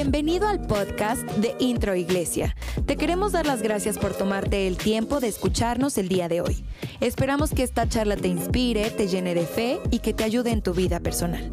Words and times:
Bienvenido 0.00 0.48
al 0.48 0.66
podcast 0.66 1.22
de 1.38 1.54
Intro 1.58 1.94
Iglesia. 1.94 2.54
Te 2.86 2.96
queremos 2.96 3.32
dar 3.32 3.46
las 3.46 3.62
gracias 3.62 3.98
por 3.98 4.14
tomarte 4.14 4.66
el 4.66 4.76
tiempo 4.76 5.20
de 5.20 5.28
escucharnos 5.28 5.98
el 5.98 6.08
día 6.08 6.28
de 6.28 6.40
hoy. 6.40 6.64
Esperamos 7.00 7.50
que 7.50 7.62
esta 7.62 7.88
charla 7.88 8.16
te 8.16 8.28
inspire, 8.28 8.90
te 8.90 9.06
llene 9.08 9.34
de 9.34 9.46
fe 9.46 9.80
y 9.90 9.98
que 9.98 10.12
te 10.12 10.24
ayude 10.24 10.50
en 10.50 10.62
tu 10.62 10.72
vida 10.72 11.00
personal. 11.00 11.50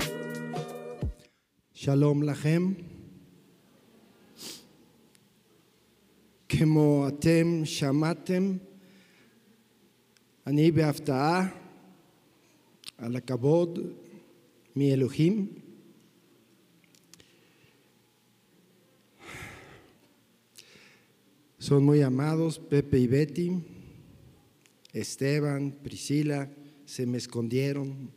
Shalom 1.73 2.23
lachem. 2.23 2.75
כמו 6.55 7.07
אתם 7.07 7.61
שמעתם, 7.65 8.57
אני 10.47 10.71
בהפתעה 10.71 11.47
על 12.97 13.15
הכבוד 13.15 13.79
מאלוהים. 14.75 15.56
Son 21.60 21.84
muy 21.84 22.02
amados 22.02 22.60
Pepe 22.60 23.00
y 23.00 23.08
Betty, 23.08 23.50
Esteban, 24.92 25.72
Priscila, 25.82 26.48
se 26.86 27.04
me 27.04 27.18
escondieron, 27.18 28.12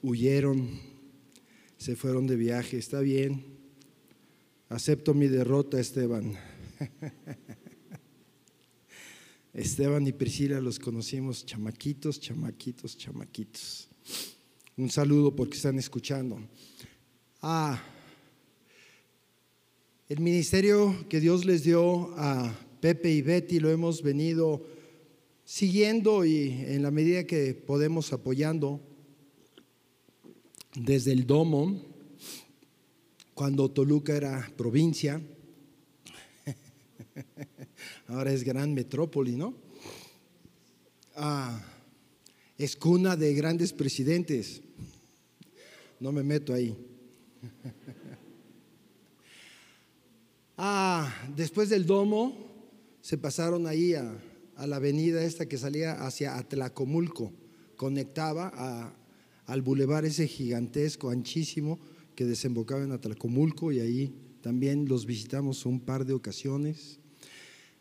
huyeron, 0.00 0.78
se 1.76 1.96
fueron 1.96 2.28
de 2.28 2.36
viaje, 2.36 2.78
está 2.78 3.00
bien. 3.00 3.46
Acepto 4.68 5.12
mi 5.12 5.26
derrota, 5.26 5.80
Esteban. 5.80 6.34
Esteban 9.52 10.06
y 10.06 10.12
Priscila 10.12 10.60
los 10.60 10.78
conocimos 10.78 11.44
chamaquitos, 11.44 12.20
chamaquitos, 12.20 12.96
chamaquitos. 12.96 13.88
Un 14.76 14.88
saludo 14.88 15.34
porque 15.34 15.56
están 15.56 15.80
escuchando. 15.80 16.38
Ah, 17.42 17.82
el 20.08 20.20
ministerio 20.20 21.08
que 21.08 21.18
Dios 21.18 21.44
les 21.44 21.64
dio 21.64 22.16
a 22.16 22.54
Pepe 22.84 23.10
y 23.10 23.22
Betty 23.22 23.60
lo 23.60 23.70
hemos 23.70 24.02
venido 24.02 24.62
siguiendo 25.42 26.22
y 26.26 26.50
en 26.50 26.82
la 26.82 26.90
medida 26.90 27.24
que 27.24 27.54
podemos 27.54 28.12
apoyando 28.12 28.78
desde 30.74 31.12
el 31.12 31.26
domo, 31.26 31.80
cuando 33.32 33.70
Toluca 33.70 34.14
era 34.14 34.52
provincia, 34.58 35.18
ahora 38.08 38.34
es 38.34 38.44
gran 38.44 38.74
metrópoli, 38.74 39.34
¿no? 39.34 39.54
Ah, 41.16 41.64
es 42.58 42.76
cuna 42.76 43.16
de 43.16 43.32
grandes 43.32 43.72
presidentes. 43.72 44.60
No 46.00 46.12
me 46.12 46.22
meto 46.22 46.52
ahí. 46.52 46.76
Ah, 50.56 51.12
después 51.34 51.68
del 51.68 51.84
domo 51.84 52.53
se 53.04 53.18
pasaron 53.18 53.66
ahí 53.66 53.92
a, 53.92 54.18
a 54.56 54.66
la 54.66 54.76
avenida 54.76 55.22
esta 55.22 55.46
que 55.46 55.58
salía 55.58 56.06
hacia 56.06 56.38
Atlacomulco, 56.38 57.34
conectaba 57.76 58.50
a, 58.54 58.96
al 59.44 59.60
bulevar 59.60 60.06
ese 60.06 60.26
gigantesco, 60.26 61.10
anchísimo, 61.10 61.78
que 62.14 62.24
desembocaba 62.24 62.82
en 62.82 62.92
Atlacomulco 62.92 63.72
y 63.72 63.80
ahí 63.80 64.14
también 64.40 64.88
los 64.88 65.04
visitamos 65.04 65.66
un 65.66 65.80
par 65.80 66.06
de 66.06 66.14
ocasiones. 66.14 66.98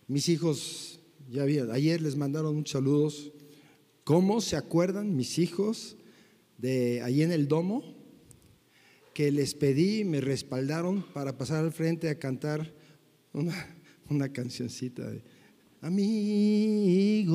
Mis 0.10 0.28
hijos, 0.28 1.00
ya 1.32 1.44
había, 1.44 1.72
ayer 1.72 2.02
les 2.02 2.18
mandaron 2.18 2.58
muchos 2.58 2.74
saludos. 2.74 3.32
¿Cómo 4.04 4.42
se 4.42 4.58
acuerdan 4.58 5.16
mis 5.16 5.40
hijos 5.40 5.96
de 6.58 7.02
ahí 7.02 7.22
en 7.22 7.32
el 7.32 7.48
domo? 7.48 7.96
Que 9.14 9.32
les 9.32 9.54
pedí, 9.54 10.04
me 10.04 10.20
respaldaron 10.20 11.02
para 11.14 11.38
pasar 11.38 11.64
al 11.64 11.72
frente 11.72 12.10
a 12.10 12.20
cantar 12.20 12.74
una, 13.32 13.54
una 14.10 14.32
cancioncita 14.32 15.10
de 15.10 15.24
amigos, 15.82 17.34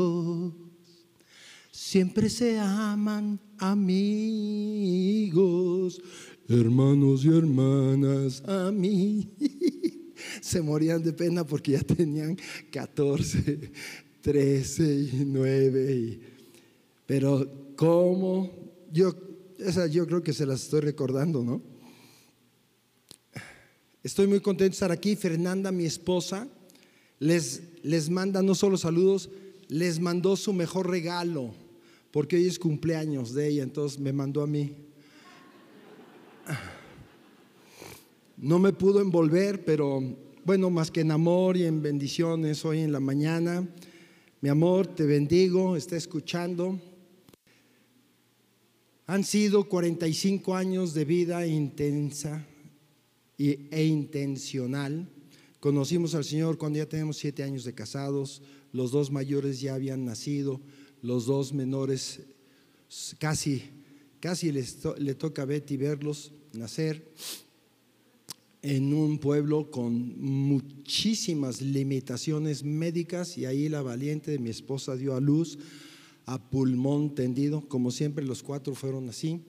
siempre 1.71 2.29
se 2.29 2.59
aman 2.59 3.39
amigos, 3.59 4.01
hermanos 6.49 7.25
y 7.25 7.29
hermanas, 7.29 8.43
a 8.47 8.71
mí. 8.73 9.35
Se 10.41 10.61
morían 10.61 11.03
de 11.03 11.13
pena 11.13 11.45
porque 11.47 11.73
ya 11.73 11.81
tenían 11.81 12.37
14, 12.73 13.71
13 14.21 14.83
y 14.95 15.25
9. 15.25 16.21
pero 17.07 17.73
cómo, 17.77 18.51
yo, 18.93 19.15
esa 19.59 19.87
yo 19.87 20.07
creo 20.07 20.23
que 20.23 20.33
se 20.33 20.45
las 20.45 20.65
estoy 20.65 20.81
recordando, 20.81 21.45
¿no? 21.45 21.63
Estoy 24.03 24.27
muy 24.27 24.41
contento 24.41 24.71
de 24.71 24.75
estar 24.75 24.91
aquí. 24.93 25.17
Fernanda, 25.17 25.71
mi 25.71 25.85
esposa, 25.85 26.49
les, 27.19 27.63
les 27.83 28.11
manda 28.11 28.43
no 28.43 28.55
solo 28.55 28.77
saludos, 28.77 29.31
les 29.69 30.01
mandó 30.01 30.37
su 30.37 30.53
mejor 30.53 30.89
regalo, 30.89 31.53
porque 32.11 32.37
hoy 32.37 32.47
es 32.47 32.59
cumpleaños 32.59 33.35
de 33.35 33.49
ella, 33.49 33.63
entonces 33.63 33.99
me 33.99 34.13
mandó 34.13 34.43
a 34.43 34.47
mí. 34.47 34.75
No 38.37 38.59
me 38.59 38.73
pudo 38.73 39.01
envolver, 39.01 39.65
pero 39.65 40.01
bueno, 40.45 40.71
más 40.71 40.91
que 40.91 41.01
en 41.01 41.11
amor 41.11 41.57
y 41.57 41.65
en 41.65 41.83
bendiciones 41.83 42.65
hoy 42.65 42.81
en 42.81 42.93
la 42.93 43.01
mañana. 43.01 43.69
Mi 44.41 44.49
amor, 44.49 44.87
te 44.87 45.05
bendigo, 45.05 45.77
está 45.77 45.97
escuchando. 45.97 46.81
Han 49.07 49.25
sido 49.25 49.69
45 49.69 50.55
años 50.55 50.95
de 50.95 51.05
vida 51.05 51.47
intensa 51.47 52.47
e 53.37 53.85
intencional. 53.85 55.09
Conocimos 55.61 56.15
al 56.15 56.25
Señor 56.25 56.57
cuando 56.57 56.79
ya 56.79 56.89
tenemos 56.89 57.17
siete 57.17 57.43
años 57.43 57.65
de 57.65 57.75
casados, 57.75 58.43
los 58.73 58.93
dos 58.93 59.11
mayores 59.11 59.61
ya 59.61 59.75
habían 59.75 60.05
nacido, 60.05 60.61
los 61.03 61.27
dos 61.27 61.53
menores 61.53 62.21
casi, 63.19 63.65
casi 64.21 64.53
les 64.53 64.79
le 64.99 65.15
toca 65.15 65.43
a 65.43 65.47
Betty 65.47 65.77
verlos 65.77 66.33
nacer 66.53 67.05
en 68.63 68.93
un 68.93 69.19
pueblo 69.19 69.71
con 69.71 70.21
muchísimas 70.21 71.61
limitaciones 71.61 72.63
médicas. 72.65 73.39
Y 73.39 73.45
ahí 73.45 73.69
la 73.69 73.83
valiente 73.83 74.31
de 74.31 74.39
mi 74.39 74.51
esposa 74.51 74.97
dio 74.97 75.15
a 75.15 75.21
luz 75.21 75.59
a 76.27 76.51
pulmón 76.51 77.15
tendido, 77.15 77.67
como 77.69 77.91
siempre 77.91 78.25
los 78.25 78.43
cuatro 78.43 78.75
fueron 78.75 79.09
así. 79.09 79.41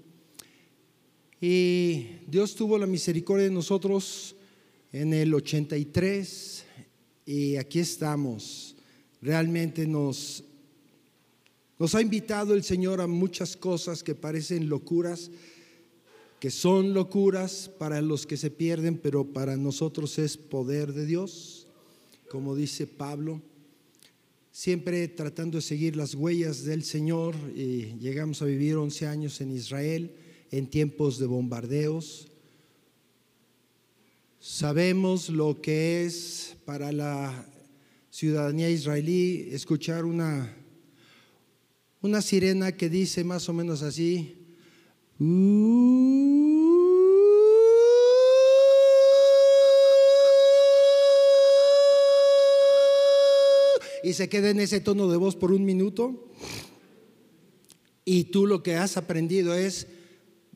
Y 1.41 2.05
Dios 2.27 2.55
tuvo 2.55 2.77
la 2.77 2.87
misericordia 2.87 3.45
de 3.45 3.51
nosotros 3.53 4.35
en 4.91 5.13
el 5.13 5.33
83 5.33 6.63
y 7.25 7.55
aquí 7.57 7.79
estamos. 7.79 8.75
Realmente 9.21 9.85
nos, 9.85 10.43
nos 11.77 11.93
ha 11.95 12.01
invitado 12.01 12.53
el 12.53 12.63
Señor 12.63 13.01
a 13.01 13.07
muchas 13.07 13.55
cosas 13.55 14.03
que 14.03 14.15
parecen 14.15 14.69
locuras, 14.69 15.29
que 16.39 16.49
son 16.51 16.93
locuras 16.93 17.69
para 17.77 18.01
los 18.01 18.25
que 18.25 18.37
se 18.37 18.49
pierden, 18.49 18.97
pero 18.97 19.25
para 19.25 19.57
nosotros 19.57 20.17
es 20.17 20.37
poder 20.37 20.93
de 20.93 21.05
Dios, 21.05 21.67
como 22.29 22.55
dice 22.55 22.87
Pablo. 22.87 23.41
Siempre 24.51 25.07
tratando 25.07 25.57
de 25.57 25.61
seguir 25.61 25.95
las 25.95 26.15
huellas 26.15 26.63
del 26.63 26.83
Señor 26.83 27.35
y 27.55 27.97
llegamos 27.99 28.41
a 28.41 28.45
vivir 28.45 28.75
11 28.75 29.07
años 29.07 29.39
en 29.41 29.51
Israel 29.51 30.11
en 30.51 30.67
tiempos 30.67 31.19
de 31.19 31.27
bombardeos. 31.27 32.28
Sabemos 34.39 35.29
lo 35.29 35.61
que 35.61 36.05
es 36.05 36.55
para 36.65 36.91
la 36.91 37.45
ciudadanía 38.09 38.69
israelí 38.69 39.49
escuchar 39.51 40.05
una, 40.05 40.55
una 42.01 42.21
sirena 42.21 42.71
que 42.71 42.89
dice 42.89 43.23
más 43.23 43.49
o 43.49 43.53
menos 43.53 43.81
así. 43.81 44.35
y 54.01 54.13
se 54.13 54.29
queda 54.29 54.49
en 54.49 54.59
ese 54.61 54.79
tono 54.79 55.09
de 55.09 55.17
voz 55.17 55.35
por 55.35 55.51
un 55.51 55.65
minuto. 55.65 56.29
Y 58.05 58.25
tú 58.25 58.47
lo 58.47 58.63
que 58.63 58.75
has 58.75 58.97
aprendido 58.97 59.53
es 59.53 59.87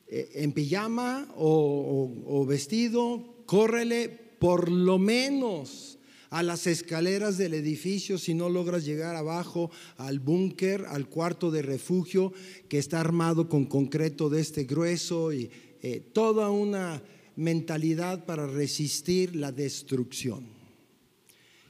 eh, 0.08 0.30
en 0.34 0.52
pijama 0.52 1.28
o, 1.36 2.44
vestido, 2.48 3.33
córrele 3.46 4.08
por 4.08 4.70
lo 4.70 4.98
menos 4.98 5.98
a 6.30 6.42
las 6.42 6.66
escaleras 6.66 7.38
del 7.38 7.54
edificio 7.54 8.18
si 8.18 8.34
no 8.34 8.48
logras 8.48 8.84
llegar 8.84 9.14
abajo 9.14 9.70
al 9.96 10.18
búnker, 10.18 10.84
al 10.88 11.08
cuarto 11.08 11.50
de 11.52 11.62
refugio 11.62 12.32
que 12.68 12.78
está 12.78 13.00
armado 13.00 13.48
con 13.48 13.66
concreto 13.66 14.28
de 14.28 14.40
este 14.40 14.64
grueso 14.64 15.32
y 15.32 15.48
eh, 15.80 16.00
toda 16.12 16.50
una 16.50 17.02
mentalidad 17.36 18.24
para 18.26 18.46
resistir 18.46 19.36
la 19.36 19.52
destrucción. 19.52 20.46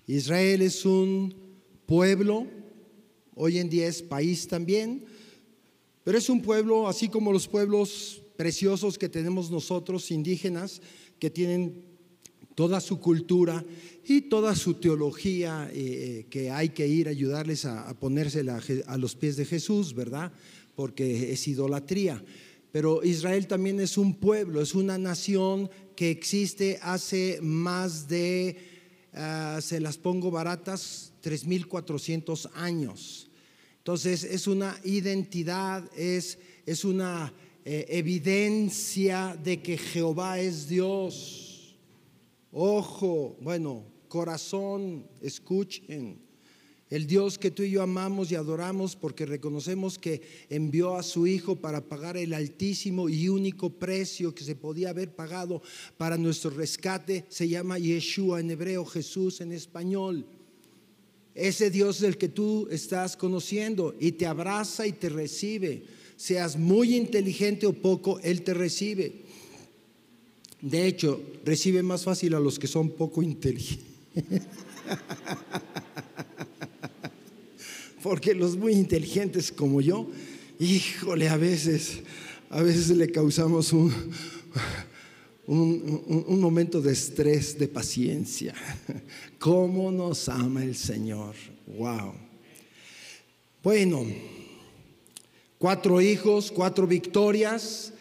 Israel 0.07 0.63
es 0.63 0.85
un 0.85 1.35
pueblo, 1.87 2.47
hoy 3.35 3.59
en 3.59 3.69
día 3.69 3.87
es 3.87 4.03
país 4.03 4.49
también, 4.49 5.05
pero 6.05 6.19
es 6.19 6.29
un 6.29 6.43
pueblo 6.43 6.89
así 6.89 7.09
como 7.09 7.33
los 7.33 7.49
pueblos 7.49 8.23
preciosos 8.37 8.99
que 8.99 9.09
tenemos 9.09 9.51
nosotros, 9.51 10.11
indígenas, 10.11 10.81
que 11.25 11.31
tienen 11.31 11.83
toda 12.55 12.83
su 12.83 13.01
cultura 13.01 13.65
y 14.05 14.29
toda 14.29 14.55
su 14.55 14.75
teología 14.75 15.71
eh, 15.73 16.27
que 16.29 16.51
hay 16.51 16.69
que 16.69 16.87
ir 16.87 17.09
a 17.09 17.13
ayudarles 17.13 17.65
a, 17.65 17.89
a 17.89 17.99
ponerse 17.99 18.45
a 18.87 18.99
los 18.99 19.17
pies 19.17 19.37
de 19.37 19.47
Jesús, 19.47 19.95
¿verdad? 19.95 20.31
Porque 20.77 21.33
es 21.33 21.49
idolatría. 21.49 22.23
Pero 22.73 23.03
Israel 23.03 23.47
también 23.47 23.81
es 23.81 23.97
un 23.97 24.17
pueblo, 24.17 24.61
es 24.61 24.75
una 24.75 24.99
nación 24.99 25.71
que 25.97 26.11
existe 26.11 26.79
hace 26.83 27.39
más 27.41 28.07
de, 28.07 28.59
ah, 29.15 29.61
se 29.63 29.81
las 29.81 29.97
pongo 29.97 30.31
baratas, 30.31 31.15
3.400 31.23 32.51
años. 32.53 33.31
Entonces 33.79 34.25
es 34.25 34.47
una 34.47 34.79
identidad, 34.85 35.91
es, 35.97 36.39
es 36.67 36.85
una 36.85 37.33
eh, 37.65 37.87
evidencia 37.89 39.39
de 39.43 39.63
que 39.63 39.79
Jehová 39.79 40.39
es 40.39 40.69
Dios. 40.69 41.75
Ojo, 42.53 43.37
bueno, 43.41 43.85
corazón, 44.09 45.07
escuchen. 45.23 46.19
El 46.91 47.07
Dios 47.07 47.39
que 47.39 47.51
tú 47.51 47.63
y 47.63 47.71
yo 47.71 47.83
amamos 47.83 48.31
y 48.31 48.35
adoramos 48.35 48.95
porque 48.95 49.25
reconocemos 49.25 49.99
que 49.99 50.21
envió 50.51 50.95
a 50.97 51.03
su 51.03 51.27
Hijo 51.27 51.57
para 51.57 51.89
pagar 51.89 52.19
el 52.19 52.35
altísimo 52.35 53.09
y 53.09 53.29
único 53.29 53.71
precio 53.71 54.35
que 54.35 54.45
se 54.45 54.55
podía 54.55 54.91
haber 54.91 55.15
pagado 55.15 55.63
para 55.97 56.19
nuestro 56.19 56.51
rescate, 56.51 57.25
se 57.31 57.49
llama 57.49 57.79
Yeshua 57.79 58.41
en 58.41 58.51
hebreo, 58.51 58.85
Jesús 58.85 59.41
en 59.41 59.53
español. 59.53 60.27
Ese 61.35 61.71
Dios 61.71 61.99
del 62.01 62.19
que 62.19 62.29
tú 62.29 62.69
estás 62.71 63.17
conociendo 63.17 63.95
y 63.99 64.13
te 64.13 64.27
abraza 64.27 64.87
y 64.87 64.93
te 64.93 65.09
recibe. 65.09 65.83
Seas 66.17 66.57
muy 66.57 66.95
inteligente 66.97 67.67
o 67.67 67.73
poco, 67.73 68.21
Él 68.21 68.43
te 68.43 68.55
recibe. 68.55 69.25
De 70.61 70.87
hecho, 70.87 71.21
recibe 71.45 71.83
más 71.83 72.05
fácil 72.05 72.35
a 72.35 72.41
los 72.41 72.59
que 72.59 72.67
son 72.67 72.91
poco 72.91 73.23
inteligentes. 73.23 73.85
Porque 78.03 78.35
los 78.35 78.57
muy 78.57 78.73
inteligentes 78.73 79.51
como 79.51 79.81
yo, 79.81 80.09
híjole, 80.59 81.29
a 81.29 81.37
veces, 81.37 82.01
a 82.51 82.63
veces 82.63 82.91
le 82.91 83.11
causamos 83.11 83.73
un, 83.73 83.93
un, 85.47 86.41
momento 86.41 86.81
de 86.81 86.93
estrés, 86.93 87.59
de 87.59 87.69
paciencia. 87.69 88.55
¿Cómo 89.39 89.91
nos 89.91 90.29
ama 90.29 90.63
el 90.63 90.77
Señor? 90.77 91.35
Wow. 91.67 92.15
Bueno, 93.63 94.05
cuatro 95.65 96.03
hijos, 96.03 96.53
cuatro 96.53 96.87
victorias, 96.87 97.95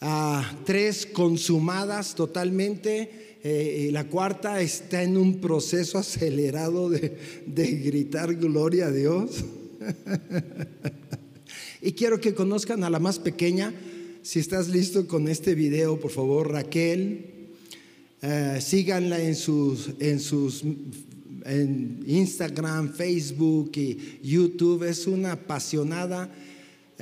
ah, 0.00 0.50
tres 0.64 1.04
consumadas 1.04 2.14
totalmente 2.14 3.36
eh, 3.44 3.90
la 3.92 4.04
cuarta 4.04 4.62
está 4.62 5.02
en 5.02 5.18
un 5.18 5.38
proceso 5.38 5.98
acelerado 5.98 6.88
de, 6.88 7.10
gritar 7.84 8.34
gloria 8.36 8.86
a 8.86 8.90
Dios. 8.92 9.44
y 11.82 11.92
quiero 11.92 12.18
que 12.18 12.32
conozcan 12.32 12.82
a 12.82 12.88
la 12.88 12.98
más 12.98 13.18
pequeña. 13.18 13.74
Si 14.22 14.38
estás 14.38 14.70
listo 14.70 15.06
con 15.06 15.28
este 15.28 15.54
video, 15.54 16.00
por 16.00 16.12
favor, 16.12 16.50
Raquel, 16.50 17.26
eh, 18.22 18.58
síganla 18.58 19.20
en 19.20 19.34
sus, 19.34 19.90
en 20.00 20.18
sus 20.18 20.64
en 21.44 22.02
Instagram, 22.06 22.94
Facebook 22.94 23.72
y 23.74 24.18
YouTube. 24.22 24.84
Es 24.84 25.06
una 25.06 25.32
apasionada 25.32 26.32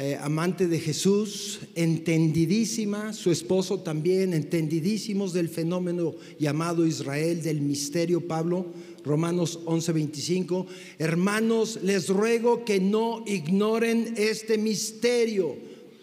eh, 0.02 0.16
amante 0.18 0.66
de 0.66 0.80
Jesús, 0.80 1.60
entendidísima, 1.74 3.12
su 3.12 3.30
esposo 3.30 3.80
también, 3.80 4.32
entendidísimos 4.32 5.34
del 5.34 5.50
fenómeno 5.50 6.14
llamado 6.38 6.86
Israel, 6.86 7.42
del 7.42 7.60
misterio 7.60 8.26
Pablo, 8.26 8.64
Romanos 9.04 9.60
11:25. 9.66 10.64
Hermanos, 10.98 11.80
les 11.82 12.08
ruego 12.08 12.64
que 12.64 12.80
no 12.80 13.24
ignoren 13.26 14.14
este 14.16 14.56
misterio. 14.56 15.54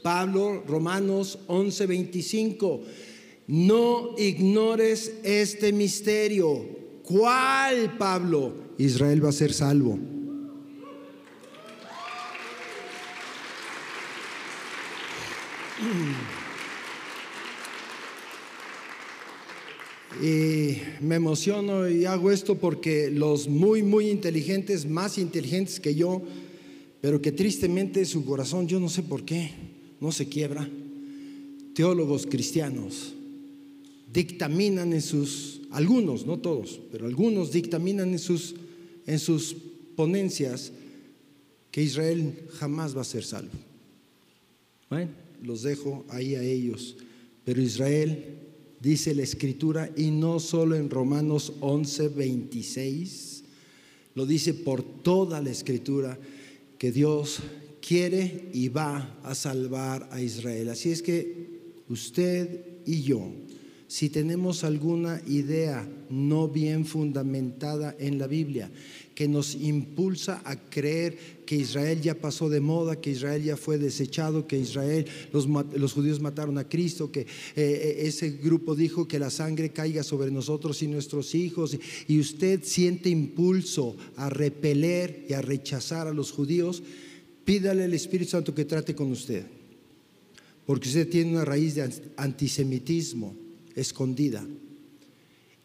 Pablo, 0.04 0.64
Romanos 0.68 1.40
11:25. 1.48 2.82
No 3.48 4.14
ignores 4.20 5.12
este 5.24 5.74
misterio. 5.74 6.68
¿Cuál, 7.02 7.98
Pablo? 7.98 8.54
Israel 8.78 9.26
va 9.26 9.30
a 9.30 9.32
ser 9.32 9.54
salvo. 9.54 10.17
Y 20.22 20.78
me 21.02 21.16
emociono 21.16 21.88
y 21.88 22.06
hago 22.06 22.32
esto 22.32 22.56
porque 22.56 23.12
los 23.12 23.48
muy, 23.48 23.84
muy 23.84 24.10
inteligentes, 24.10 24.90
más 24.90 25.20
inteligentes 25.20 25.80
que 25.80 25.94
yo, 25.94 26.24
pero 27.02 27.22
que 27.22 27.32
tristemente 27.32 28.04
su 28.06 28.26
corazón, 28.26 28.68
yo 28.68 28.80
no 28.80 28.90
sé 28.90 29.04
por 29.04 29.26
qué, 29.26 29.52
no 30.00 30.12
se 30.12 30.28
quiebra, 30.28 30.68
teólogos 31.76 32.26
cristianos, 32.26 33.14
dictaminan 34.12 34.94
en 34.94 35.04
sus, 35.04 35.62
algunos, 35.70 36.26
no 36.26 36.40
todos, 36.40 36.80
pero 36.92 37.06
algunos 37.06 37.52
dictaminan 37.52 38.10
en 38.12 38.20
sus, 38.20 38.56
en 39.06 39.20
sus 39.20 39.56
ponencias 39.96 40.72
que 41.70 41.84
Israel 41.84 42.48
jamás 42.54 42.98
va 42.98 43.02
a 43.02 43.06
ser 43.06 43.24
salvo. 43.24 43.54
Bueno 44.90 45.27
los 45.44 45.64
dejo 45.64 46.06
ahí 46.10 46.36
a 46.36 46.44
ellos. 46.44 46.98
Pero 47.44 47.62
Israel, 47.62 48.40
dice 48.82 49.16
la 49.16 49.24
escritura, 49.24 49.90
y 49.96 50.12
no 50.12 50.40
solo 50.40 50.76
en 50.76 50.90
Romanos 50.90 51.54
11, 51.62 52.10
26, 52.10 53.44
lo 54.16 54.26
dice 54.26 54.54
por 54.54 54.84
toda 54.84 55.42
la 55.42 55.52
escritura, 55.52 56.20
que 56.78 56.92
Dios 56.92 57.40
quiere 57.82 58.50
y 58.54 58.70
va 58.70 59.20
a 59.24 59.34
salvar 59.34 60.10
a 60.12 60.22
Israel. 60.22 60.70
Así 60.70 60.92
es 60.92 61.02
que 61.02 61.84
usted 61.90 62.84
y 62.86 63.04
yo, 63.04 63.32
si 63.88 64.10
tenemos 64.10 64.66
alguna 64.66 65.22
idea 65.28 65.90
no 66.10 66.50
bien 66.50 66.86
fundamentada 66.86 67.96
en 67.98 68.20
la 68.20 68.28
Biblia, 68.28 68.70
que 69.16 69.30
nos 69.30 69.56
impulsa 69.56 70.42
a 70.44 70.58
creer 70.70 71.18
que 71.46 71.56
Israel 71.56 72.02
ya 72.02 72.14
pasó 72.14 72.50
de 72.50 72.60
moda, 72.60 73.00
que 73.00 73.12
Israel 73.12 73.42
ya 73.42 73.56
fue 73.56 73.78
desechado, 73.78 74.46
que 74.46 74.60
Israel, 74.60 75.06
los, 75.32 75.94
judíos 75.94 76.20
mataron 76.20 76.58
a 76.58 76.68
Cristo, 76.68 77.12
que 77.12 77.22
eh, 77.22 77.26
eh, 77.56 77.96
ese 78.02 78.32
grupo 78.32 78.76
dijo 78.76 79.08
que 79.08 79.20
la 79.20 79.30
sangre 79.30 79.72
caiga 79.72 80.04
sobre 80.04 80.32
nosotros 80.32 80.84
y 80.84 80.88
nuestros 80.88 81.34
hijos, 81.34 81.78
y 82.10 82.20
usted 82.20 82.64
siente 82.64 83.10
impulso 83.10 83.96
a 84.18 84.30
repeler 84.30 85.26
y 85.30 85.34
a 85.34 85.42
rechazar 85.42 86.08
a 86.08 86.14
los 86.14 86.32
judíos, 86.34 86.84
pídale 87.46 87.86
al 87.86 87.94
Espíritu 87.94 88.32
Santo 88.32 88.54
que 88.54 88.66
trate 88.66 88.94
con 88.94 89.12
usted, 89.14 89.46
porque 90.66 90.90
usted 90.90 91.10
tiene 91.10 91.32
una 91.32 91.46
raíz 91.46 91.76
de 91.76 91.90
antisemitismo 92.18 93.47
escondida. 93.78 94.46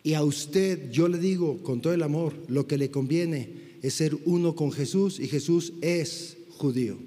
Y 0.05 0.15
a 0.15 0.23
usted, 0.23 0.91
yo 0.91 1.09
le 1.09 1.19
digo 1.19 1.63
con 1.63 1.81
todo 1.81 1.95
el 1.95 2.03
amor, 2.03 2.35
lo 2.49 2.67
que 2.67 2.79
le 2.79 2.91
conviene 2.91 3.79
es 3.83 3.95
ser 3.95 4.17
uno 4.25 4.55
con 4.55 4.71
Jesús 4.71 5.19
y 5.19 5.29
Jesús 5.29 5.73
es 5.81 6.37
judío. 6.51 6.99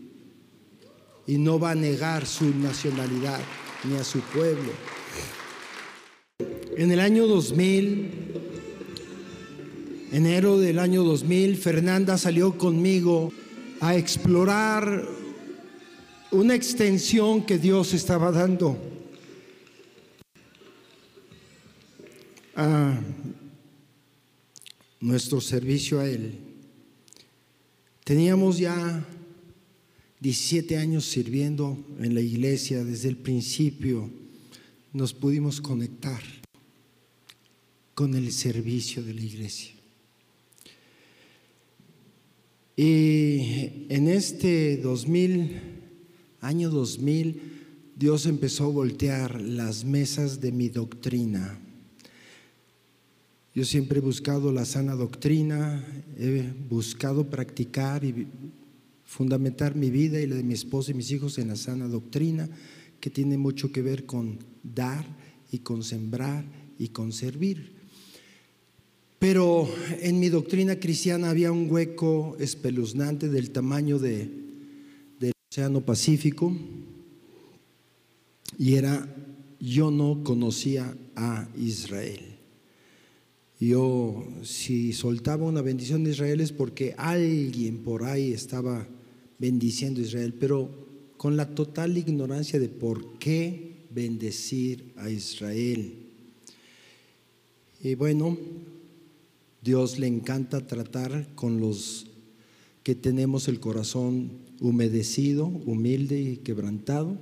Y 1.27 1.37
no 1.37 1.59
va 1.59 1.71
a 1.71 1.75
negar 1.75 2.25
su 2.25 2.53
nacionalidad 2.55 3.39
ni 3.83 3.95
a 3.95 4.03
su 4.03 4.19
pueblo. 4.19 4.71
En 6.77 6.91
el 6.91 6.99
año 6.99 7.27
2000, 7.27 8.11
enero 10.11 10.57
del 10.59 10.79
año 10.79 11.03
2000, 11.03 11.57
Fernanda 11.57 12.17
salió 12.17 12.57
conmigo 12.57 13.31
a 13.79 13.95
explorar 13.95 15.07
una 16.31 16.55
extensión 16.55 17.45
que 17.45 17.57
Dios 17.57 17.93
estaba 17.93 18.31
dando 18.31 18.94
a 22.55 22.99
nuestro 25.01 25.41
servicio 25.41 25.99
a 25.99 26.09
Él. 26.09 26.39
Teníamos 28.03 28.57
ya 28.57 29.05
17 30.19 30.77
años 30.77 31.05
sirviendo 31.05 31.77
en 31.99 32.15
la 32.15 32.21
iglesia 32.21 32.83
desde 32.83 33.09
el 33.09 33.17
principio. 33.17 34.09
Nos 34.93 35.13
pudimos 35.13 35.59
conectar 35.59 36.21
con 37.93 38.15
el 38.15 38.31
servicio 38.31 39.03
de 39.03 39.13
la 39.13 39.21
iglesia. 39.21 39.73
Y 42.77 43.85
en 43.89 44.07
este 44.07 44.77
2000, 44.77 45.61
año 46.41 46.69
2000, 46.69 47.41
Dios 47.95 48.25
empezó 48.25 48.65
a 48.65 48.69
voltear 48.69 49.39
las 49.41 49.85
mesas 49.85 50.41
de 50.41 50.51
mi 50.51 50.67
doctrina 50.67 51.64
yo 53.55 53.63
siempre 53.63 53.99
he 53.99 54.01
buscado 54.01 54.51
la 54.51 54.65
sana 54.65 54.95
doctrina, 54.95 55.81
he 56.17 56.51
buscado 56.69 57.29
practicar 57.29 58.03
y 58.03 58.27
fundamentar 59.05 59.75
mi 59.75 59.89
vida 59.89 60.19
y 60.19 60.27
la 60.27 60.35
de 60.35 60.43
mi 60.43 60.53
esposa 60.53 60.91
y 60.91 60.93
mis 60.93 61.09
hijos 61.11 61.37
en 61.37 61.47
la 61.47 61.55
sana 61.55 61.87
doctrina, 61.87 62.49
que 62.99 63.09
tiene 63.09 63.37
mucho 63.37 63.71
que 63.71 63.81
ver 63.81 64.05
con 64.05 64.39
dar 64.61 65.05
y 65.53 65.59
con 65.59 65.83
sembrar 65.83 66.43
y 66.77 66.89
con 66.89 67.13
servir. 67.13 67.75
Pero 69.19 69.69
en 70.01 70.19
mi 70.19 70.27
doctrina 70.27 70.77
cristiana 70.77 71.29
había 71.29 71.53
un 71.53 71.71
hueco 71.71 72.35
espeluznante 72.37 73.29
del 73.29 73.51
tamaño 73.51 73.99
de, 73.99 74.29
del 75.17 75.31
Océano 75.49 75.79
Pacífico 75.79 76.53
y 78.57 78.73
era, 78.73 79.07
yo 79.61 79.91
no 79.91 80.25
conocía 80.25 80.97
a 81.15 81.47
Israel. 81.57 82.34
Yo, 83.65 84.23
si 84.43 84.93
soltaba 84.93 85.45
una 85.45 85.63
bendición 85.63 86.03
de 86.03 86.11
Israel 86.11 86.39
es 86.39 86.51
porque 86.51 86.93
alguien 86.97 87.79
por 87.79 88.03
ahí 88.03 88.31
estaba 88.31 88.87
bendiciendo 89.39 90.01
a 90.01 90.03
Israel, 90.03 90.35
pero 90.39 90.69
con 91.17 91.35
la 91.35 91.55
total 91.55 91.97
ignorancia 91.97 92.59
de 92.59 92.69
por 92.69 93.17
qué 93.17 93.87
bendecir 93.89 94.93
a 94.97 95.09
Israel. 95.09 95.95
Y 97.81 97.95
bueno, 97.95 98.37
Dios 99.63 99.97
le 99.97 100.05
encanta 100.05 100.67
tratar 100.67 101.33
con 101.33 101.59
los 101.59 102.05
que 102.83 102.93
tenemos 102.93 103.47
el 103.47 103.59
corazón 103.59 104.31
humedecido, 104.61 105.47
humilde 105.47 106.21
y 106.21 106.37
quebrantado. 106.37 107.17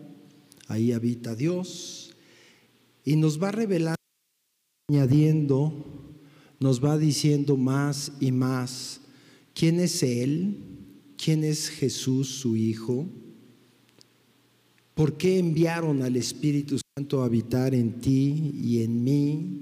Ahí 0.67 0.91
habita 0.91 1.35
Dios 1.35 2.13
y 3.05 3.15
nos 3.15 3.41
va 3.41 3.51
revelando, 3.51 3.95
añadiendo, 4.89 6.02
nos 6.63 6.81
va 6.81 6.97
diciendo 6.97 7.57
más 7.57 8.13
y 8.21 8.31
más 8.31 9.01
quién 9.53 9.81
es 9.81 10.01
Él, 10.01 10.55
quién 11.21 11.43
es 11.43 11.67
Jesús, 11.67 12.29
su 12.29 12.55
Hijo, 12.55 13.05
por 14.93 15.17
qué 15.17 15.39
enviaron 15.39 16.01
al 16.03 16.15
Espíritu 16.15 16.79
Santo 16.95 17.21
a 17.21 17.25
habitar 17.25 17.75
en 17.75 17.99
ti 17.99 18.55
y 18.63 18.81
en 18.81 19.03
mí, 19.03 19.59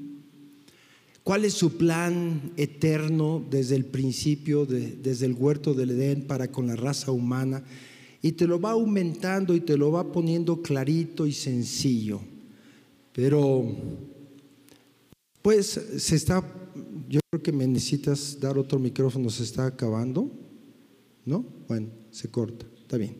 cuál 1.23 1.43
es 1.43 1.53
su 1.53 1.75
plan 1.75 2.51
eterno 2.55 3.43
desde 3.49 3.77
el 3.77 3.85
principio, 3.85 4.67
desde 4.67 5.25
el 5.25 5.33
huerto 5.33 5.73
del 5.73 5.89
Edén 5.89 6.27
para 6.27 6.51
con 6.51 6.67
la 6.67 6.75
raza 6.75 7.11
humana 7.11 7.63
y 8.21 8.33
te 8.33 8.45
lo 8.45 8.61
va 8.61 8.73
aumentando 8.73 9.55
y 9.55 9.61
te 9.61 9.75
lo 9.75 9.91
va 9.91 10.11
poniendo 10.11 10.61
clarito 10.61 11.25
y 11.25 11.33
sencillo. 11.33 12.21
Pero, 13.11 13.65
pues 15.41 15.67
se 15.97 16.15
está, 16.15 16.45
yo 17.11 17.19
creo 17.29 17.43
que 17.43 17.51
me 17.51 17.67
necesitas 17.67 18.39
dar 18.39 18.57
otro 18.57 18.79
micrófono, 18.79 19.29
se 19.29 19.43
está 19.43 19.65
acabando, 19.65 20.31
¿no? 21.25 21.45
Bueno, 21.67 21.89
se 22.09 22.31
corta, 22.31 22.65
está 22.81 22.95
bien. 22.95 23.17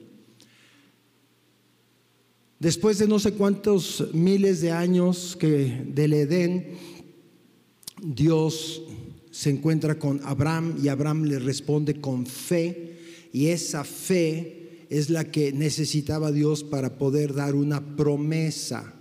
Después 2.57 2.99
de 2.99 3.07
no 3.07 3.19
sé 3.19 3.33
cuántos 3.33 4.13
miles 4.13 4.61
de 4.61 4.71
años 4.71 5.35
que 5.37 5.83
del 5.87 6.13
Edén, 6.13 6.77
Dios 8.01 8.81
se 9.29 9.49
encuentra 9.49 9.99
con 9.99 10.21
Abraham 10.23 10.77
y 10.81 10.87
Abraham 10.87 11.23
le 11.23 11.39
responde 11.39 11.99
con 11.99 12.25
fe 12.25 12.97
y 13.33 13.47
esa 13.47 13.83
fe 13.83 14.85
es 14.89 15.09
la 15.09 15.25
que 15.25 15.51
necesitaba 15.51 16.31
Dios 16.31 16.63
para 16.63 16.97
poder 16.97 17.33
dar 17.33 17.55
una 17.55 17.97
promesa. 17.97 18.93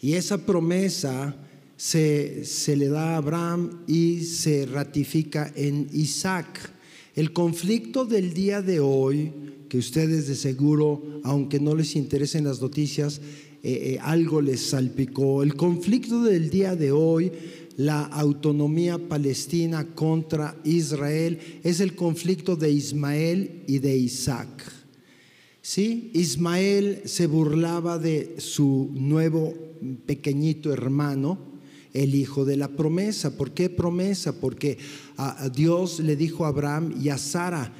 Y 0.00 0.14
esa 0.14 0.44
promesa 0.44 1.47
se, 1.78 2.44
se, 2.44 2.76
le 2.76 2.88
da 2.88 3.14
a 3.14 3.16
Abraham 3.18 3.84
y 3.86 4.24
se 4.24 4.66
ratifica 4.66 5.50
en 5.54 5.88
Isaac. 5.92 6.72
El 7.14 7.32
conflicto 7.32 8.04
del 8.04 8.34
día 8.34 8.62
de 8.62 8.80
hoy, 8.80 9.32
que 9.68 9.78
ustedes 9.78 10.26
de 10.26 10.34
seguro, 10.34 11.20
aunque 11.22 11.60
no 11.60 11.76
les 11.76 11.94
interesen 11.94 12.44
las 12.44 12.60
noticias, 12.60 13.20
eh, 13.62 13.94
eh, 13.94 13.98
algo 14.02 14.40
les 14.40 14.60
salpicó. 14.60 15.42
El 15.44 15.54
conflicto 15.54 16.24
del 16.24 16.50
día 16.50 16.74
de 16.74 16.90
hoy, 16.90 17.30
la 17.76 18.02
autonomía 18.02 18.98
palestina 18.98 19.94
contra 19.94 20.56
Israel, 20.64 21.38
es 21.62 21.78
el 21.78 21.94
conflicto 21.94 22.56
de 22.56 22.72
Ismael 22.72 23.62
y 23.68 23.78
de 23.78 23.96
Isaac. 23.96 24.64
¿Sí? 25.62 26.10
Ismael 26.12 27.02
se 27.04 27.28
burlaba 27.28 27.98
de 27.98 28.34
su 28.38 28.90
nuevo 28.94 29.54
pequeñito 30.06 30.72
hermano, 30.72 31.57
el 31.94 32.14
hijo 32.14 32.44
de 32.44 32.56
la 32.56 32.68
promesa. 32.68 33.36
¿Por 33.36 33.52
qué 33.52 33.70
promesa? 33.70 34.40
Porque 34.40 34.78
a 35.16 35.48
Dios 35.48 36.00
le 36.00 36.16
dijo 36.16 36.44
a 36.44 36.48
Abraham 36.48 36.94
y 37.00 37.08
a 37.08 37.18
Sara, 37.18 37.72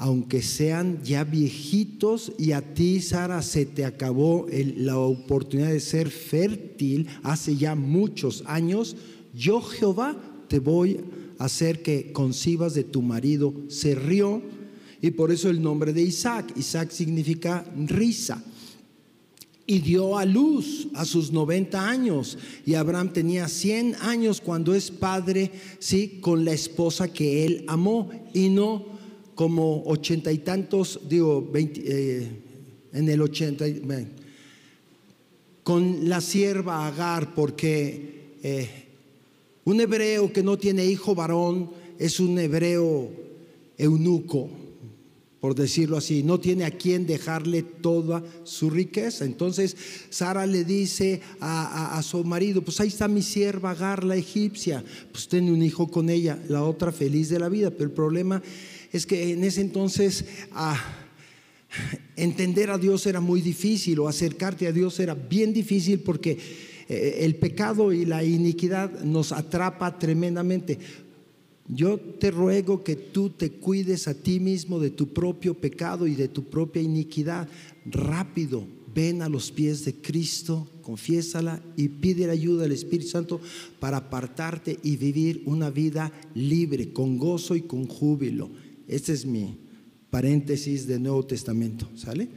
aunque 0.00 0.42
sean 0.42 1.02
ya 1.02 1.24
viejitos 1.24 2.32
y 2.38 2.52
a 2.52 2.62
ti, 2.74 3.00
Sara, 3.00 3.42
se 3.42 3.66
te 3.66 3.84
acabó 3.84 4.46
la 4.76 4.96
oportunidad 4.96 5.70
de 5.70 5.80
ser 5.80 6.08
fértil 6.08 7.08
hace 7.24 7.56
ya 7.56 7.74
muchos 7.74 8.44
años, 8.46 8.96
yo 9.34 9.60
Jehová 9.60 10.16
te 10.46 10.60
voy 10.60 11.00
a 11.38 11.46
hacer 11.46 11.82
que 11.82 12.12
concibas 12.12 12.74
de 12.74 12.84
tu 12.84 13.02
marido. 13.02 13.52
Se 13.68 13.96
rió 13.96 14.40
y 15.02 15.10
por 15.10 15.32
eso 15.32 15.50
el 15.50 15.60
nombre 15.60 15.92
de 15.92 16.02
Isaac. 16.02 16.52
Isaac 16.56 16.90
significa 16.90 17.64
risa. 17.86 18.42
Y 19.68 19.80
dio 19.80 20.16
a 20.16 20.24
luz 20.24 20.88
a 20.94 21.04
sus 21.04 21.30
90 21.30 21.88
años. 21.88 22.38
Y 22.66 22.74
Abraham 22.74 23.12
tenía 23.12 23.46
100 23.46 23.96
años 24.00 24.40
cuando 24.40 24.74
es 24.74 24.90
padre, 24.90 25.52
sí, 25.78 26.18
con 26.20 26.44
la 26.44 26.52
esposa 26.52 27.12
que 27.12 27.44
él 27.44 27.64
amó. 27.68 28.10
Y 28.34 28.48
no 28.48 28.98
como 29.34 29.84
ochenta 29.84 30.32
y 30.32 30.38
tantos, 30.38 30.98
digo, 31.08 31.48
eh, 31.54 32.28
en 32.92 33.08
el 33.08 33.22
ochenta, 33.22 33.66
con 35.62 36.08
la 36.08 36.20
sierva 36.20 36.88
Agar, 36.88 37.34
porque 37.36 38.38
eh, 38.42 38.68
un 39.64 39.80
hebreo 39.80 40.32
que 40.32 40.42
no 40.42 40.56
tiene 40.56 40.86
hijo 40.86 41.14
varón 41.14 41.70
es 41.98 42.18
un 42.18 42.38
hebreo 42.38 43.10
eunuco 43.76 44.48
por 45.40 45.54
decirlo 45.54 45.96
así, 45.96 46.22
no 46.22 46.40
tiene 46.40 46.64
a 46.64 46.70
quien 46.70 47.06
dejarle 47.06 47.62
toda 47.62 48.24
su 48.44 48.70
riqueza. 48.70 49.24
Entonces 49.24 49.76
Sara 50.10 50.46
le 50.46 50.64
dice 50.64 51.20
a, 51.40 52.00
su 52.02 52.24
marido, 52.24 52.62
pues 52.62 52.80
ahí 52.80 52.88
está 52.88 53.06
mi 53.06 53.22
sierva 53.22 53.70
Agar, 53.70 54.02
la 54.02 54.16
egipcia, 54.16 54.82
pues 55.12 55.28
tiene 55.28 55.52
un 55.52 55.62
hijo 55.62 55.88
con 55.88 56.10
ella, 56.10 56.38
la 56.48 56.64
otra 56.64 56.90
feliz 56.90 57.28
de 57.28 57.38
la 57.38 57.48
vida, 57.48 57.70
pero 57.70 57.84
el 57.84 57.92
problema 57.92 58.42
es 58.92 59.06
que 59.06 59.32
en 59.32 59.44
ese 59.44 59.60
entonces 59.60 60.24
entender 62.16 62.70
a 62.70 62.78
Dios 62.78 63.06
era 63.06 63.20
muy 63.20 63.40
difícil 63.40 64.00
o 64.00 64.08
acercarte 64.08 64.66
a 64.66 64.72
Dios 64.72 64.98
era 64.98 65.14
bien 65.14 65.52
difícil 65.52 66.00
porque 66.00 66.38
eh, 66.88 67.18
el 67.20 67.36
pecado 67.36 67.92
y 67.92 68.06
la 68.06 68.24
iniquidad 68.24 69.02
nos 69.02 69.32
atrapa 69.32 69.98
tremendamente. 69.98 70.78
Yo 71.68 71.98
te 71.98 72.30
ruego 72.30 72.82
que 72.82 72.96
tú 72.96 73.28
te 73.30 73.50
cuides 73.50 74.08
a 74.08 74.14
ti 74.14 74.40
mismo 74.40 74.80
de 74.80 74.90
tu 74.90 75.12
propio 75.12 75.54
pecado 75.54 76.06
y 76.06 76.14
de 76.14 76.28
tu 76.28 76.44
propia 76.44 76.80
iniquidad. 76.80 77.46
Rápido, 77.84 78.66
ven 78.94 79.20
a 79.20 79.28
los 79.28 79.52
pies 79.52 79.84
de 79.84 79.94
Cristo, 79.94 80.70
confiésala 80.82 81.62
y 81.76 81.88
pide 81.88 82.26
la 82.26 82.32
ayuda 82.32 82.62
del 82.62 82.72
Espíritu 82.72 83.10
Santo 83.10 83.40
para 83.80 83.98
apartarte 83.98 84.78
y 84.82 84.96
vivir 84.96 85.42
una 85.44 85.68
vida 85.68 86.10
libre, 86.34 86.92
con 86.92 87.18
gozo 87.18 87.54
y 87.54 87.62
con 87.62 87.86
júbilo. 87.86 88.50
Este 88.86 89.12
es 89.12 89.26
mi 89.26 89.58
paréntesis 90.08 90.86
del 90.86 91.02
Nuevo 91.02 91.26
Testamento, 91.26 91.86
¿sale? 91.94 92.28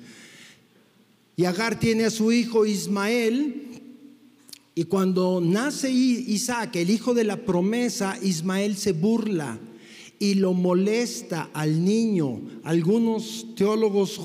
Y 1.38 1.46
Agar 1.46 1.80
tiene 1.80 2.04
a 2.04 2.10
su 2.10 2.34
hijo 2.34 2.66
Ismael, 2.66 3.71
y 4.74 4.86
cuando 4.86 5.42
nace 5.42 5.92
Isaac, 5.92 6.78
el 6.78 6.90
hijo 6.90 7.14
de 7.14 7.26
la 7.26 7.46
promesa, 7.46 8.18
Ismael 8.22 8.78
se 8.78 8.94
burla 8.94 9.60
y 10.18 10.36
lo 10.36 10.54
molesta 10.54 11.50
al 11.54 11.84
niño. 11.84 12.42
Algunos 12.64 13.54
teólogos 13.56 14.18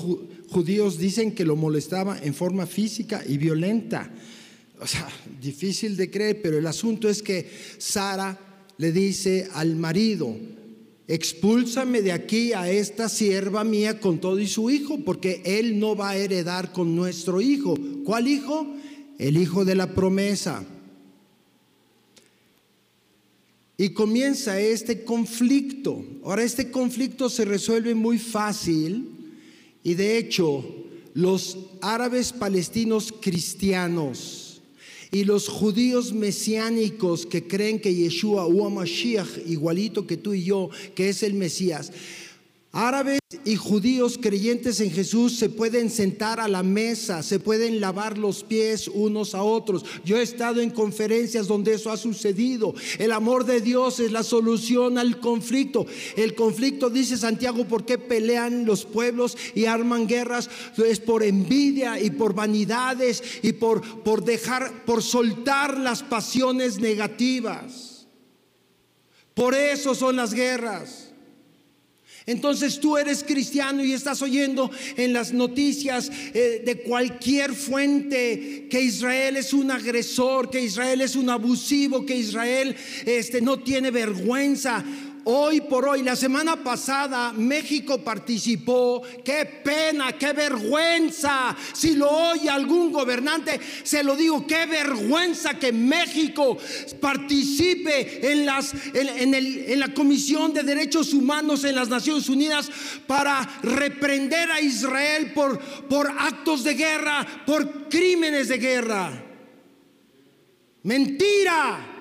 judíos 0.47 0.97
dicen 0.97 1.33
que 1.33 1.43
lo 1.43 1.57
molestaba 1.57 2.17
en 2.21 2.33
forma 2.33 2.65
física 2.65 3.23
y 3.27 3.37
violenta. 3.37 4.09
O 4.79 4.87
sea, 4.87 5.09
difícil 5.41 5.97
de 5.97 6.09
creer, 6.09 6.41
pero 6.41 6.57
el 6.57 6.67
asunto 6.67 7.09
es 7.09 7.21
que 7.21 7.49
Sara 7.77 8.39
le 8.77 8.91
dice 8.93 9.49
al 9.53 9.75
marido, 9.75 10.33
expúlsame 11.07 12.01
de 12.01 12.13
aquí 12.13 12.53
a 12.53 12.69
esta 12.69 13.09
sierva 13.09 13.65
mía 13.65 13.99
con 13.99 14.19
todo 14.19 14.39
y 14.39 14.47
su 14.47 14.69
hijo, 14.69 14.99
porque 15.03 15.41
él 15.43 15.77
no 15.77 15.95
va 15.95 16.11
a 16.11 16.17
heredar 16.17 16.71
con 16.71 16.95
nuestro 16.95 17.41
hijo. 17.41 17.75
¿Cuál 18.05 18.29
hijo? 18.29 18.76
El 19.17 19.37
hijo 19.37 19.65
de 19.65 19.75
la 19.75 19.93
promesa. 19.93 20.65
Y 23.77 23.89
comienza 23.89 24.59
este 24.59 25.03
conflicto. 25.03 26.03
Ahora, 26.23 26.43
este 26.43 26.71
conflicto 26.71 27.29
se 27.29 27.45
resuelve 27.45 27.93
muy 27.93 28.17
fácil 28.17 29.09
y 29.83 29.93
de 29.93 30.17
hecho 30.17 30.65
los 31.13 31.57
árabes 31.81 32.33
palestinos 32.33 33.13
cristianos 33.21 34.61
y 35.11 35.23
los 35.23 35.47
judíos 35.47 36.11
mesiánicos 36.11 37.25
que 37.25 37.47
creen 37.47 37.79
que 37.79 37.93
Yeshua 37.93 38.45
o 38.45 38.69
Mashiach, 38.69 39.37
igualito 39.47 40.05
que 40.05 40.17
tú 40.17 40.33
y 40.33 40.43
yo, 40.43 40.69
que 40.95 41.09
es 41.09 41.23
el 41.23 41.33
Mesías, 41.33 41.91
Árabes 42.79 43.19
y 43.43 43.55
judíos 43.55 44.19
creyentes 44.21 44.79
en 44.81 44.91
Jesús 44.91 45.35
se 45.35 45.49
pueden 45.49 45.89
sentar 45.89 46.39
a 46.39 46.47
la 46.47 46.61
mesa, 46.61 47.23
se 47.23 47.39
pueden 47.39 47.81
lavar 47.81 48.19
los 48.19 48.43
pies 48.43 48.87
unos 48.87 49.33
a 49.33 49.41
otros. 49.41 49.83
Yo 50.05 50.19
he 50.19 50.21
estado 50.21 50.61
en 50.61 50.69
conferencias 50.69 51.47
donde 51.47 51.73
eso 51.73 51.89
ha 51.89 51.97
sucedido. 51.97 52.75
El 52.99 53.13
amor 53.13 53.47
de 53.47 53.61
Dios 53.61 53.99
es 53.99 54.11
la 54.11 54.21
solución 54.21 54.99
al 54.99 55.19
conflicto. 55.19 55.87
El 56.15 56.35
conflicto, 56.35 56.91
dice 56.91 57.17
Santiago, 57.17 57.67
¿por 57.67 57.83
qué 57.83 57.97
pelean 57.97 58.63
los 58.67 58.85
pueblos 58.85 59.35
y 59.55 59.65
arman 59.65 60.05
guerras? 60.05 60.47
Es 60.77 60.99
por 60.99 61.23
envidia 61.23 61.99
y 61.99 62.11
por 62.11 62.35
vanidades 62.35 63.23
y 63.41 63.53
por, 63.53 64.03
por 64.03 64.23
dejar, 64.23 64.85
por 64.85 65.01
soltar 65.01 65.79
las 65.79 66.03
pasiones 66.03 66.77
negativas. 66.77 68.05
Por 69.33 69.55
eso 69.55 69.95
son 69.95 70.17
las 70.17 70.35
guerras. 70.35 71.06
Entonces 72.27 72.81
tú 72.81 72.97
eres 72.97 73.23
cristiano 73.23 73.83
y 73.83 73.93
estás 73.93 74.21
oyendo 74.21 74.69
en 74.97 75.13
las 75.13 75.31
noticias 75.31 76.11
eh, 76.33 76.61
de 76.63 76.75
cualquier 76.79 77.53
fuente 77.53 78.67
que 78.69 78.81
Israel 78.81 79.37
es 79.37 79.53
un 79.53 79.71
agresor, 79.71 80.49
que 80.49 80.61
Israel 80.61 80.99
es 80.99 81.15
un 81.15 81.29
abusivo, 81.29 82.05
que 82.05 82.17
Israel 82.17 82.75
este, 83.05 83.39
no 83.39 83.59
tiene 83.59 83.91
vergüenza 83.91 84.83
hoy 85.29 85.61
por 85.61 85.87
hoy. 85.87 86.03
La 86.03 86.15
semana 86.15 86.55
pasada 86.63 87.33
México 87.33 87.99
participó. 87.99 89.01
Qué 89.23 89.45
pena, 89.45 90.17
qué 90.17 90.33
vergüenza. 90.33 91.55
Si 91.73 91.95
lo 91.95 92.09
oye 92.09 92.49
algún 92.49 92.91
gobernante, 92.91 93.59
se 93.83 94.03
lo 94.03 94.15
digo, 94.15 94.47
qué 94.47 94.65
vergüenza 94.65 95.59
que 95.59 95.71
México 95.71 96.57
participe 97.01 98.31
en, 98.31 98.45
la 99.79 99.93
Comisión 99.93 100.53
de 100.53 100.63
Derechos 100.63 101.13
Humanos 101.13 101.63
en 101.65 101.75
las 101.75 101.89
Naciones 101.89 102.29
Unidas 102.29 102.69
para 103.05 103.59
reprender 103.63 104.49
a 104.49 104.61
Israel 104.61 105.33
por 105.33 106.09
actos 106.17 106.63
de 106.63 106.73
guerra, 106.73 107.25
por 107.45 107.89
crímenes 107.89 108.47
de 108.47 108.57
guerra. 108.57 109.23
Mentira. 110.83 111.96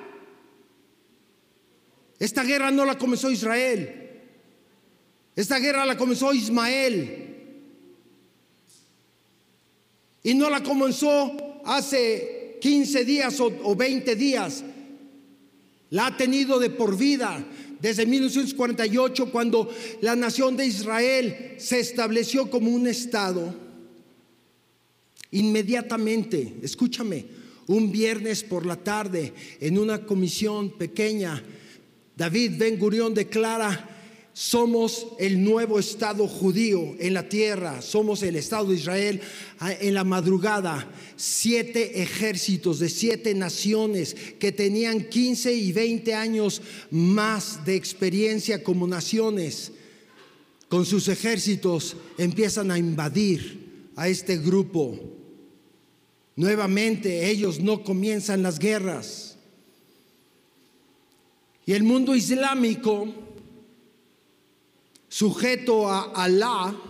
Esta 2.19 2.43
guerra 2.43 2.71
no 2.71 2.85
la 2.85 2.97
comenzó 2.97 3.31
Israel. 3.31 4.07
Esta 5.35 5.59
guerra 5.59 5.85
la 5.85 5.97
comenzó 5.97 6.33
Ismael. 6.33 7.27
Y 10.23 10.35
no 10.35 10.49
la 10.49 10.63
comenzó 10.63 11.61
hace 11.65 12.59
15 12.61 13.05
días 13.05 13.39
o, 13.41 13.77
20 13.77 14.17
días. 14.17 14.65
La 15.91 16.07
ha 16.07 16.17
tenido 16.17 16.59
de 16.59 16.71
por 16.71 16.97
vida 16.97 17.45
desde 17.81 18.07
1948 18.07 19.31
cuando 19.31 19.71
la 20.01 20.17
nación 20.17 20.57
de 20.57 20.67
Israel 20.67 21.55
se 21.59 21.81
estableció 21.81 22.51
como 22.51 22.71
un 22.71 22.87
estado. 22.87 23.55
Inmediatamente, 25.33 26.57
escúchame, 26.63 27.27
un 27.67 27.93
viernes 27.93 28.43
por 28.43 28.65
la 28.65 28.77
tarde 28.77 29.35
en 29.61 29.79
una 29.79 30.05
comisión 30.07 30.71
pequeña 30.71 31.43
David 32.17 32.53
Ben 32.57 32.79
Gurión 32.79 33.13
declara, 33.13 33.91
somos 34.33 35.07
el 35.19 35.43
nuevo 35.43 35.79
Estado 35.79 36.27
judío 36.27 36.95
en 36.99 37.15
la 37.15 37.29
tierra, 37.29 37.81
somos 37.81 38.23
el 38.23 38.37
Estado 38.37 38.69
de 38.69 38.77
Israel. 38.77 39.21
Ah, 39.59 39.73
en 39.73 39.95
la 39.95 40.05
madrugada, 40.05 40.91
siete 41.17 42.03
ejércitos 42.03 42.79
de 42.79 42.89
siete 42.89 43.35
naciones 43.35 44.15
que 44.39 44.53
tenían 44.53 45.09
15 45.09 45.55
y 45.55 45.73
20 45.73 46.15
años 46.15 46.61
más 46.91 47.65
de 47.65 47.77
experiencia 47.77 48.63
como 48.63 48.87
naciones, 48.87 49.73
con 50.69 50.85
sus 50.85 51.09
ejércitos 51.09 51.97
empiezan 52.19 52.71
a 52.71 52.79
invadir 52.79 53.91
a 53.97 54.09
este 54.09 54.37
grupo. 54.37 54.99
Nuevamente 56.35 57.31
ellos 57.31 57.61
no 57.61 57.85
comienzan 57.85 58.43
las 58.43 58.59
guerras 58.59 59.26
y 61.67 61.73
el 61.73 61.83
mundo 61.83 62.15
islámico, 62.15 63.13
sujeto 65.09 65.89
a 65.91 66.13
Alá, 66.13 66.81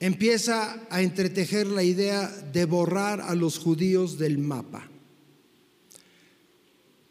empieza 0.00 0.84
a 0.90 1.00
entretejer 1.00 1.68
la 1.68 1.84
idea 1.84 2.28
de 2.28 2.64
borrar 2.64 3.20
a 3.20 3.36
los 3.36 3.58
judíos 3.58 4.18
del 4.18 4.38
mapa. 4.38 4.90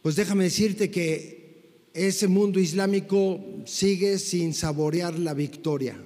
Pues 0.02 0.18
déjame 0.18 0.44
decirte 0.44 0.92
que 0.92 1.88
ese 1.94 2.28
mundo 2.28 2.60
islámico 2.60 3.40
sigue 3.66 4.20
sin 4.20 4.54
saborear 4.54 5.18
la 5.18 5.34
victoria 5.34 5.98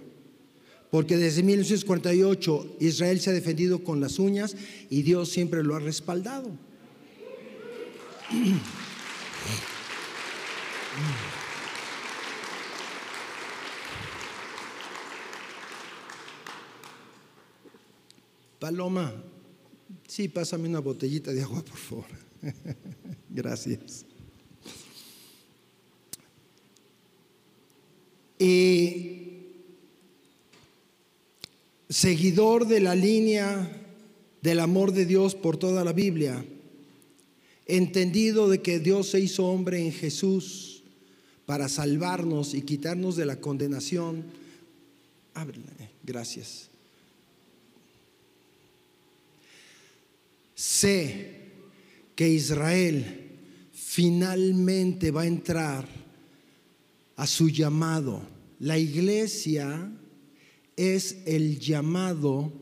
porque 0.91 1.17
desde 1.17 1.43
1948 1.43 2.77
Israel 2.79 3.19
se 3.19 3.29
ha 3.29 3.33
defendido 3.33 3.83
con 3.83 4.01
las 4.01 4.17
uñas 4.19 4.55
y 4.89 5.03
Dios 5.03 5.29
siempre 5.29 5.63
lo 5.63 5.75
ha 5.75 5.79
respaldado. 5.79 6.51
Paloma, 18.59 19.13
sí, 20.07 20.27
pásame 20.27 20.67
una 20.67 20.79
botellita 20.79 21.31
de 21.31 21.43
agua, 21.43 21.63
por 21.63 21.77
favor. 21.77 22.05
Gracias. 23.29 24.05
Y 28.37 29.38
seguidor 31.89 32.67
de 32.67 32.79
la 32.79 32.95
línea 32.95 33.67
del 34.41 34.59
amor 34.59 34.93
de 34.93 35.05
Dios 35.05 35.35
por 35.35 35.57
toda 35.57 35.83
la 35.83 35.91
Biblia, 35.91 36.45
entendido 37.65 38.47
de 38.47 38.61
que 38.61 38.79
Dios 38.79 39.09
se 39.09 39.19
hizo 39.19 39.47
hombre 39.47 39.83
en 39.83 39.91
Jesús 39.91 40.83
para 41.45 41.67
salvarnos 41.67 42.53
y 42.53 42.61
quitarnos 42.61 43.15
de 43.15 43.25
la 43.25 43.41
condenación. 43.41 44.23
Gracias. 46.03 46.69
Sé 50.53 51.39
que 52.15 52.29
Israel 52.29 53.29
finalmente 53.73 55.09
va 55.09 55.21
a 55.21 55.27
entrar 55.27 55.87
a 57.15 57.25
su 57.25 57.49
llamado. 57.49 58.21
La 58.59 58.77
iglesia 58.77 59.89
es 60.79 61.17
el 61.25 61.59
llamado 61.59 62.53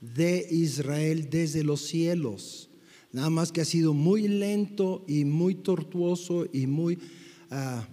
de 0.00 0.46
Israel 0.50 1.28
desde 1.30 1.62
los 1.62 1.82
cielos. 1.82 2.70
Nada 3.12 3.28
más 3.28 3.52
que 3.52 3.60
ha 3.60 3.66
sido 3.66 3.92
muy 3.92 4.28
lento 4.28 5.04
y 5.06 5.26
muy 5.26 5.56
tortuoso 5.56 6.46
y 6.54 6.66
muy, 6.66 6.98
ah, 7.50 7.86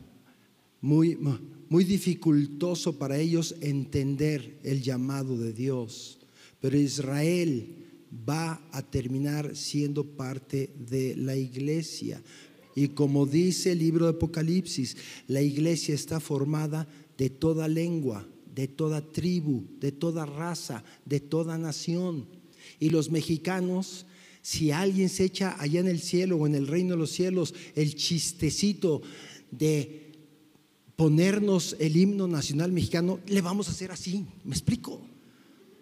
muy, 0.79 1.17
muy 1.67 1.83
dificultoso 1.83 2.97
para 2.97 3.17
ellos 3.17 3.55
entender 3.59 4.57
el 4.63 4.81
llamado 4.81 5.37
de 5.37 5.51
Dios. 5.51 6.19
Pero 6.61 6.77
Israel 6.77 7.67
va 8.27 8.65
a 8.71 8.81
terminar 8.81 9.53
siendo 9.53 10.05
parte 10.05 10.69
de 10.79 11.13
la 11.17 11.35
iglesia. 11.35 12.23
Y 12.73 12.89
como 12.89 13.25
dice 13.25 13.73
el 13.73 13.79
libro 13.79 14.05
de 14.05 14.11
Apocalipsis, 14.11 14.95
la 15.27 15.41
iglesia 15.41 15.93
está 15.93 16.21
formada 16.21 16.87
de 17.17 17.29
toda 17.29 17.67
lengua, 17.67 18.25
de 18.57 18.67
toda 18.67 19.01
tribu, 19.01 19.65
de 19.79 19.91
toda 19.91 20.25
raza, 20.25 20.83
de 21.05 21.19
toda 21.19 21.59
nación. 21.59 22.25
Y 22.79 22.89
los 22.89 23.11
mexicanos, 23.11 24.07
si 24.41 24.71
alguien 24.71 25.09
se 25.09 25.25
echa 25.25 25.55
allá 25.59 25.79
en 25.79 25.87
el 25.87 26.01
cielo 26.01 26.37
o 26.37 26.47
en 26.47 26.55
el 26.55 26.65
reino 26.65 26.95
de 26.95 26.97
los 26.97 27.11
cielos 27.11 27.53
el 27.75 27.93
chistecito 27.93 29.03
de 29.51 30.11
ponernos 30.95 31.75
el 31.77 31.95
himno 31.95 32.27
nacional 32.27 32.71
mexicano, 32.71 33.19
le 33.27 33.41
vamos 33.41 33.67
a 33.67 33.73
hacer 33.73 33.91
así, 33.91 34.25
¿me 34.43 34.55
explico? 34.55 35.05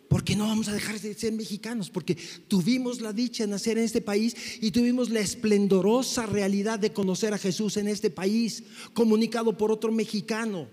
Porque 0.09 0.35
no 0.35 0.47
vamos 0.47 0.67
a 0.67 0.73
dejar 0.73 0.99
de 0.99 1.13
ser 1.13 1.31
mexicanos, 1.31 1.89
porque 1.89 2.17
tuvimos 2.49 2.99
la 2.99 3.13
dicha 3.13 3.45
de 3.45 3.51
nacer 3.51 3.77
en 3.77 3.85
este 3.85 4.01
país 4.01 4.35
y 4.59 4.71
tuvimos 4.71 5.09
la 5.09 5.21
esplendorosa 5.21 6.25
realidad 6.25 6.77
de 6.77 6.91
conocer 6.91 7.33
a 7.33 7.37
Jesús 7.37 7.77
en 7.77 7.87
este 7.87 8.09
país, 8.09 8.63
comunicado 8.93 9.57
por 9.57 9.71
otro 9.71 9.93
mexicano. 9.93 10.67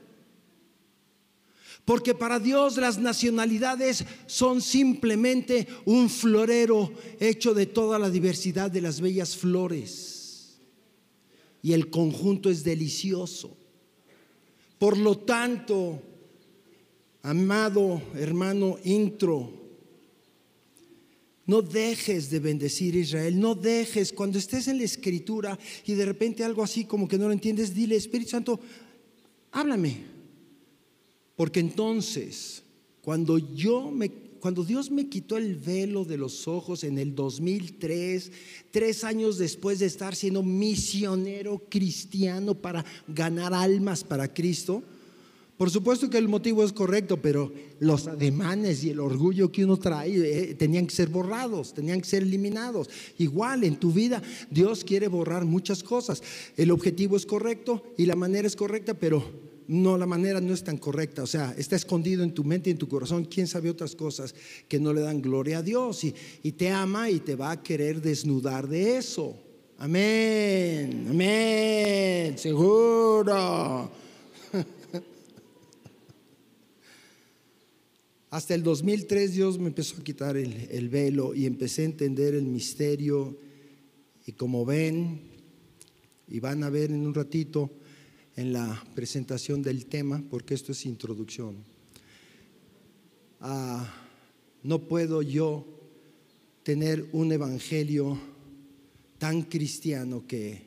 Porque 1.85 2.15
para 2.15 2.39
Dios 2.39 2.77
las 2.77 2.99
nacionalidades 2.99 4.05
son 4.27 4.63
simplemente 4.63 5.67
un 5.85 6.09
florero 6.09 6.93
hecho 7.19 7.55
de 7.55 7.67
toda 7.67 7.99
la 7.99 8.09
diversidad 8.09 8.71
de 8.71 8.83
las 8.83 9.01
bellas 9.01 9.37
flores. 9.37 10.61
Y 11.61 11.73
el 11.73 11.91
conjunto 11.91 12.51
es 12.51 12.63
delicioso. 12.63 13.57
Por 14.79 14.97
lo 14.97 15.19
tanto, 15.19 16.01
amado 17.23 18.03
hermano 18.15 18.79
intro, 18.85 19.63
No 21.45 21.61
dejes 21.61 22.31
de 22.31 22.39
bendecir 22.39 22.95
a 22.95 22.99
Israel, 22.99 23.41
no 23.41 23.57
dejes 23.57 24.13
cuando 24.13 24.39
estés 24.39 24.69
en 24.69 24.79
la 24.79 24.85
escritura 24.85 25.59
y 25.85 25.95
de 25.95 26.05
repente 26.05 26.45
algo 26.45 26.63
así 26.63 26.85
como 26.85 27.09
que 27.09 27.19
no 27.19 27.27
lo 27.27 27.33
entiendes, 27.33 27.75
dile, 27.75 27.97
Espíritu 27.97 28.31
Santo, 28.31 28.61
háblame. 29.51 30.12
Porque 31.37 31.61
entonces, 31.61 32.63
cuando 33.01 33.39
yo 33.39 33.91
me 33.91 34.11
cuando 34.43 34.65
Dios 34.65 34.91
me 34.91 35.09
quitó 35.09 35.37
el 35.37 35.55
velo 35.55 36.05
de 36.05 36.19
los 36.19 36.49
ojos 36.49 36.83
en 36.83 36.99
el 36.99 37.15
2003, 37.15 38.33
tres 38.73 39.05
años 39.05 39.39
después 39.39 39.79
de 39.79 39.87
estar 39.87 40.17
siendo 40.17 40.43
misionero 40.43 41.63
cristiano 41.69 42.53
para 42.53 42.85
ganar 43.07 43.55
almas 43.55 44.03
para 44.03 44.35
Cristo, 44.35 44.83
por 45.57 45.71
supuesto 45.71 46.11
que 46.11 46.19
el 46.19 46.27
motivo 46.27 46.65
es 46.65 46.73
correcto, 46.73 47.23
pero 47.23 47.53
los 47.79 48.09
ademanes 48.09 48.83
y 48.83 48.91
el 48.91 48.99
orgullo 48.99 49.53
que 49.53 49.65
uno 49.65 49.77
trae 49.77 50.17
eh, 50.17 50.55
tenían 50.57 50.89
que 50.89 50.95
ser 50.97 51.09
borrados, 51.09 51.73
tenían 51.73 52.01
que 52.01 52.09
ser 52.09 52.25
eliminados. 52.25 52.91
Igual 53.19 53.63
en 53.63 53.77
tu 53.77 53.93
vida 53.93 54.21
Dios 54.51 54.83
quiere 54.83 55.07
borrar 55.07 55.45
muchas 55.45 55.85
cosas. 55.85 56.21
El 56.57 56.73
objetivo 56.73 57.17
es 57.17 57.27
correcto 57.27 57.85
y 57.97 58.07
la 58.07 58.17
manera 58.17 58.49
es 58.49 58.57
correcta, 58.57 58.95
pero 58.95 59.52
no, 59.73 59.97
la 59.97 60.07
manera 60.07 60.41
no 60.41 60.53
es 60.53 60.63
tan 60.63 60.77
correcta. 60.77 61.23
O 61.23 61.27
sea, 61.27 61.55
está 61.57 61.77
escondido 61.77 62.23
en 62.23 62.35
tu 62.35 62.45
mente 62.45 62.69
y 62.71 62.73
en 62.73 62.79
tu 62.79 62.89
corazón. 62.89 63.25
¿Quién 63.25 63.47
sabe 63.47 63.71
otras 63.71 63.97
cosas 63.97 64.35
que 64.69 64.79
no 64.79 64.93
le 64.93 65.01
dan 65.01 65.23
gloria 65.23 65.59
a 65.59 65.63
Dios? 65.63 66.05
Y, 66.05 66.15
y 66.43 66.53
te 66.53 66.69
ama 66.69 67.09
y 67.11 67.21
te 67.21 67.35
va 67.37 67.53
a 67.53 67.63
querer 67.63 68.03
desnudar 68.03 68.69
de 68.69 68.99
eso. 68.99 69.35
Amén, 69.79 71.07
amén, 71.09 72.37
seguro. 72.39 73.91
Hasta 78.31 78.55
el 78.55 78.63
2003 78.63 79.33
Dios 79.33 79.59
me 79.59 79.69
empezó 79.69 79.97
a 80.01 80.05
quitar 80.05 80.37
el, 80.37 80.69
el, 80.71 80.89
velo 80.89 81.35
y 81.35 81.47
empecé 81.47 81.83
a 81.83 81.87
entender 81.87 82.35
el 82.35 82.45
misterio. 82.45 83.37
Y 84.27 84.33
como 84.33 84.65
ven, 84.65 85.23
y 86.29 86.41
van 86.41 86.63
a 86.63 86.71
ver 86.71 86.91
en 86.91 87.07
un 87.07 87.15
ratito, 87.15 87.71
en 88.37 88.53
la 88.53 88.83
presentación 88.95 89.63
del 89.63 89.87
tema, 89.87 90.23
porque 90.31 90.55
esto 90.55 90.73
es 90.73 90.87
introducción. 90.87 91.57
Ah, 93.41 93.93
no 94.63 94.89
puedo 94.89 95.23
yo 95.23 95.67
tener 96.63 97.09
un 97.13 97.33
evangelio 97.33 98.19
tan 99.19 99.43
cristiano 99.43 100.27
que, 100.27 100.63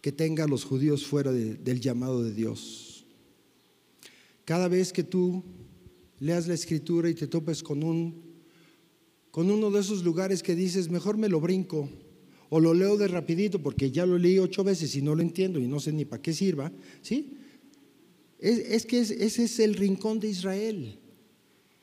que 0.00 0.12
tenga 0.12 0.44
a 0.44 0.48
los 0.48 0.64
judíos 0.64 1.06
fuera 1.06 1.32
del 1.32 1.80
llamado 1.80 2.22
de 2.22 2.32
Dios. 2.32 3.06
Cada 4.44 4.68
vez 4.68 4.92
que 4.92 5.04
tú 5.04 5.42
leas 6.20 6.46
la 6.46 6.54
escritura 6.54 7.08
y 7.08 7.14
te 7.14 7.26
topes 7.26 7.62
con 7.62 7.82
un 7.82 8.34
con 9.30 9.50
uno 9.50 9.68
de 9.72 9.80
esos 9.80 10.04
lugares 10.04 10.44
que 10.44 10.54
dices, 10.54 10.88
mejor 10.88 11.16
me 11.16 11.28
lo 11.28 11.40
brinco, 11.40 11.88
o 12.54 12.60
lo 12.60 12.72
leo 12.72 12.96
de 12.96 13.08
rapidito 13.08 13.58
porque 13.60 13.90
ya 13.90 14.06
lo 14.06 14.16
leí 14.16 14.38
ocho 14.38 14.62
veces 14.62 14.94
y 14.94 15.02
no 15.02 15.16
lo 15.16 15.22
entiendo 15.22 15.58
y 15.58 15.66
no 15.66 15.80
sé 15.80 15.92
ni 15.92 16.04
para 16.04 16.22
qué 16.22 16.32
sirva, 16.32 16.70
¿sí? 17.02 17.32
Es, 18.38 18.86
que 18.86 19.00
ese 19.00 19.24
es 19.24 19.58
el 19.58 19.74
rincón 19.74 20.20
de 20.20 20.28
Israel 20.28 21.00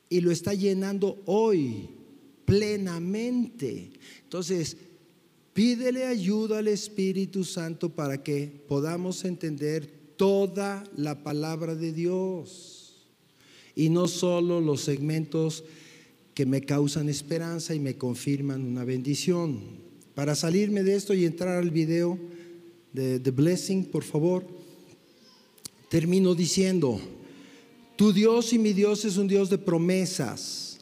y 0.07 0.21
lo 0.21 0.31
está 0.31 0.53
llenando 0.53 1.21
hoy 1.25 1.89
plenamente. 2.45 3.91
Entonces, 4.23 4.77
pídele 5.51 6.05
ayuda 6.05 6.60
al 6.60 6.69
Espíritu 6.69 7.43
Santo 7.43 7.89
para 7.89 8.23
que 8.23 8.63
podamos 8.65 9.25
entender 9.25 9.88
toda 10.15 10.86
la 10.95 11.21
palabra 11.21 11.75
de 11.75 11.91
Dios 11.91 13.10
y 13.75 13.89
no 13.89 14.07
solo 14.07 14.62
los 14.62 14.79
segmentos 14.79 15.65
que 16.34 16.45
me 16.45 16.62
causan 16.62 17.10
esperanza 17.10 17.75
y 17.75 17.79
me 17.81 17.97
confirman 17.97 18.65
una 18.65 18.86
bendición. 18.86 19.90
Para 20.21 20.36
salirme 20.36 20.84
de 20.84 20.93
esto 20.93 21.15
y 21.15 21.25
entrar 21.25 21.57
al 21.57 21.71
video 21.71 22.15
de 22.93 23.19
The 23.19 23.31
Blessing, 23.31 23.86
por 23.86 24.03
favor, 24.03 24.45
termino 25.89 26.36
diciendo, 26.36 27.01
tu 27.95 28.13
Dios 28.13 28.53
y 28.53 28.60
mi 28.60 28.71
Dios 28.71 29.03
es 29.03 29.17
un 29.17 29.27
Dios 29.27 29.49
de 29.49 29.57
promesas 29.57 30.77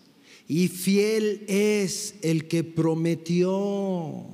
y 0.45 0.67
fiel 0.67 1.45
es 1.47 2.15
el 2.21 2.49
que 2.49 2.65
prometió. 2.65 4.25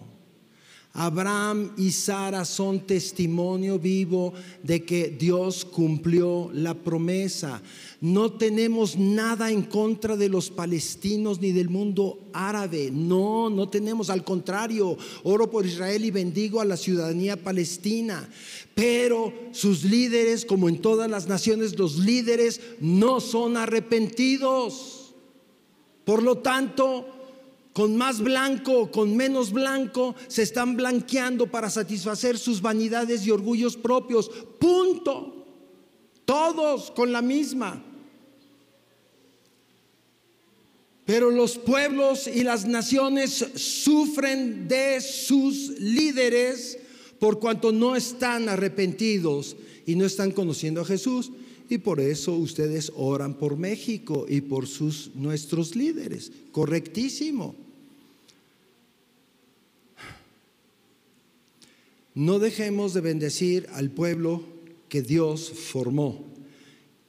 Abraham 0.98 1.72
y 1.76 1.92
Sara 1.92 2.46
son 2.46 2.80
testimonio 2.88 3.78
vivo 3.78 4.34
de 4.64 4.86
que 4.86 5.10
Dios 5.10 5.66
cumplió 5.66 6.50
la 6.54 6.74
promesa. 6.74 7.62
No 8.00 8.32
tenemos 8.32 8.96
nada 8.96 9.52
en 9.52 9.64
contra 9.64 10.16
de 10.16 10.30
los 10.30 10.50
palestinos 10.50 11.42
ni 11.42 11.52
del 11.52 11.70
mundo 11.70 12.20
árabe. 12.32 12.92
No, 12.94 13.50
no 13.50 13.68
tenemos. 13.68 14.10
Al 14.10 14.24
contrario, 14.24 14.98
oro 15.24 15.52
por 15.52 15.66
Israel 15.66 16.06
y 16.06 16.12
bendigo 16.12 16.62
a 16.62 16.66
la 16.66 16.78
ciudadanía 16.78 17.36
palestina. 17.36 18.30
Pero 18.74 19.34
sus 19.52 19.84
líderes, 19.84 20.46
como 20.46 20.70
en 20.70 20.82
todas 20.82 21.12
las 21.12 21.28
naciones, 21.28 21.78
los 21.78 21.98
líderes 21.98 22.62
no 22.80 23.20
son 23.20 23.58
arrepentidos. 23.58 25.14
Por 26.06 26.24
lo 26.24 26.38
tanto, 26.38 27.15
con 27.76 27.98
más 27.98 28.22
blanco, 28.22 28.90
con 28.90 29.18
menos 29.18 29.52
blanco, 29.52 30.16
se 30.30 30.44
están 30.44 30.78
blanqueando 30.78 31.48
para 31.48 31.70
satisfacer 31.70 32.38
sus 32.38 32.62
vanidades 32.62 33.28
y 33.28 33.32
orgullos 33.32 33.76
propios. 33.76 34.30
Punto. 34.30 35.46
Todos 36.24 36.90
con 36.92 37.12
la 37.12 37.22
misma. 37.22 37.84
Pero 41.04 41.30
los 41.32 41.58
pueblos 41.58 42.28
y 42.28 42.44
las 42.44 42.66
naciones 42.66 43.46
sufren 43.56 44.70
de 44.70 45.02
sus 45.02 45.78
líderes 45.78 46.80
por 47.20 47.40
cuanto 47.40 47.74
no 47.74 47.98
están 47.98 48.48
arrepentidos 48.48 49.58
y 49.86 49.98
no 49.98 50.06
están 50.06 50.32
conociendo 50.32 50.80
a 50.80 50.86
Jesús. 50.86 51.30
Y 51.70 51.80
por 51.80 52.00
eso 52.00 52.36
ustedes 52.36 52.94
oran 52.96 53.34
por 53.34 53.58
México 53.58 54.28
y 54.30 54.40
por 54.40 54.66
sus 54.66 55.14
nuestros 55.14 55.76
líderes. 55.76 56.32
Correctísimo. 56.54 57.65
No 62.16 62.40
dejemos 62.40 62.94
de 62.94 63.02
bendecir 63.02 63.68
al 63.74 63.92
pueblo 63.92 64.42
que 64.88 65.02
Dios 65.02 65.52
formó. 65.52 66.24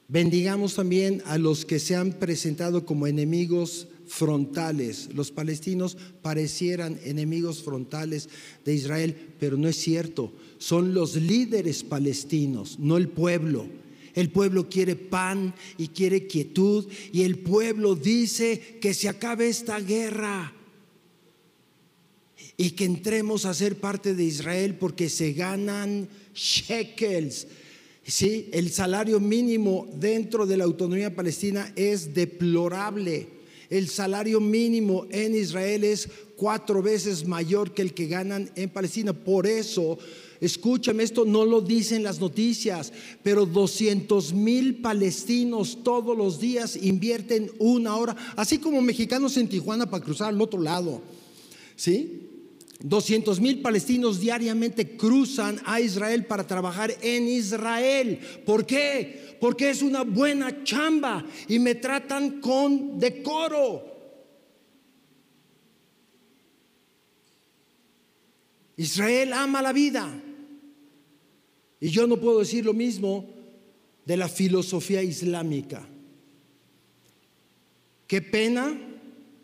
Bendigamos 0.08 0.74
también 0.74 1.22
a 1.26 1.38
los 1.38 1.64
que 1.64 1.78
se 1.78 1.94
han 1.94 2.12
presentado 2.12 2.84
como 2.84 3.06
enemigos 3.06 3.86
frontales. 4.08 5.08
Los 5.14 5.30
palestinos 5.30 5.96
parecieran 6.22 6.98
enemigos 7.04 7.62
frontales 7.62 8.28
de 8.64 8.74
Israel, 8.74 9.16
pero 9.38 9.56
no 9.56 9.68
es 9.68 9.76
cierto. 9.76 10.32
Son 10.58 10.92
los 10.92 11.14
líderes 11.14 11.84
palestinos, 11.84 12.80
no 12.80 12.96
el 12.96 13.08
pueblo. 13.08 13.66
El 14.14 14.30
pueblo 14.30 14.68
quiere 14.68 14.96
pan 14.96 15.54
y 15.78 15.88
quiere 15.88 16.26
quietud 16.26 16.86
y 17.12 17.22
el 17.22 17.38
pueblo 17.38 17.94
dice 17.94 18.78
que 18.80 18.92
se 18.92 19.08
acabe 19.08 19.48
esta 19.48 19.78
guerra 19.78 20.55
y 22.56 22.70
que 22.70 22.84
entremos 22.84 23.44
a 23.44 23.54
ser 23.54 23.76
parte 23.76 24.14
de 24.14 24.24
Israel 24.24 24.76
porque 24.76 25.08
se 25.08 25.32
ganan 25.32 26.08
shekels. 26.34 27.46
¿Sí? 28.06 28.48
El 28.52 28.70
salario 28.70 29.18
mínimo 29.18 29.88
dentro 29.94 30.46
de 30.46 30.56
la 30.56 30.64
autonomía 30.64 31.14
palestina 31.14 31.72
es 31.74 32.14
deplorable. 32.14 33.28
El 33.68 33.88
salario 33.88 34.40
mínimo 34.40 35.06
en 35.10 35.34
Israel 35.34 35.82
es 35.82 36.08
cuatro 36.36 36.82
veces 36.82 37.26
mayor 37.26 37.74
que 37.74 37.82
el 37.82 37.94
que 37.94 38.06
ganan 38.06 38.48
en 38.54 38.70
Palestina. 38.70 39.12
Por 39.12 39.44
eso, 39.44 39.98
escúchame, 40.40 41.02
esto 41.02 41.24
no 41.24 41.44
lo 41.44 41.60
dicen 41.60 42.04
las 42.04 42.20
noticias, 42.20 42.92
pero 43.24 43.44
200 43.44 44.32
mil 44.34 44.76
palestinos 44.76 45.82
todos 45.82 46.16
los 46.16 46.38
días 46.38 46.76
invierten 46.76 47.50
una 47.58 47.96
hora, 47.96 48.14
así 48.36 48.58
como 48.58 48.80
mexicanos 48.80 49.36
en 49.36 49.48
Tijuana 49.48 49.90
para 49.90 50.04
cruzar 50.04 50.28
al 50.28 50.40
otro 50.40 50.60
lado. 50.60 51.02
¿Sí? 51.74 52.36
200 52.80 53.40
mil 53.40 53.62
palestinos 53.62 54.20
diariamente 54.20 54.96
cruzan 54.96 55.60
a 55.64 55.80
Israel 55.80 56.26
para 56.26 56.46
trabajar 56.46 56.94
en 57.00 57.26
Israel. 57.26 58.18
¿Por 58.44 58.66
qué? 58.66 59.36
Porque 59.40 59.70
es 59.70 59.82
una 59.82 60.02
buena 60.02 60.62
chamba 60.62 61.24
y 61.48 61.58
me 61.58 61.74
tratan 61.76 62.40
con 62.40 62.98
decoro. 62.98 63.96
Israel 68.76 69.32
ama 69.32 69.62
la 69.62 69.72
vida. 69.72 70.22
Y 71.80 71.88
yo 71.88 72.06
no 72.06 72.18
puedo 72.18 72.40
decir 72.40 72.64
lo 72.64 72.74
mismo 72.74 73.26
de 74.04 74.16
la 74.16 74.28
filosofía 74.28 75.02
islámica. 75.02 75.86
Qué 78.06 78.22
pena, 78.22 78.78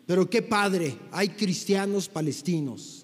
pero 0.05 0.29
qué 0.29 0.41
padre, 0.41 0.97
hay 1.11 1.29
cristianos 1.29 2.07
palestinos. 2.07 3.02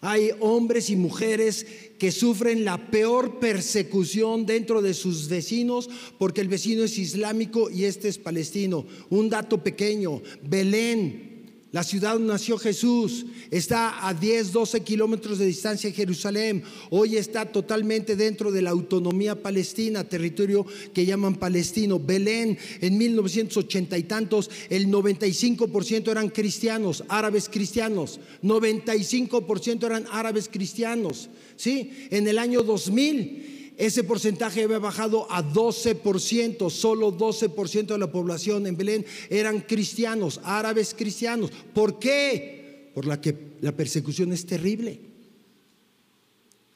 Hay 0.00 0.30
hombres 0.38 0.90
y 0.90 0.96
mujeres 0.96 1.66
que 1.98 2.12
sufren 2.12 2.64
la 2.64 2.90
peor 2.90 3.40
persecución 3.40 4.46
dentro 4.46 4.80
de 4.80 4.94
sus 4.94 5.28
vecinos 5.28 5.90
porque 6.18 6.40
el 6.40 6.48
vecino 6.48 6.84
es 6.84 6.98
islámico 6.98 7.68
y 7.68 7.84
este 7.84 8.08
es 8.08 8.18
palestino. 8.18 8.86
Un 9.10 9.28
dato 9.28 9.62
pequeño, 9.64 10.22
Belén, 10.42 11.27
la 11.70 11.82
ciudad 11.82 12.14
donde 12.14 12.32
nació 12.32 12.56
Jesús 12.56 13.26
está 13.50 14.08
a 14.08 14.14
10, 14.14 14.52
12 14.52 14.80
kilómetros 14.80 15.38
de 15.38 15.44
distancia 15.44 15.90
de 15.90 15.96
Jerusalén. 15.96 16.62
Hoy 16.90 17.16
está 17.16 17.44
totalmente 17.44 18.16
dentro 18.16 18.50
de 18.50 18.62
la 18.62 18.70
autonomía 18.70 19.42
palestina, 19.42 20.04
territorio 20.04 20.64
que 20.94 21.04
llaman 21.04 21.34
palestino. 21.34 21.98
Belén, 21.98 22.56
en 22.80 22.96
1980 22.96 23.98
y 23.98 24.02
tantos, 24.04 24.50
el 24.70 24.88
95% 24.88 26.10
eran 26.10 26.30
cristianos, 26.30 27.04
árabes 27.06 27.50
cristianos. 27.50 28.18
95% 28.42 29.84
eran 29.84 30.06
árabes 30.10 30.48
cristianos. 30.50 31.28
¿Sí? 31.56 31.90
En 32.10 32.26
el 32.28 32.38
año 32.38 32.62
2000 32.62 33.57
ese 33.78 34.02
porcentaje 34.02 34.64
había 34.64 34.80
bajado 34.80 35.30
a 35.30 35.40
12%, 35.40 36.68
solo 36.68 37.16
12% 37.16 37.86
de 37.86 37.98
la 37.98 38.10
población 38.10 38.66
en 38.66 38.76
Belén 38.76 39.06
eran 39.30 39.60
cristianos, 39.60 40.40
árabes 40.42 40.92
cristianos. 40.98 41.52
¿Por 41.72 42.00
qué? 42.00 42.90
Por 42.92 43.06
la 43.06 43.20
que 43.20 43.36
la 43.60 43.70
persecución 43.70 44.32
es 44.32 44.44
terrible. 44.44 44.98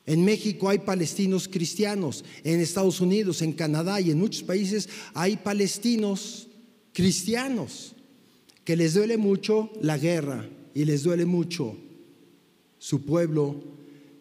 En 0.06 0.24
México 0.24 0.68
hay 0.68 0.78
palestinos 0.78 1.48
cristianos, 1.48 2.24
en 2.44 2.60
Estados 2.60 3.00
Unidos, 3.00 3.42
en 3.42 3.52
Canadá 3.52 4.00
y 4.00 4.12
en 4.12 4.18
muchos 4.20 4.44
países 4.44 4.88
hay 5.12 5.36
palestinos 5.36 6.46
cristianos 6.92 7.96
que 8.64 8.76
les 8.76 8.94
duele 8.94 9.16
mucho 9.16 9.72
la 9.80 9.98
guerra 9.98 10.48
y 10.72 10.84
les 10.84 11.02
duele 11.02 11.24
mucho 11.26 11.76
su 12.78 13.04
pueblo 13.04 13.56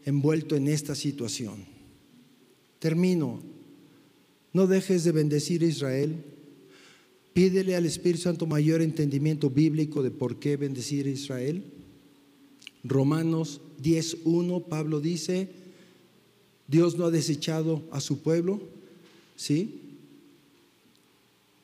envuelto 0.03 0.55
en 0.55 0.67
esta 0.67 0.95
situación. 0.95 1.70
Termino. 2.81 3.39
No 4.53 4.65
dejes 4.65 5.03
de 5.03 5.11
bendecir 5.11 5.61
a 5.61 5.67
Israel. 5.67 6.15
Pídele 7.31 7.75
al 7.75 7.85
Espíritu 7.85 8.23
Santo 8.23 8.47
mayor 8.47 8.81
entendimiento 8.81 9.51
bíblico 9.51 10.01
de 10.01 10.09
por 10.09 10.39
qué 10.39 10.57
bendecir 10.57 11.05
a 11.05 11.11
Israel. 11.11 11.63
Romanos 12.83 13.61
10.1, 13.83 14.65
Pablo 14.67 14.99
dice, 14.99 15.47
Dios 16.67 16.97
no 16.97 17.05
ha 17.05 17.11
desechado 17.11 17.83
a 17.91 18.01
su 18.01 18.23
pueblo, 18.23 18.59
¿sí? 19.35 19.79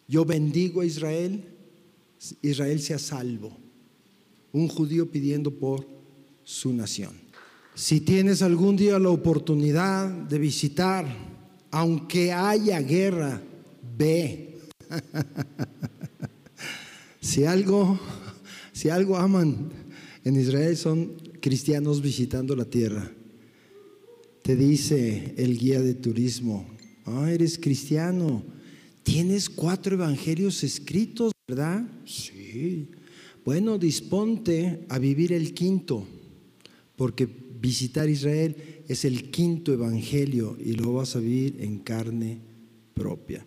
Yo 0.08 0.24
bendigo 0.24 0.82
a 0.82 0.86
Israel, 0.86 1.44
Israel 2.44 2.80
sea 2.80 3.00
salvo. 3.00 3.58
Un 4.54 4.68
judío 4.68 5.10
pidiendo 5.10 5.50
por 5.50 5.84
su 6.44 6.72
nación. 6.74 7.27
Si 7.78 8.02
tienes 8.02 8.42
algún 8.42 8.76
día 8.76 8.98
la 8.98 9.12
oportunidad 9.12 10.10
de 10.10 10.40
visitar, 10.40 11.06
aunque 11.70 12.34
haya 12.34 12.82
guerra, 12.82 13.40
ve. 13.96 14.58
si 17.22 17.44
algo, 17.44 18.00
si 18.74 18.90
algo 18.90 19.16
aman 19.16 19.70
en 20.24 20.36
Israel 20.38 20.76
son 20.76 21.22
cristianos 21.40 22.02
visitando 22.02 22.56
la 22.56 22.66
tierra. 22.66 23.12
Te 24.42 24.56
dice 24.56 25.36
el 25.38 25.60
guía 25.60 25.80
de 25.80 25.94
turismo, 25.94 26.66
ah, 27.06 27.30
eres 27.30 27.60
cristiano, 27.60 28.44
tienes 29.04 29.52
cuatro 29.52 29.94
evangelios 29.94 30.64
escritos, 30.64 31.32
¿verdad? 31.48 31.88
Sí. 32.06 32.90
Bueno, 33.46 33.78
disponte 33.78 34.84
a 34.90 34.98
vivir 34.98 35.32
el 35.32 35.54
quinto, 35.54 36.08
porque 36.96 37.46
visitar 37.60 38.10
Israel 38.10 38.56
es 38.88 39.06
el 39.06 39.30
quinto 39.32 39.74
evangelio 39.74 40.58
y 40.64 40.74
lo 40.74 40.94
vas 40.94 41.16
a 41.16 41.20
vivir 41.20 41.58
en 41.60 41.80
carne 41.80 42.40
propia. 42.94 43.46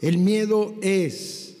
El 0.00 0.18
miedo 0.18 0.74
es 0.82 1.56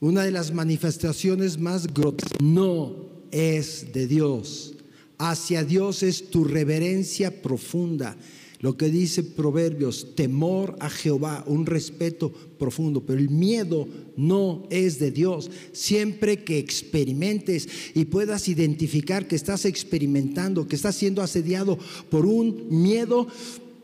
una 0.00 0.24
de 0.24 0.30
las 0.30 0.52
manifestaciones 0.52 1.58
más 1.58 1.92
grotescas. 1.92 2.40
No 2.40 2.96
es 3.30 3.92
de 3.92 4.06
Dios. 4.06 4.74
Hacia 5.18 5.64
Dios 5.64 6.02
es 6.02 6.30
tu 6.30 6.44
reverencia 6.44 7.42
profunda 7.42 8.16
lo 8.64 8.78
que 8.78 8.88
dice 8.88 9.22
Proverbios, 9.22 10.14
temor 10.14 10.74
a 10.80 10.88
Jehová, 10.88 11.44
un 11.46 11.66
respeto 11.66 12.32
profundo, 12.32 13.02
pero 13.04 13.18
el 13.18 13.28
miedo 13.28 13.86
no 14.16 14.66
es 14.70 14.98
de 14.98 15.10
Dios. 15.10 15.50
Siempre 15.72 16.44
que 16.44 16.56
experimentes 16.56 17.68
y 17.92 18.06
puedas 18.06 18.48
identificar 18.48 19.28
que 19.28 19.36
estás 19.36 19.66
experimentando, 19.66 20.66
que 20.66 20.76
estás 20.76 20.96
siendo 20.96 21.20
asediado 21.20 21.78
por 22.08 22.24
un 22.24 22.68
miedo, 22.70 23.28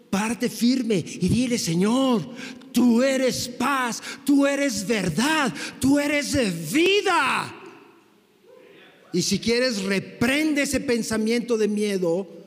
parte 0.08 0.48
firme 0.48 1.04
y 1.06 1.28
dile, 1.28 1.58
Señor, 1.58 2.26
tú 2.72 3.02
eres 3.02 3.48
paz, 3.48 4.02
tú 4.24 4.46
eres 4.46 4.86
verdad, 4.86 5.52
tú 5.78 5.98
eres 5.98 6.72
vida. 6.72 7.54
Y 9.12 9.20
si 9.20 9.38
quieres, 9.40 9.82
reprende 9.82 10.62
ese 10.62 10.80
pensamiento 10.80 11.58
de 11.58 11.68
miedo 11.68 12.39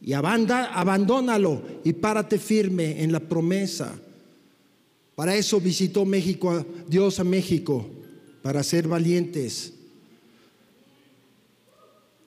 y 0.00 0.12
abandónalo 0.12 1.62
y 1.84 1.92
párate 1.92 2.38
firme 2.38 3.02
en 3.02 3.12
la 3.12 3.20
promesa. 3.20 3.98
Para 5.14 5.34
eso 5.34 5.60
visitó 5.60 6.04
México, 6.04 6.64
Dios 6.86 7.18
a 7.18 7.24
México, 7.24 7.86
para 8.42 8.62
ser 8.62 8.86
valientes. 8.86 9.72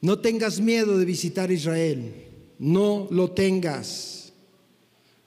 No 0.02 0.20
tengas 0.20 0.60
miedo 0.60 0.98
de 0.98 1.06
visitar 1.06 1.52
Israel, 1.52 2.14
no 2.60 3.08
lo 3.12 3.32
tengas. 3.32 4.22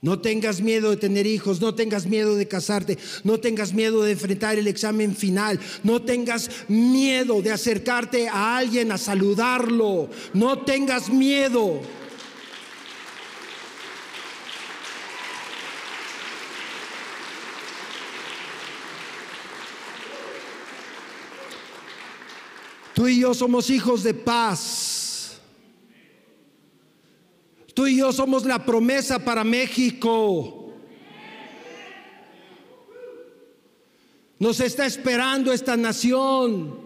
No 0.03 0.21
tengas 0.21 0.61
miedo 0.61 0.91
de 0.91 0.99
tener 0.99 1.27
hijos, 1.27 1.63
no 1.63 1.75
tengas 1.75 2.05
miedo 2.05 2.37
de 2.37 2.47
casarte, 2.47 2.99
no 3.23 3.41
tengas 3.41 3.73
miedo 3.73 4.03
de 4.03 4.13
enfrentar 4.13 4.59
el 4.59 4.67
examen 4.67 5.17
final, 5.17 5.59
no 5.83 6.03
tengas 6.03 6.51
miedo 6.69 7.41
de 7.41 7.51
acercarte 7.51 8.29
a 8.29 8.59
alguien 8.59 8.93
a 8.93 8.99
saludarlo, 8.99 10.11
no 10.35 10.59
tengas 10.59 11.09
miedo. 11.09 11.81
Tú 22.95 23.09
y 23.09 23.21
yo 23.21 23.35
somos 23.35 23.71
hijos 23.71 24.05
de 24.05 24.15
paz. 24.15 25.41
Tú 27.75 27.89
y 27.89 27.97
yo 27.97 28.13
somos 28.13 28.45
la 28.45 28.65
promesa 28.65 29.19
para 29.19 29.43
México. 29.43 30.73
Nos 34.39 34.61
está 34.61 34.87
esperando 34.87 35.53
esta 35.53 35.77
nación. 35.77 36.85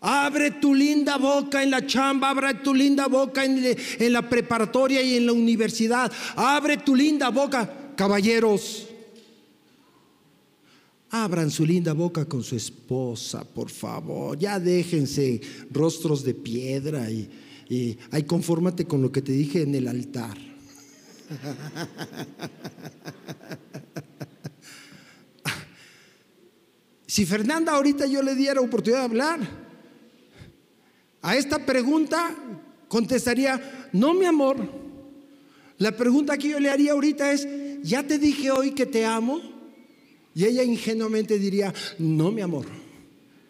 Abre 0.00 0.52
tu 0.52 0.74
linda 0.74 1.18
boca 1.18 1.62
en 1.62 1.72
la 1.72 1.84
chamba, 1.84 2.30
abre 2.30 2.54
tu 2.54 2.72
linda 2.72 3.06
boca 3.08 3.44
en, 3.44 3.76
en, 3.98 4.12
la 4.12 4.28
preparatoria 4.28 5.02
y 5.02 5.16
en 5.16 5.26
la 5.26 5.32
universidad. 5.32 6.10
Abre 6.36 6.78
tu 6.78 6.94
linda 6.94 7.28
boca, 7.30 7.92
caballeros. 7.96 8.87
Abran 11.10 11.50
su 11.50 11.64
linda 11.64 11.94
boca 11.94 12.26
con 12.26 12.42
su 12.42 12.54
esposa, 12.56 13.44
por 13.44 13.70
favor. 13.70 14.38
Ya 14.38 14.60
déjense 14.60 15.40
rostros 15.70 16.22
de 16.22 16.34
piedra 16.34 17.10
y, 17.10 17.28
y 17.68 17.98
ay, 18.10 18.24
confórmate 18.24 18.84
con 18.84 19.00
lo 19.00 19.10
que 19.10 19.22
te 19.22 19.32
dije 19.32 19.62
en 19.62 19.74
el 19.74 19.88
altar. 19.88 20.36
Si 27.08 27.24
Fernanda 27.24 27.72
ahorita 27.72 28.06
yo 28.06 28.22
le 28.22 28.36
diera 28.36 28.60
oportunidad 28.60 29.00
de 29.00 29.04
hablar, 29.06 29.40
a 31.22 31.36
esta 31.36 31.64
pregunta 31.64 32.32
contestaría, 32.86 33.88
no 33.92 34.14
mi 34.14 34.26
amor. 34.26 34.56
La 35.78 35.96
pregunta 35.96 36.36
que 36.36 36.50
yo 36.50 36.60
le 36.60 36.70
haría 36.70 36.92
ahorita 36.92 37.32
es, 37.32 37.48
¿ya 37.82 38.06
te 38.06 38.18
dije 38.18 38.50
hoy 38.50 38.72
que 38.72 38.86
te 38.86 39.04
amo? 39.04 39.40
Y 40.38 40.44
ella 40.44 40.62
ingenuamente 40.62 41.36
diría, 41.36 41.74
no, 41.98 42.30
mi 42.30 42.42
amor, 42.42 42.64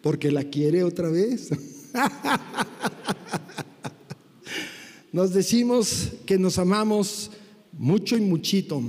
porque 0.01 0.31
la 0.31 0.45
quiere 0.45 0.83
otra 0.83 1.07
vez. 1.07 1.49
Nos 5.11 5.31
decimos 5.31 6.13
que 6.25 6.39
nos 6.39 6.57
amamos 6.57 7.29
mucho 7.73 8.17
y 8.17 8.21
muchito. 8.21 8.81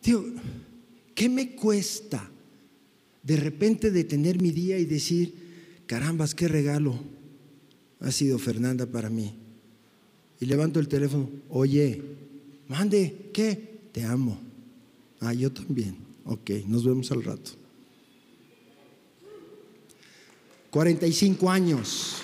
Tío, 0.00 0.24
¿qué 1.14 1.28
me 1.28 1.54
cuesta 1.54 2.26
de 3.22 3.36
repente 3.36 3.90
detener 3.90 4.40
mi 4.40 4.50
día 4.50 4.78
y 4.78 4.86
decir, 4.86 5.34
carambas, 5.84 6.34
qué 6.34 6.48
regalo 6.48 6.98
ha 8.00 8.10
sido 8.10 8.38
Fernanda 8.38 8.86
para 8.86 9.10
mí? 9.10 9.34
Y 10.40 10.46
levanto 10.46 10.80
el 10.80 10.88
teléfono, 10.88 11.28
oye, 11.50 12.00
mande, 12.66 13.28
¿qué? 13.34 13.90
Te 13.92 14.04
amo. 14.04 14.40
Ah, 15.20 15.34
yo 15.34 15.52
también. 15.52 16.05
Ok, 16.26 16.50
nos 16.66 16.84
vemos 16.84 17.10
al 17.12 17.22
rato. 17.22 17.52
45 20.70 21.50
años. 21.50 22.16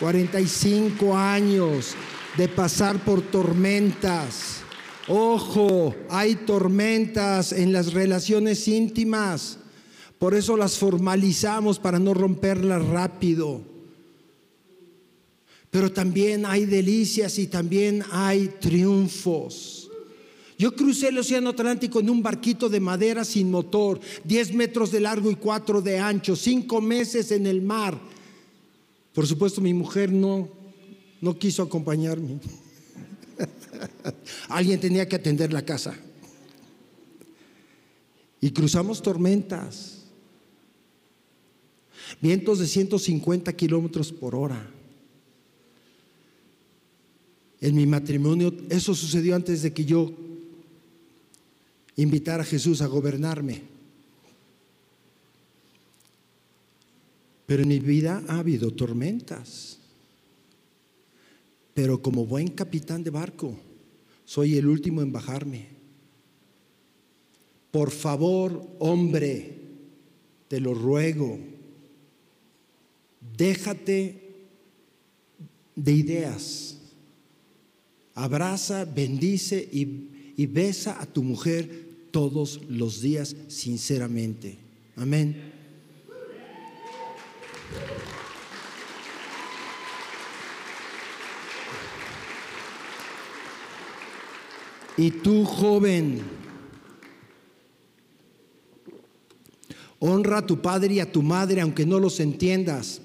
45 0.00 1.16
años 1.16 1.94
de 2.36 2.48
pasar 2.48 3.04
por 3.04 3.22
tormentas. 3.22 4.62
Ojo, 5.06 5.94
hay 6.10 6.34
tormentas 6.34 7.52
en 7.52 7.72
las 7.72 7.92
relaciones 7.92 8.66
íntimas. 8.66 9.58
Por 10.18 10.34
eso 10.34 10.56
las 10.56 10.78
formalizamos 10.78 11.78
para 11.78 12.00
no 12.00 12.12
romperlas 12.12 12.84
rápido. 12.86 13.60
Pero 15.70 15.92
también 15.92 16.44
hay 16.44 16.66
delicias 16.66 17.38
y 17.38 17.46
también 17.46 18.04
hay 18.10 18.48
triunfos. 18.60 19.81
Yo 20.58 20.74
crucé 20.74 21.08
el 21.08 21.18
Océano 21.18 21.50
Atlántico 21.50 22.00
en 22.00 22.10
un 22.10 22.22
barquito 22.22 22.68
de 22.68 22.80
madera 22.80 23.24
sin 23.24 23.50
motor, 23.50 24.00
10 24.24 24.54
metros 24.54 24.92
de 24.92 25.00
largo 25.00 25.30
y 25.30 25.36
4 25.36 25.80
de 25.80 25.98
ancho, 25.98 26.36
5 26.36 26.80
meses 26.80 27.32
en 27.32 27.46
el 27.46 27.62
mar. 27.62 27.98
Por 29.12 29.26
supuesto, 29.26 29.60
mi 29.60 29.74
mujer 29.74 30.12
no, 30.12 30.48
no 31.20 31.38
quiso 31.38 31.62
acompañarme. 31.62 32.38
Alguien 34.48 34.80
tenía 34.80 35.08
que 35.08 35.16
atender 35.16 35.52
la 35.52 35.62
casa. 35.62 35.94
Y 38.40 38.50
cruzamos 38.50 39.02
tormentas. 39.02 40.02
Vientos 42.20 42.58
de 42.58 42.66
150 42.66 43.52
kilómetros 43.54 44.12
por 44.12 44.34
hora. 44.34 44.68
En 47.60 47.76
mi 47.76 47.86
matrimonio, 47.86 48.52
eso 48.68 48.94
sucedió 48.94 49.36
antes 49.36 49.62
de 49.62 49.72
que 49.72 49.84
yo 49.84 50.12
invitara 51.96 52.42
a 52.42 52.46
Jesús 52.46 52.80
a 52.80 52.86
gobernarme. 52.86 53.62
Pero 57.46 57.62
en 57.62 57.68
mi 57.68 57.78
vida 57.80 58.22
ha 58.28 58.38
habido 58.38 58.70
tormentas. 58.70 59.78
Pero 61.74 62.02
como 62.02 62.26
buen 62.26 62.48
capitán 62.48 63.02
de 63.02 63.10
barco, 63.10 63.56
soy 64.24 64.56
el 64.56 64.66
último 64.66 65.02
en 65.02 65.12
bajarme. 65.12 65.66
Por 67.70 67.90
favor, 67.90 68.66
hombre, 68.78 69.58
te 70.48 70.60
lo 70.60 70.74
ruego, 70.74 71.38
déjate 73.36 74.22
de 75.74 75.92
ideas. 75.92 76.78
Abraza, 78.14 78.84
bendice 78.84 79.66
y, 79.72 80.11
y, 80.42 80.46
besa 80.46 81.00
a 81.00 81.06
tu 81.06 81.22
mujer 81.22 82.08
todos 82.10 82.60
los 82.68 83.00
días 83.00 83.34
sinceramente. 83.48 84.58
Amén. 84.96 85.52
Y 94.96 95.10
tú, 95.10 95.44
joven, 95.44 96.20
honra 99.98 100.38
a 100.38 100.46
tu 100.46 100.60
padre 100.60 100.94
y 100.94 101.00
a 101.00 101.10
tu 101.10 101.22
madre, 101.22 101.60
aunque 101.60 101.86
no 101.86 101.98
los 101.98 102.20
entiendas, 102.20 103.00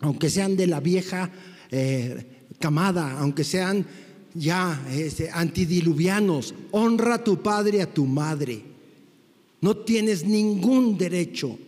aunque 0.00 0.30
sean 0.30 0.56
de 0.56 0.66
la 0.66 0.80
vieja 0.80 1.30
eh, 1.70 2.26
camada, 2.58 3.18
aunque 3.18 3.44
sean 3.44 3.86
ya 4.34 4.86
este, 4.90 5.30
antidiluvianos, 5.30 6.54
honra 6.70 7.14
a 7.14 7.24
tu 7.24 7.42
padre 7.42 7.78
y 7.78 7.80
a 7.80 7.92
tu 7.92 8.06
madre. 8.06 8.62
No 9.60 9.76
tienes 9.76 10.24
ningún 10.24 10.96
derecho, 10.96 11.58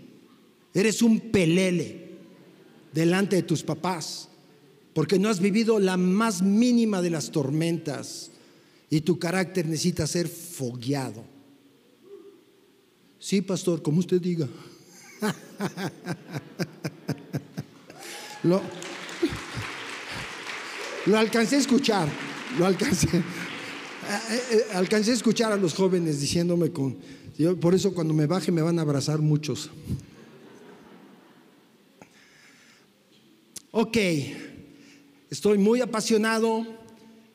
eres 0.72 1.02
un 1.02 1.20
pelele 1.20 2.10
delante 2.92 3.36
de 3.36 3.42
tus 3.42 3.62
papás, 3.62 4.28
porque 4.94 5.18
no 5.18 5.28
has 5.28 5.40
vivido 5.40 5.78
la 5.78 5.96
más 5.96 6.42
mínima 6.42 7.02
de 7.02 7.10
las 7.10 7.30
tormentas 7.30 8.30
y 8.88 9.00
tu 9.00 9.18
carácter 9.18 9.66
necesita 9.66 10.06
ser 10.06 10.28
fogueado. 10.28 11.24
Sí, 13.18 13.42
pastor, 13.42 13.82
como 13.82 14.00
usted 14.00 14.20
diga. 14.20 14.48
lo, 18.42 18.62
lo 21.06 21.18
alcancé 21.18 21.56
a 21.56 21.58
escuchar, 21.58 22.08
lo 22.58 22.66
alcancé. 22.66 23.08
Eh, 24.10 24.42
eh, 24.50 24.64
alcancé 24.74 25.12
a 25.12 25.14
escuchar 25.14 25.52
a 25.52 25.56
los 25.56 25.72
jóvenes 25.72 26.20
diciéndome 26.20 26.72
con, 26.72 26.96
por 27.60 27.76
eso 27.76 27.94
cuando 27.94 28.12
me 28.12 28.26
baje 28.26 28.50
me 28.50 28.60
van 28.60 28.76
a 28.80 28.82
abrazar 28.82 29.20
muchos. 29.20 29.70
Ok, 33.70 33.96
estoy 35.30 35.58
muy 35.58 35.80
apasionado 35.80 36.66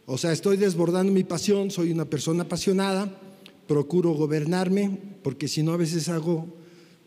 o 0.08 0.20
sea, 0.20 0.32
estoy 0.32 0.58
desbordando 0.58 1.12
mi 1.12 1.24
pasión, 1.24 1.72
soy 1.72 1.92
una 1.92 2.06
persona 2.06 2.44
apasionada, 2.44 3.20
procuro 3.68 4.12
gobernarme, 4.12 5.00
porque 5.24 5.48
si 5.48 5.64
no 5.64 5.74
a 5.74 5.78
veces 5.78 6.10
hago 6.10 6.46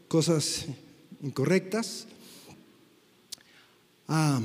cosas 0.09 0.67
incorrectas. 1.23 2.09
Ah, 4.09 4.41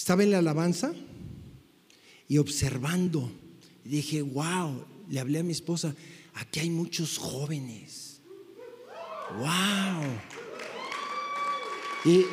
estaba 0.00 0.22
en 0.22 0.30
la 0.30 0.38
alabanza 0.38 0.94
y 2.26 2.38
observando, 2.38 3.30
dije, 3.84 4.22
wow, 4.22 4.82
le 5.10 5.20
hablé 5.20 5.40
a 5.40 5.42
mi 5.42 5.52
esposa, 5.52 5.94
aquí 6.32 6.60
hay 6.60 6.70
muchos 6.70 7.18
jóvenes. 7.18 8.22
Wow. 9.36 10.06
Y 12.06 12.24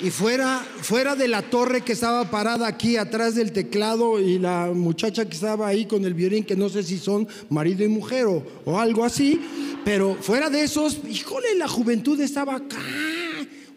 y 0.00 0.10
fuera, 0.10 0.66
fuera 0.80 1.14
de 1.14 1.28
la 1.28 1.42
torre 1.42 1.82
que 1.82 1.92
estaba 1.92 2.30
parada 2.30 2.66
aquí 2.66 2.96
atrás 2.96 3.34
del 3.34 3.52
teclado 3.52 4.18
y 4.18 4.38
la 4.38 4.72
muchacha 4.74 5.26
que 5.26 5.34
estaba 5.34 5.68
ahí 5.68 5.84
con 5.84 6.06
el 6.06 6.14
violín, 6.14 6.44
que 6.44 6.56
no 6.56 6.70
sé 6.70 6.82
si 6.82 6.96
son 6.98 7.28
marido 7.50 7.84
y 7.84 7.88
mujer 7.88 8.24
o, 8.26 8.80
algo 8.80 9.04
así, 9.04 9.40
pero 9.84 10.16
fuera 10.22 10.48
de 10.48 10.64
esos, 10.64 11.00
híjole, 11.06 11.54
la 11.56 11.68
juventud 11.68 12.18
estaba 12.18 12.56
acá. 12.56 12.80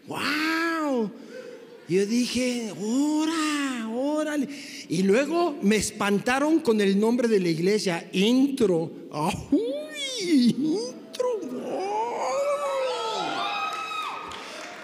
¡Wow! 0.06 0.47
Yo 1.88 2.04
dije, 2.04 2.70
¡ora, 2.82 3.88
órale! 3.88 4.46
Y 4.90 5.02
luego 5.04 5.56
me 5.62 5.76
espantaron 5.76 6.60
con 6.60 6.82
el 6.82 7.00
nombre 7.00 7.28
de 7.28 7.40
la 7.40 7.48
iglesia, 7.48 8.06
intro. 8.12 8.90
¡Uy! 9.50 10.54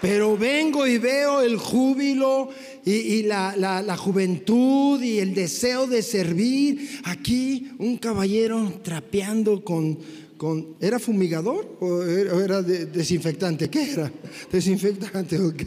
Pero 0.01 0.37
vengo 0.37 0.85
y 0.85 0.97
veo 0.97 1.41
el 1.41 1.57
júbilo 1.57 2.49
y, 2.85 3.23
la, 3.23 3.97
juventud 3.97 5.01
y 5.01 5.19
el 5.19 5.33
deseo 5.33 5.87
de 5.87 6.01
servir. 6.01 7.01
Aquí 7.05 7.71
un 7.79 7.97
caballero 7.97 8.81
trapeando 8.83 9.63
con, 9.63 9.97
con 10.37 10.75
¿era 10.79 10.99
fumigador 10.99 11.77
o 11.79 12.03
era, 12.03 12.61
desinfectante? 12.61 13.69
¿Qué 13.69 13.93
era? 13.93 14.11
Desinfectante, 14.51 15.39
ok. 15.39 15.63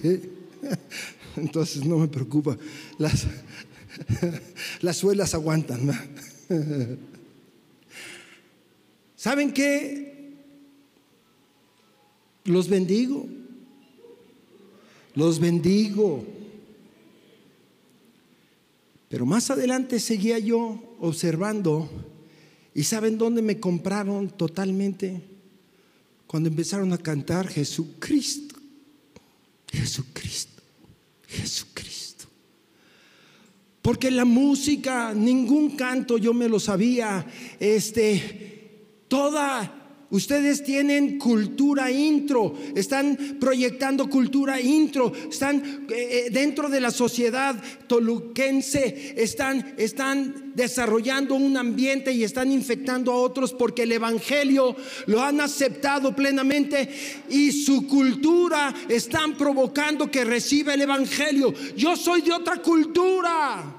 Entonces 1.40 1.85
no 1.85 1.98
me 1.98 2.09
preocupa. 2.09 2.57
Las, 2.98 3.27
las 4.81 4.96
suelas 4.96 5.35
aguantan. 5.35 5.90
¿Saben 9.16 9.53
qué? 9.53 10.35
Los 12.44 12.68
bendigo 12.68 13.27
los 15.18 15.40
bendigo. 15.40 16.24
Pero 19.09 19.27
más 19.27 19.51
adelante 19.51 19.98
seguía 19.98 20.38
yo 20.38 20.96
observando 21.01 21.90
y 22.72 22.85
¿saben 22.85 23.18
dónde 23.18 23.42
me 23.42 23.59
compraron 23.59 24.29
totalmente? 24.29 25.20
Cuando 26.29 26.48
empezaron 26.48 26.92
a 26.92 26.98
cantar 26.98 27.48
Jesucristo, 27.48 28.55
Jesucristo, 29.72 30.58
Jesucristo. 31.28 32.24
Porque 33.82 34.10
la 34.10 34.24
música, 34.24 35.14
ningún 35.14 35.76
canto 35.76 36.18
yo 36.18 36.34
me 36.34 36.48
lo 36.48 36.58
sabía, 36.58 37.24
este, 37.60 38.86
toda 39.08 39.77
Ustedes 40.11 40.64
tienen 40.64 41.18
cultura 41.18 41.90
intro, 41.90 42.55
están 42.75 43.37
proyectando 43.38 44.09
cultura 44.09 44.59
intro, 44.59 45.12
están 45.31 45.87
eh, 45.90 46.27
eh, 46.29 46.31
dentro 46.31 46.71
de 46.71 46.81
la 46.81 46.90
sociedad 46.90 47.54
toluquense, 47.87 49.15
están, 49.19 49.75
están 49.77 50.54
desarrollando 50.54 51.35
un 51.35 51.59
ambiente 51.59 52.11
y 52.11 52.25
están 52.25 52.50
infectando 52.50 53.13
a 53.13 53.17
otros 53.17 53.52
porque 53.52 53.83
el 53.83 53.92
Evangelio 53.92 54.75
lo 55.04 55.23
han 55.23 55.42
aceptado 55.42 56.17
plenamente 56.17 56.88
y 57.29 57.52
su 57.52 57.87
cultura 57.87 58.75
están 58.88 59.37
provocando 59.37 60.11
que 60.11 60.25
reciba 60.25 60.73
el 60.73 60.81
Evangelio. 60.81 61.52
Yo 61.77 61.96
soy 61.96 62.23
de 62.23 62.33
otra 62.33 62.63
cultura. 62.63 63.75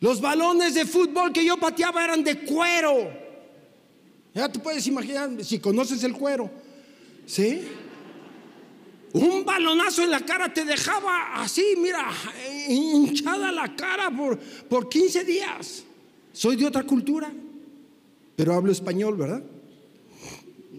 Los 0.00 0.20
balones 0.20 0.74
de 0.74 0.84
fútbol 0.84 1.32
que 1.32 1.44
yo 1.44 1.56
pateaba 1.56 2.02
eran 2.02 2.24
de 2.24 2.40
cuero. 2.40 3.23
Ya 4.34 4.50
te 4.50 4.58
puedes 4.58 4.86
imaginar 4.86 5.30
si 5.44 5.58
conoces 5.58 6.02
el 6.04 6.12
cuero. 6.12 6.50
¿Sí? 7.26 7.62
un 9.14 9.44
balonazo 9.44 10.02
en 10.02 10.10
la 10.10 10.20
cara 10.20 10.52
te 10.52 10.64
dejaba 10.64 11.40
así, 11.40 11.76
mira, 11.78 12.04
hinchada 12.68 13.52
la 13.52 13.74
cara 13.76 14.10
por, 14.10 14.36
por 14.38 14.88
15 14.88 15.24
días. 15.24 15.84
Soy 16.32 16.56
de 16.56 16.66
otra 16.66 16.82
cultura, 16.82 17.32
pero 18.34 18.54
hablo 18.54 18.72
español, 18.72 19.16
¿verdad? 19.16 19.44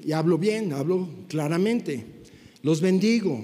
Y 0.04 0.12
hablo 0.12 0.38
bien, 0.38 0.74
hablo 0.74 1.08
claramente. 1.30 2.06
Los 2.62 2.82
bendigo, 2.82 3.42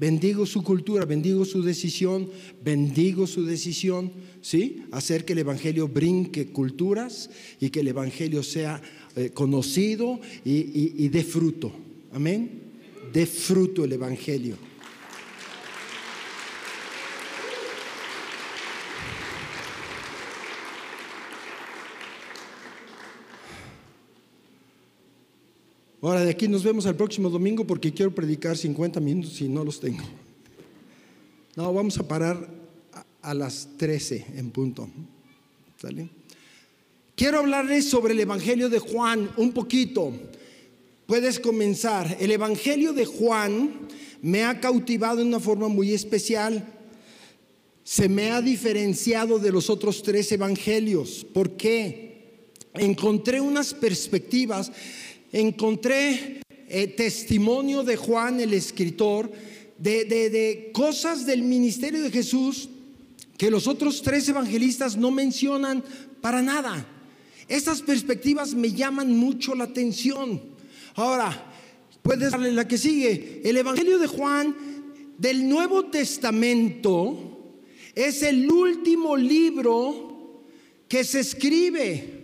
bendigo 0.00 0.46
su 0.46 0.64
cultura, 0.64 1.04
bendigo 1.04 1.44
su 1.44 1.62
decisión, 1.62 2.28
bendigo 2.64 3.26
su 3.26 3.44
decisión, 3.44 4.10
¿sí? 4.40 4.84
Hacer 4.90 5.24
que 5.24 5.34
el 5.34 5.40
Evangelio 5.40 5.86
brinque 5.86 6.48
culturas 6.48 7.30
y 7.60 7.70
que 7.70 7.80
el 7.80 7.88
Evangelio 7.88 8.42
sea 8.42 8.82
eh, 9.14 9.30
conocido 9.30 10.18
y, 10.44 11.04
y 11.04 11.08
dé 11.10 11.22
fruto. 11.22 11.70
Amén 12.12 12.60
dé 13.12 13.26
fruto 13.26 13.84
el 13.84 13.92
Evangelio. 13.92 14.56
Ahora 26.02 26.24
de 26.24 26.30
aquí 26.30 26.48
nos 26.48 26.64
vemos 26.64 26.86
el 26.86 26.94
próximo 26.94 27.28
domingo 27.28 27.66
porque 27.66 27.92
quiero 27.92 28.14
predicar 28.14 28.56
50 28.56 29.00
minutos 29.00 29.40
y 29.40 29.48
no 29.48 29.64
los 29.64 29.80
tengo. 29.80 30.02
No, 31.56 31.72
vamos 31.72 31.98
a 31.98 32.08
parar 32.08 32.48
a, 33.22 33.34
las 33.34 33.68
13 33.76 34.26
en 34.36 34.50
punto. 34.50 34.88
Quiero 37.14 37.38
hablarles 37.38 37.88
sobre 37.88 38.14
el 38.14 38.20
Evangelio 38.20 38.68
de 38.68 38.78
Juan 38.78 39.30
un 39.36 39.52
poquito 39.52 40.12
puedes 41.10 41.40
comenzar. 41.40 42.18
El 42.20 42.30
Evangelio 42.30 42.92
de 42.92 43.04
Juan 43.04 43.88
me 44.22 44.44
ha 44.44 44.60
cautivado 44.60 45.16
de 45.16 45.24
una 45.24 45.40
forma 45.40 45.66
muy 45.66 45.92
especial. 45.92 46.64
Se 47.82 48.08
me 48.08 48.30
ha 48.30 48.40
diferenciado 48.40 49.40
de 49.40 49.50
los 49.50 49.70
otros 49.70 50.04
tres 50.04 50.30
evangelios. 50.30 51.26
¿Por 51.34 51.56
qué? 51.56 52.52
Encontré 52.74 53.40
unas 53.40 53.74
perspectivas, 53.74 54.70
encontré 55.32 56.40
eh, 56.68 56.86
testimonio 56.88 57.82
de 57.82 57.96
Juan, 57.96 58.40
el 58.40 58.54
escritor, 58.54 59.30
de, 59.78 60.04
de 60.04 60.70
cosas 60.72 61.24
del 61.24 61.42
ministerio 61.42 62.02
de 62.02 62.10
Jesús 62.10 62.68
que 63.38 63.50
los 63.50 63.66
otros 63.66 64.02
tres 64.02 64.28
evangelistas 64.28 64.96
no 64.96 65.10
mencionan 65.10 65.82
para 66.20 66.42
nada. 66.42 66.86
Estas 67.48 67.80
perspectivas 67.80 68.54
me 68.54 68.72
llaman 68.72 69.16
mucho 69.16 69.54
la 69.54 69.64
atención. 69.64 70.42
Ahora, 70.94 71.50
puedes 72.02 72.30
darle 72.30 72.52
la 72.52 72.68
que 72.68 72.76
sigue. 72.76 73.40
El 73.42 73.56
Evangelio 73.56 73.98
de 73.98 74.06
Juan 74.06 74.54
del 75.16 75.48
Nuevo 75.48 75.86
Testamento 75.86 77.56
es 77.94 78.22
el 78.22 78.50
último 78.50 79.16
libro 79.16 80.44
que 80.86 81.02
se 81.02 81.20
escribe. 81.20 82.19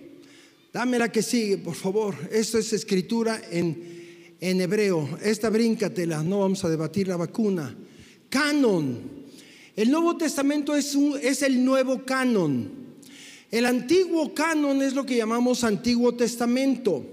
Dame 0.77 0.99
la 0.99 1.11
que 1.11 1.23
sigue, 1.23 1.57
por 1.57 1.75
favor. 1.75 2.15
Esto 2.31 2.59
es 2.59 2.71
escritura 2.75 3.41
en, 3.51 4.35
en 4.39 4.61
hebreo. 4.61 5.09
Esta 5.23 5.49
bríncatela, 5.49 6.23
no 6.23 6.41
vamos 6.41 6.63
a 6.65 6.69
debatir 6.69 7.09
la 7.09 7.17
vacuna. 7.17 7.75
Canon. 8.29 8.99
El 9.75 9.91
Nuevo 9.91 10.19
Testamento 10.19 10.77
es, 10.77 10.95
un, 10.95 11.19
es 11.23 11.41
el 11.41 11.65
nuevo 11.65 12.05
canon. 12.05 12.71
El 13.51 13.65
antiguo 13.65 14.35
canon 14.35 14.83
es 14.83 14.93
lo 14.93 15.07
que 15.07 15.17
llamamos 15.17 15.65
Antiguo 15.65 16.15
Testamento. 16.15 17.07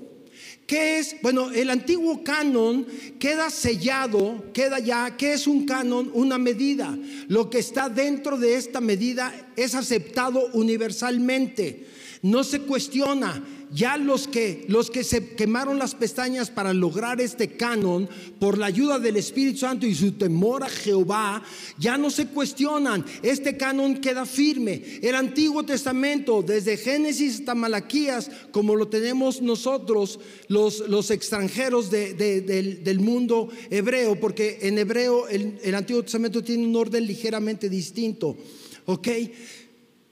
¿Qué 0.68 0.99
es? 0.99 1.16
Bueno, 1.22 1.49
el 1.49 1.70
antiguo 1.70 2.22
canon 2.22 2.86
queda 3.18 3.49
sellado, 3.49 4.43
queda 4.51 4.80
ya, 4.80 5.16
¿qué 5.16 5.32
es 5.32 5.47
un 5.47 5.66
canon? 5.66 6.11
Una 6.14 6.38
medida. 6.38 6.97
Lo 7.30 7.49
que 7.49 7.59
está 7.59 7.88
dentro 7.88 8.38
de 8.38 8.57
esta 8.57 8.82
medida 8.82 9.34
es 9.55 9.74
aceptado 9.74 10.49
universalmente. 10.51 11.93
No 12.24 12.45
se 12.45 12.61
cuestiona, 12.61 13.43
ya 13.69 13.97
los 13.97 14.30
que, 14.30 14.63
los 14.69 14.89
que 14.89 15.03
se 15.03 15.36
quemaron 15.36 15.78
las 15.78 15.93
pestañas 15.93 16.49
para 16.49 16.74
lograr 16.74 17.19
este 17.19 17.49
canon 17.57 18.07
por 18.39 18.57
la 18.57 18.67
ayuda 18.67 18.97
del 18.97 19.17
Espíritu 19.17 19.57
Santo 19.59 19.86
y 19.86 19.93
su 19.93 20.13
temor 20.13 20.63
a 20.63 20.69
Jehová, 20.69 21.43
ya 21.78 21.97
no 21.97 22.09
se 22.09 22.28
cuestionan. 22.28 23.03
Este 23.21 23.57
canon 23.57 23.97
queda 23.97 24.26
firme. 24.26 24.82
El 25.01 25.15
Antiguo 25.15 25.63
Testamento, 25.63 26.41
desde 26.41 26.78
Génesis 26.78 27.39
hasta 27.39 27.55
Malaquías, 27.55 28.32
como 28.51 28.78
lo 28.78 28.88
tenemos 28.88 29.41
nosotros, 29.41 30.17
los, 30.47 30.88
los 30.88 31.11
extranjeros 31.11 31.91
del, 31.91 32.99
mundo 33.01 33.49
hebreo, 33.69 34.17
porque 34.17 34.59
en 34.61 34.78
hebreo 34.78 35.28
el, 35.28 35.59
el 35.61 35.76
Antiguo 35.76 36.03
Testamento 36.03 36.41
tiene 36.41 36.65
un 36.65 36.76
orden 36.78 37.05
ligeramente 37.05 37.67
distinto. 37.67 38.38
¿Ok? 38.86 39.07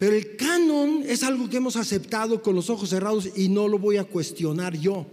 Pero 0.01 0.15
el 0.15 0.35
canon 0.35 1.03
es 1.05 1.21
algo 1.21 1.47
que 1.47 1.57
hemos 1.57 1.75
aceptado 1.75 2.41
con 2.41 2.55
los 2.55 2.71
ojos 2.71 2.89
cerrados 2.89 3.29
y 3.35 3.49
no 3.49 3.67
lo 3.67 3.77
voy 3.77 3.97
a 3.97 4.03
cuestionar 4.03 4.75
yo. 4.75 5.05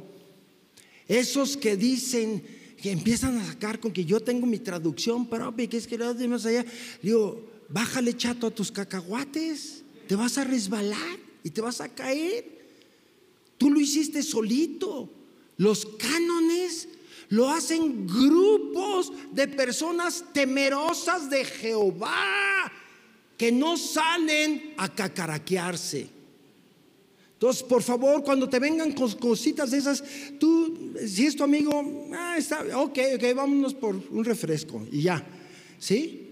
Esos 1.06 1.58
que 1.58 1.76
dicen, 1.76 2.42
que 2.80 2.90
empiezan 2.90 3.36
a 3.36 3.46
sacar 3.48 3.80
con 3.80 3.92
que 3.92 4.06
yo 4.06 4.18
tengo 4.18 4.46
mi 4.46 4.58
traducción 4.58 5.28
propia, 5.28 5.68
que 5.68 5.76
es 5.76 5.86
que 5.86 5.98
de 5.98 6.26
más 6.26 6.46
allá, 6.46 6.64
digo, 7.02 7.50
bájale 7.68 8.16
chato 8.16 8.46
a 8.46 8.50
tus 8.50 8.72
cacahuates, 8.72 9.84
te 10.06 10.16
vas 10.16 10.38
a 10.38 10.44
resbalar 10.44 11.18
y 11.44 11.50
te 11.50 11.60
vas 11.60 11.82
a 11.82 11.90
caer. 11.90 12.46
Tú 13.58 13.70
lo 13.70 13.78
hiciste 13.80 14.22
solito. 14.22 15.10
Los 15.58 15.84
cánones 15.84 16.88
lo 17.28 17.50
hacen 17.50 18.06
grupos 18.06 19.12
de 19.34 19.48
personas 19.48 20.24
temerosas 20.32 21.28
de 21.28 21.44
Jehová 21.44 22.72
que 23.38 23.52
no 23.52 23.76
salen 23.76 24.74
a 24.76 24.92
cacaraquearse. 24.92 26.08
Entonces, 27.34 27.62
por 27.62 27.84
favor, 27.84 28.24
cuando 28.24 28.48
te 28.48 28.58
vengan 28.58 28.92
cositas 28.92 29.70
de 29.70 29.78
esas, 29.78 30.02
tú, 30.40 30.92
si 31.06 31.24
es 31.24 31.36
tu 31.36 31.44
amigo, 31.44 32.10
ah, 32.12 32.34
está, 32.36 32.66
ok, 32.76 32.98
ok, 33.14 33.24
vámonos 33.36 33.74
por 33.74 33.94
un 34.10 34.24
refresco 34.24 34.84
y 34.90 35.02
ya, 35.02 35.24
¿sí? 35.78 36.24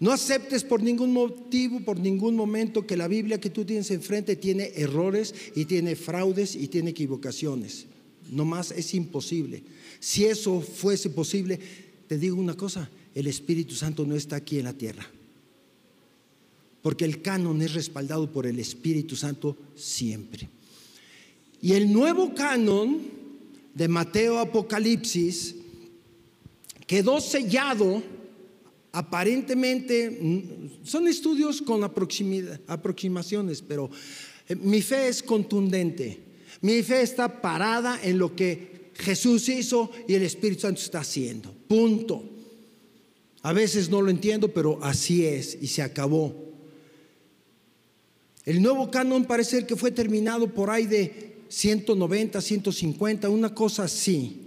No 0.00 0.10
aceptes 0.10 0.64
por 0.64 0.82
ningún 0.82 1.12
motivo, 1.12 1.80
por 1.80 2.00
ningún 2.00 2.34
momento 2.34 2.88
que 2.88 2.96
la 2.96 3.06
Biblia 3.06 3.40
que 3.40 3.48
tú 3.48 3.64
tienes 3.64 3.92
enfrente 3.92 4.34
tiene 4.34 4.72
errores 4.74 5.32
y 5.54 5.64
tiene 5.66 5.94
fraudes 5.94 6.56
y 6.56 6.66
tiene 6.66 6.90
equivocaciones. 6.90 7.86
No 8.32 8.44
más 8.44 8.72
es 8.72 8.94
imposible. 8.94 9.62
Si 10.00 10.24
eso 10.24 10.60
fuese 10.60 11.08
posible, 11.08 11.60
te 12.08 12.18
digo 12.18 12.36
una 12.36 12.56
cosa, 12.56 12.90
el 13.14 13.28
Espíritu 13.28 13.76
Santo 13.76 14.04
no 14.04 14.16
está 14.16 14.36
aquí 14.36 14.58
en 14.58 14.64
la 14.64 14.72
tierra 14.72 15.08
porque 16.86 17.04
el 17.04 17.20
canon 17.20 17.60
es 17.62 17.74
respaldado 17.74 18.30
por 18.30 18.46
el 18.46 18.60
Espíritu 18.60 19.16
Santo 19.16 19.56
siempre. 19.74 20.48
Y 21.60 21.72
el 21.72 21.92
nuevo 21.92 22.32
canon 22.32 23.00
de 23.74 23.88
Mateo 23.88 24.38
Apocalipsis 24.38 25.56
quedó 26.86 27.20
sellado 27.20 28.00
aparentemente, 28.92 30.10
mm, 30.12 30.86
son 30.86 31.08
estudios 31.08 31.60
con 31.60 31.82
aproximaciones, 31.82 33.62
pero 33.62 33.90
eh, 34.48 34.54
mi 34.54 34.80
fe 34.80 35.08
es 35.08 35.24
contundente. 35.24 36.20
Mi 36.60 36.84
fe 36.84 37.02
está 37.02 37.42
parada 37.42 37.98
en 38.00 38.16
lo 38.16 38.36
que 38.36 38.92
Jesús 38.94 39.48
hizo 39.48 39.90
y 40.06 40.14
el 40.14 40.22
Espíritu 40.22 40.60
Santo 40.60 40.80
está 40.80 41.00
haciendo. 41.00 41.52
Punto. 41.66 42.22
A 43.42 43.52
veces 43.52 43.90
no 43.90 44.00
lo 44.00 44.08
entiendo, 44.08 44.54
pero 44.54 44.78
así 44.84 45.24
es 45.24 45.58
y 45.60 45.66
se 45.66 45.82
acabó. 45.82 46.45
El 48.46 48.62
nuevo 48.62 48.92
canon 48.92 49.24
parece 49.24 49.66
que 49.66 49.74
fue 49.74 49.90
terminado 49.90 50.46
por 50.46 50.70
ahí 50.70 50.86
de 50.86 51.38
190, 51.48 52.40
150, 52.40 53.28
una 53.28 53.52
cosa 53.52 53.84
así. 53.84 54.40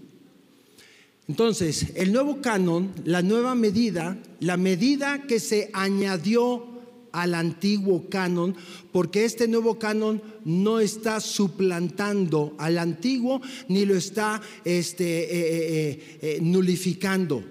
Entonces, 1.27 1.87
el 1.95 2.13
nuevo 2.13 2.41
canon, 2.41 2.93
la 3.03 3.21
nueva 3.21 3.55
medida, 3.55 4.17
la 4.39 4.55
medida 4.55 5.23
que 5.27 5.41
se 5.41 5.69
añadió 5.73 6.65
al 7.11 7.35
antiguo 7.35 8.05
canon, 8.09 8.55
porque 8.93 9.25
este 9.25 9.49
nuevo 9.49 9.77
canon 9.77 10.21
no 10.45 10.79
está 10.79 11.19
suplantando 11.19 12.55
al 12.57 12.77
antiguo 12.77 13.41
ni 13.67 13.85
lo 13.85 13.95
está 13.95 14.41
este, 14.63 15.23
eh, 15.23 15.29
eh, 15.31 16.19
eh, 16.21 16.39
nulificando. 16.41 17.43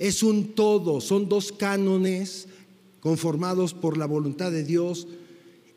Es 0.00 0.24
un 0.24 0.54
todo, 0.54 1.00
son 1.00 1.28
dos 1.28 1.52
cánones 1.52 2.48
conformados 2.98 3.72
por 3.72 3.96
la 3.96 4.06
voluntad 4.06 4.50
de 4.50 4.64
Dios 4.64 5.06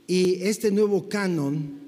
y 0.08 0.43
este 0.43 0.72
nuevo 0.72 1.10
canon, 1.10 1.80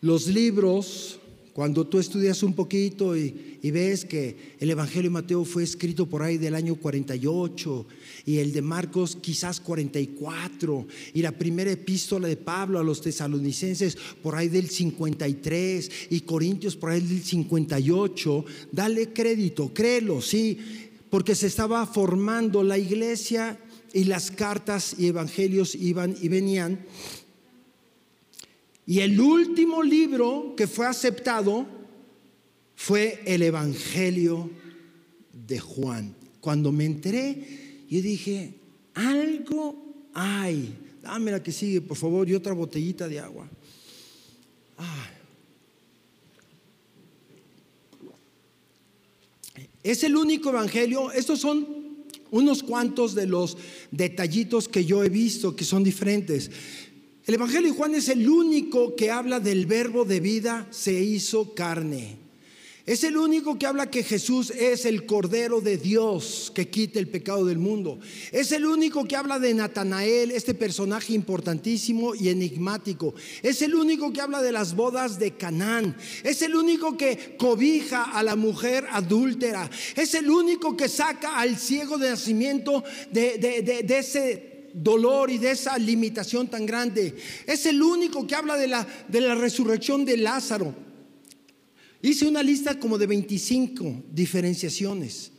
los 0.00 0.26
libros, 0.26 1.18
cuando 1.54 1.86
tú 1.86 1.98
estudias 1.98 2.42
un 2.42 2.52
poquito 2.52 3.16
y, 3.16 3.52
ves 3.70 4.04
que 4.04 4.54
el 4.60 4.68
Evangelio 4.68 5.04
de 5.04 5.14
Mateo 5.14 5.44
fue 5.44 5.62
escrito 5.62 6.06
por 6.06 6.22
ahí 6.22 6.36
del 6.36 6.54
año 6.54 6.74
48 6.76 7.86
y 8.26 8.36
el 8.36 8.52
de 8.52 8.60
Marcos 8.60 9.16
quizás 9.16 9.58
44 9.60 10.86
y 11.14 11.22
la 11.22 11.32
primera 11.32 11.70
epístola 11.70 12.28
de 12.28 12.36
Pablo 12.36 12.78
a 12.78 12.84
los 12.84 13.00
tesalonicenses 13.00 13.96
por 14.22 14.34
ahí 14.34 14.48
del 14.48 14.68
53 14.68 15.90
y 16.10 16.20
Corintios 16.20 16.76
por 16.76 16.90
ahí 16.90 17.00
del 17.00 17.22
58, 17.22 18.44
dale 18.70 19.14
crédito, 19.14 19.72
créelo, 19.72 20.20
sí, 20.20 20.58
porque 21.08 21.34
se 21.34 21.46
estaba 21.46 21.86
formando 21.86 22.62
la 22.62 22.76
iglesia 22.76 23.58
y 23.94 24.04
las 24.04 24.32
cartas 24.32 24.96
y 24.98 25.06
evangelios 25.06 25.76
iban 25.76 26.16
y 26.20 26.28
venían. 26.28 26.84
Y 28.86 29.00
el 29.00 29.18
último 29.20 29.82
libro 29.82 30.54
que 30.56 30.66
fue 30.66 30.86
aceptado 30.86 31.64
fue 32.74 33.22
el 33.24 33.42
Evangelio 33.42 34.50
de 35.46 35.60
Juan. 35.60 36.14
Cuando 36.40 36.72
me 36.72 36.84
enteré, 36.84 37.86
yo 37.88 38.02
dije, 38.02 38.54
algo 38.94 39.76
hay. 40.12 40.74
Dame 41.00 41.30
la 41.30 41.42
que 41.42 41.52
sigue, 41.52 41.80
por 41.80 41.96
favor, 41.96 42.28
y 42.28 42.34
otra 42.34 42.52
botellita 42.52 43.06
de 43.06 43.20
agua. 43.20 43.48
Es 49.84 50.02
el 50.02 50.16
único 50.16 50.48
evangelio. 50.48 51.12
Estos 51.12 51.40
son 51.40 51.83
unos 52.30 52.62
cuantos 52.62 53.14
de 53.14 53.26
los 53.26 53.56
detallitos 53.90 54.68
que 54.68 54.84
yo 54.84 55.04
he 55.04 55.08
visto 55.08 55.54
que 55.54 55.64
son 55.64 55.84
diferentes. 55.84 56.50
El 57.26 57.34
Evangelio 57.34 57.70
de 57.70 57.76
Juan 57.76 57.94
es 57.94 58.08
el 58.08 58.28
único 58.28 58.96
que 58.96 59.10
habla 59.10 59.40
del 59.40 59.66
verbo 59.66 60.04
de 60.04 60.20
vida 60.20 60.66
se 60.70 60.92
hizo 60.92 61.54
carne. 61.54 62.23
Es 62.86 63.02
el 63.02 63.16
único 63.16 63.58
que 63.58 63.64
habla 63.64 63.90
que 63.90 64.02
Jesús 64.02 64.50
es 64.50 64.84
el 64.84 65.06
Cordero 65.06 65.62
de 65.62 65.78
Dios 65.78 66.52
que 66.54 66.68
quita 66.68 66.98
el 66.98 67.08
pecado 67.08 67.46
del 67.46 67.58
mundo. 67.58 67.98
Es 68.30 68.52
el 68.52 68.66
único 68.66 69.04
que 69.04 69.16
habla 69.16 69.38
de 69.38 69.54
Natanael, 69.54 70.30
este 70.30 70.52
personaje 70.52 71.14
importantísimo 71.14 72.14
y 72.14 72.28
enigmático. 72.28 73.14
Es 73.42 73.62
el 73.62 73.74
único 73.74 74.12
que 74.12 74.20
habla 74.20 74.42
de 74.42 74.52
las 74.52 74.76
bodas 74.76 75.18
de 75.18 75.30
Canaán. 75.30 75.96
Es 76.22 76.42
el 76.42 76.54
único 76.54 76.94
que 76.98 77.36
cobija 77.38 78.02
a 78.02 78.22
la 78.22 78.36
mujer 78.36 78.86
adúltera. 78.90 79.70
Es 79.96 80.12
el 80.12 80.28
único 80.28 80.76
que 80.76 80.90
saca 80.90 81.38
al 81.38 81.56
ciego 81.56 81.96
de 81.96 82.10
nacimiento 82.10 82.84
de, 83.10 83.38
de 83.38 83.98
ese 83.98 84.68
dolor 84.74 85.30
y 85.30 85.38
de 85.38 85.52
esa 85.52 85.78
limitación 85.78 86.48
tan 86.48 86.66
grande. 86.66 87.14
Es 87.46 87.64
el 87.64 87.82
único 87.82 88.26
que 88.26 88.34
habla 88.34 88.58
de 88.58 88.66
la, 88.66 88.86
de 89.08 89.22
la 89.22 89.34
resurrección 89.36 90.04
de 90.04 90.18
Lázaro. 90.18 90.83
Hice 92.04 92.28
una 92.28 92.42
lista 92.42 92.78
como 92.78 92.98
de 92.98 93.06
25 93.06 94.02
diferenciaciones. 94.12 95.32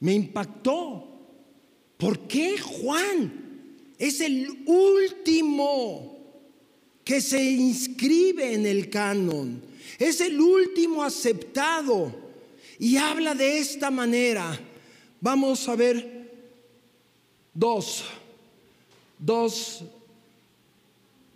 Me 0.00 0.12
impactó. 0.12 1.06
¿Por 1.96 2.28
qué 2.28 2.58
Juan 2.58 3.32
es 3.96 4.20
el 4.20 4.46
último 4.66 6.18
que 7.02 7.22
se 7.22 7.42
inscribe 7.42 8.52
en 8.52 8.66
el 8.66 8.90
canon? 8.90 9.62
Es 9.98 10.20
el 10.20 10.38
último 10.38 11.02
aceptado 11.02 12.14
y 12.78 12.98
habla 12.98 13.34
de 13.34 13.60
esta 13.60 13.90
manera. 13.90 14.60
Vamos 15.18 15.66
a 15.66 15.76
ver 15.76 16.30
dos, 17.54 18.04
dos, 19.18 19.82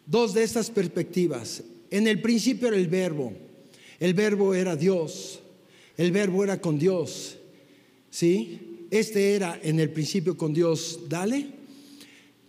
dos 0.05 0.35
de 0.35 0.43
estas 0.43 0.71
perspectivas. 0.71 1.63
En 1.91 2.07
el 2.07 2.21
principio 2.21 2.69
era 2.69 2.77
el 2.77 2.89
verbo. 2.89 3.44
El 4.05 4.13
verbo 4.13 4.53
era 4.55 4.77
Dios. 4.77 5.41
El 5.97 6.13
verbo 6.13 6.45
era 6.45 6.61
con 6.61 6.79
Dios. 6.79 7.39
¿Sí? 8.11 8.87
Este 8.91 9.35
era 9.35 9.59
en 9.63 9.81
el 9.81 9.89
principio 9.89 10.37
con 10.37 10.53
Dios. 10.53 11.01
Dale. 11.09 11.47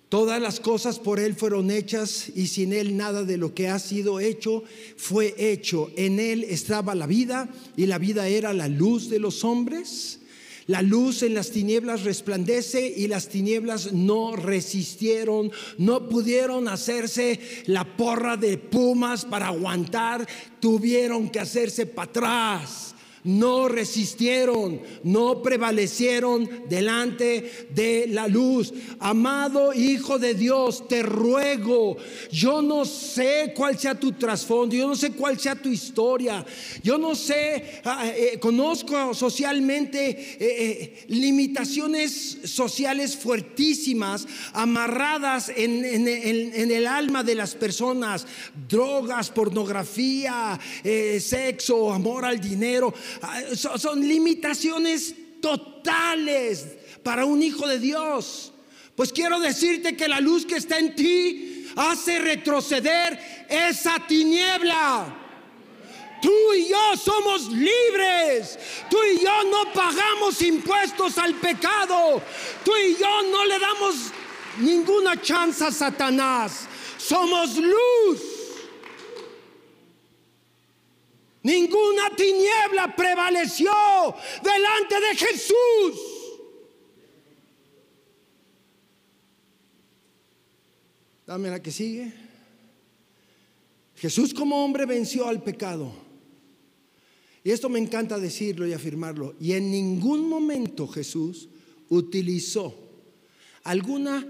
Todas 0.10 0.42
las 0.42 0.60
cosas 0.60 1.00
por 1.00 1.18
Él 1.18 1.34
fueron 1.34 1.72
hechas 1.72 2.28
y 2.36 2.48
sin 2.48 2.74
Él 2.74 2.98
nada 2.98 3.24
de 3.24 3.38
lo 3.38 3.54
que 3.54 3.70
ha 3.70 3.80
sido 3.80 4.20
hecho 4.20 4.66
fue 4.98 5.34
hecho. 5.38 5.90
En 5.96 6.20
Él 6.20 6.44
estaba 6.44 6.94
la 6.94 7.08
vida 7.08 7.48
y 7.78 7.86
la 7.86 8.00
vida 8.00 8.28
era 8.28 8.54
la 8.54 8.68
luz 8.68 9.10
de 9.10 9.20
los 9.20 9.46
hombres. 9.46 10.20
La 10.68 10.82
luz 10.82 11.22
en 11.22 11.36
las 11.36 11.52
tinieblas 11.52 12.04
resplandece 12.04 12.88
y 12.88 13.08
las 13.08 13.28
tinieblas 13.28 13.94
no 13.94 14.36
resistieron, 14.36 15.52
no 15.78 16.10
pudieron 16.10 16.68
hacerse 16.68 17.40
la 17.68 17.96
porra 17.96 18.36
de 18.36 18.58
pumas 18.58 19.26
para 19.26 19.48
aguantar, 19.48 20.28
tuvieron 20.60 21.30
que 21.30 21.40
hacerse 21.40 21.86
para 21.86 22.10
atrás 22.10 22.95
no 23.26 23.68
resistieron, 23.68 24.80
no 25.04 25.42
prevalecieron 25.42 26.48
delante 26.70 27.68
de 27.72 28.06
la 28.08 28.28
luz. 28.28 28.72
Amado 29.00 29.74
Hijo 29.74 30.20
de 30.20 30.36
Dios, 30.36 30.88
te 30.88 31.02
ruego, 31.02 31.98
yo 32.32 32.62
no 32.62 32.86
sé 32.86 33.54
cuál 33.56 33.78
sea 33.80 34.00
tu 34.00 34.12
trasfondo, 34.14 34.76
yo 34.76 34.88
no 34.88 34.96
sé 34.96 35.12
cuál 35.12 35.40
sea 35.40 35.56
tu 35.56 35.70
historia, 35.70 36.46
yo 36.84 36.98
no 36.98 37.16
sé, 37.16 37.82
ah, 37.84 38.08
eh, 38.08 38.38
conozco 38.40 39.14
socialmente 39.14 40.10
eh, 40.10 40.38
eh, 40.40 41.06
limitaciones 41.08 42.38
sociales 42.44 43.16
fuertísimas, 43.16 44.28
amarradas 44.54 45.52
en, 45.56 45.84
el 46.06 46.88
alma 46.88 47.24
de 47.24 47.34
las 47.34 47.56
personas, 47.56 48.28
drogas, 48.70 49.32
pornografía, 49.32 50.60
sexo, 51.20 51.92
amor 51.92 52.26
al 52.26 52.40
dinero. 52.40 52.94
Ah, 53.22 53.42
son 53.56 54.08
limitaciones 54.08 55.16
totales 55.42 56.68
para 57.04 57.26
un 57.26 57.42
hijo 57.42 57.68
de 57.68 57.80
Dios. 57.80 58.52
Pues 58.96 59.12
quiero 59.12 59.40
decirte 59.40 59.96
que 59.96 60.08
la 60.08 60.20
luz 60.20 60.46
que 60.46 60.56
está 60.56 60.80
en 60.80 60.96
ti 60.96 61.68
hace 61.76 62.20
retroceder 62.20 63.46
esa 63.50 64.00
tiniebla. 64.08 65.22
Tú 66.22 66.54
y 66.54 66.70
yo 66.70 66.98
somos 66.98 67.52
libres. 67.52 68.58
Tú 68.90 68.98
y 69.04 69.24
yo 69.24 69.44
no 69.44 69.72
pagamos 69.74 70.42
impuestos 70.42 71.18
al 71.18 71.36
pecado. 71.36 72.22
Tú 72.64 72.72
y 72.76 72.96
yo 72.96 73.22
no 73.32 73.46
le 73.46 73.60
damos 73.60 73.96
ninguna 74.60 75.22
chance 75.22 75.64
a 75.64 75.72
Satanás. 75.72 76.68
Somos 76.98 77.58
luz. 77.58 78.35
Ninguna 81.46 82.10
tiniebla 82.18 82.96
prevaleció 82.96 83.70
delante 84.42 84.96
de 85.00 85.16
Jesús. 85.16 86.02
Dame 91.28 91.52
la 91.52 91.62
que 91.62 91.70
sigue. 91.70 92.12
Jesús 93.96 94.34
como 94.34 94.66
hombre 94.66 94.88
venció 94.88 95.28
al 95.28 95.44
pecado. 95.44 95.94
Y 97.44 97.52
esto 97.52 97.70
me 97.70 97.78
encanta 97.78 98.18
decirlo 98.18 98.66
y 98.66 98.74
afirmarlo. 98.74 99.36
Y 99.40 99.52
en 99.52 99.70
ningún 99.70 100.28
momento 100.28 100.88
Jesús 100.88 101.48
utilizó 101.90 102.76
alguna 103.66 104.28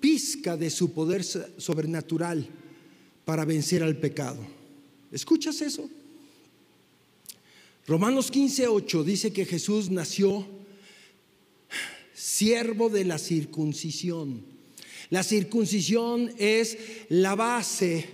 pizca 0.00 0.56
de 0.56 0.70
su 0.70 0.92
poder 0.92 1.22
sobrenatural 1.22 2.44
para 3.24 3.44
vencer 3.44 3.84
al 3.84 3.96
pecado. 3.96 4.44
¿Escuchas 5.12 5.60
eso? 5.60 5.88
Romanos 7.86 8.32
15, 8.32 8.66
8 8.66 9.04
dice 9.04 9.32
que 9.32 9.44
Jesús 9.44 9.90
nació 9.90 10.44
siervo 12.12 12.88
de 12.88 13.04
la 13.04 13.16
circuncisión. 13.16 14.42
La 15.08 15.22
circuncisión 15.22 16.32
es 16.36 16.78
la 17.08 17.36
base 17.36 18.06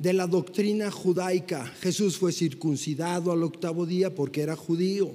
de 0.00 0.14
la 0.14 0.26
doctrina 0.26 0.90
judaica. 0.90 1.64
Jesús 1.80 2.16
fue 2.16 2.32
circuncidado 2.32 3.30
al 3.30 3.44
octavo 3.44 3.86
día 3.86 4.12
porque 4.12 4.40
era 4.40 4.56
judío. 4.56 5.14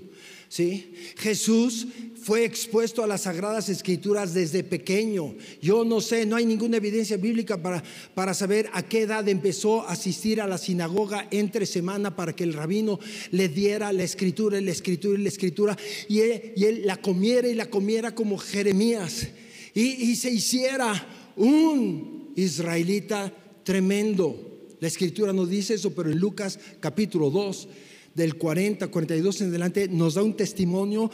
¿Sí? 0.55 0.93
Jesús 1.17 1.85
fue 2.23 2.45
expuesto 2.45 3.03
a 3.03 3.07
las 3.07 3.23
sagradas 3.23 3.67
escrituras 3.67 4.33
desde 4.33 4.63
pequeño. 4.63 5.35
Yo 5.61 5.83
no 5.83 5.99
sé, 5.99 6.25
no 6.25 6.37
hay 6.37 6.45
ninguna 6.45 6.77
evidencia 6.77 7.17
bíblica 7.17 7.61
para, 7.61 7.83
para 8.13 8.33
saber 8.33 8.69
a 8.71 8.81
qué 8.81 9.01
edad 9.01 9.27
empezó 9.27 9.81
a 9.81 9.91
asistir 9.91 10.39
a 10.39 10.47
la 10.47 10.57
sinagoga 10.57 11.27
entre 11.29 11.65
semana 11.65 12.15
para 12.15 12.33
que 12.33 12.45
el 12.45 12.53
rabino 12.53 13.01
le 13.31 13.49
diera 13.49 13.91
la 13.91 14.03
escritura, 14.03 14.61
la 14.61 14.71
escritura 14.71 15.19
y 15.19 15.23
la 15.23 15.27
escritura, 15.27 15.77
y 16.07 16.21
él, 16.21 16.83
la 16.85 16.95
comiera 17.01 17.49
y 17.49 17.53
la 17.53 17.69
comiera 17.69 18.15
como 18.15 18.37
Jeremías, 18.37 19.27
y, 19.73 19.81
y 19.81 20.15
se 20.15 20.31
hiciera 20.31 21.33
un 21.35 22.31
israelita 22.37 23.29
tremendo. 23.65 24.69
La 24.79 24.87
escritura 24.87 25.33
no 25.33 25.45
dice 25.45 25.73
eso, 25.73 25.93
pero 25.93 26.09
en 26.09 26.17
Lucas 26.17 26.57
capítulo 26.79 27.29
2, 27.29 27.67
del 28.15 28.35
40, 28.35 28.87
42 28.87 29.41
en 29.41 29.49
adelante, 29.49 29.87
nos 29.87 30.15
da 30.15 30.23
un 30.23 30.35
testimonio 30.35 31.11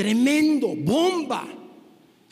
Tremendo, 0.00 0.74
bomba. 0.74 1.46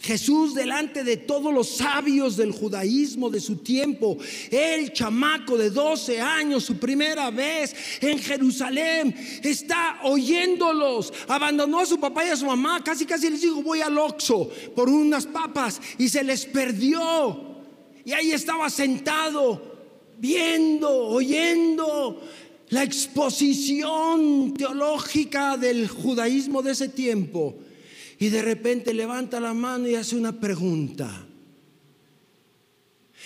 Jesús 0.00 0.54
delante 0.54 1.04
de 1.04 1.18
todos 1.18 1.52
los 1.52 1.68
sabios 1.68 2.36
del 2.38 2.52
judaísmo 2.52 3.28
de 3.28 3.40
su 3.40 3.56
tiempo, 3.56 4.16
el 4.50 4.90
chamaco 4.94 5.58
de 5.58 5.68
12 5.68 6.18
años, 6.18 6.64
su 6.64 6.78
primera 6.78 7.30
vez 7.30 7.74
en 8.00 8.18
Jerusalén, 8.20 9.14
está 9.42 9.98
oyéndolos, 10.04 11.12
abandonó 11.26 11.80
a 11.80 11.86
su 11.86 12.00
papá 12.00 12.24
y 12.24 12.30
a 12.30 12.36
su 12.36 12.46
mamá, 12.46 12.82
casi 12.82 13.04
casi 13.04 13.28
les 13.28 13.42
dijo 13.42 13.60
voy 13.60 13.82
al 13.82 13.98
Oxo 13.98 14.48
por 14.74 14.88
unas 14.88 15.26
papas 15.26 15.78
y 15.98 16.08
se 16.08 16.24
les 16.24 16.46
perdió. 16.46 17.58
Y 18.02 18.12
ahí 18.12 18.30
estaba 18.30 18.70
sentado, 18.70 19.60
viendo, 20.16 20.88
oyendo 20.88 22.22
la 22.70 22.82
exposición 22.82 24.54
teológica 24.54 25.56
del 25.56 25.88
judaísmo 25.88 26.62
de 26.62 26.72
ese 26.72 26.88
tiempo. 26.88 27.56
Y 28.18 28.28
de 28.28 28.42
repente 28.42 28.92
levanta 28.92 29.40
la 29.40 29.54
mano 29.54 29.88
y 29.88 29.94
hace 29.94 30.16
una 30.16 30.38
pregunta. 30.38 31.26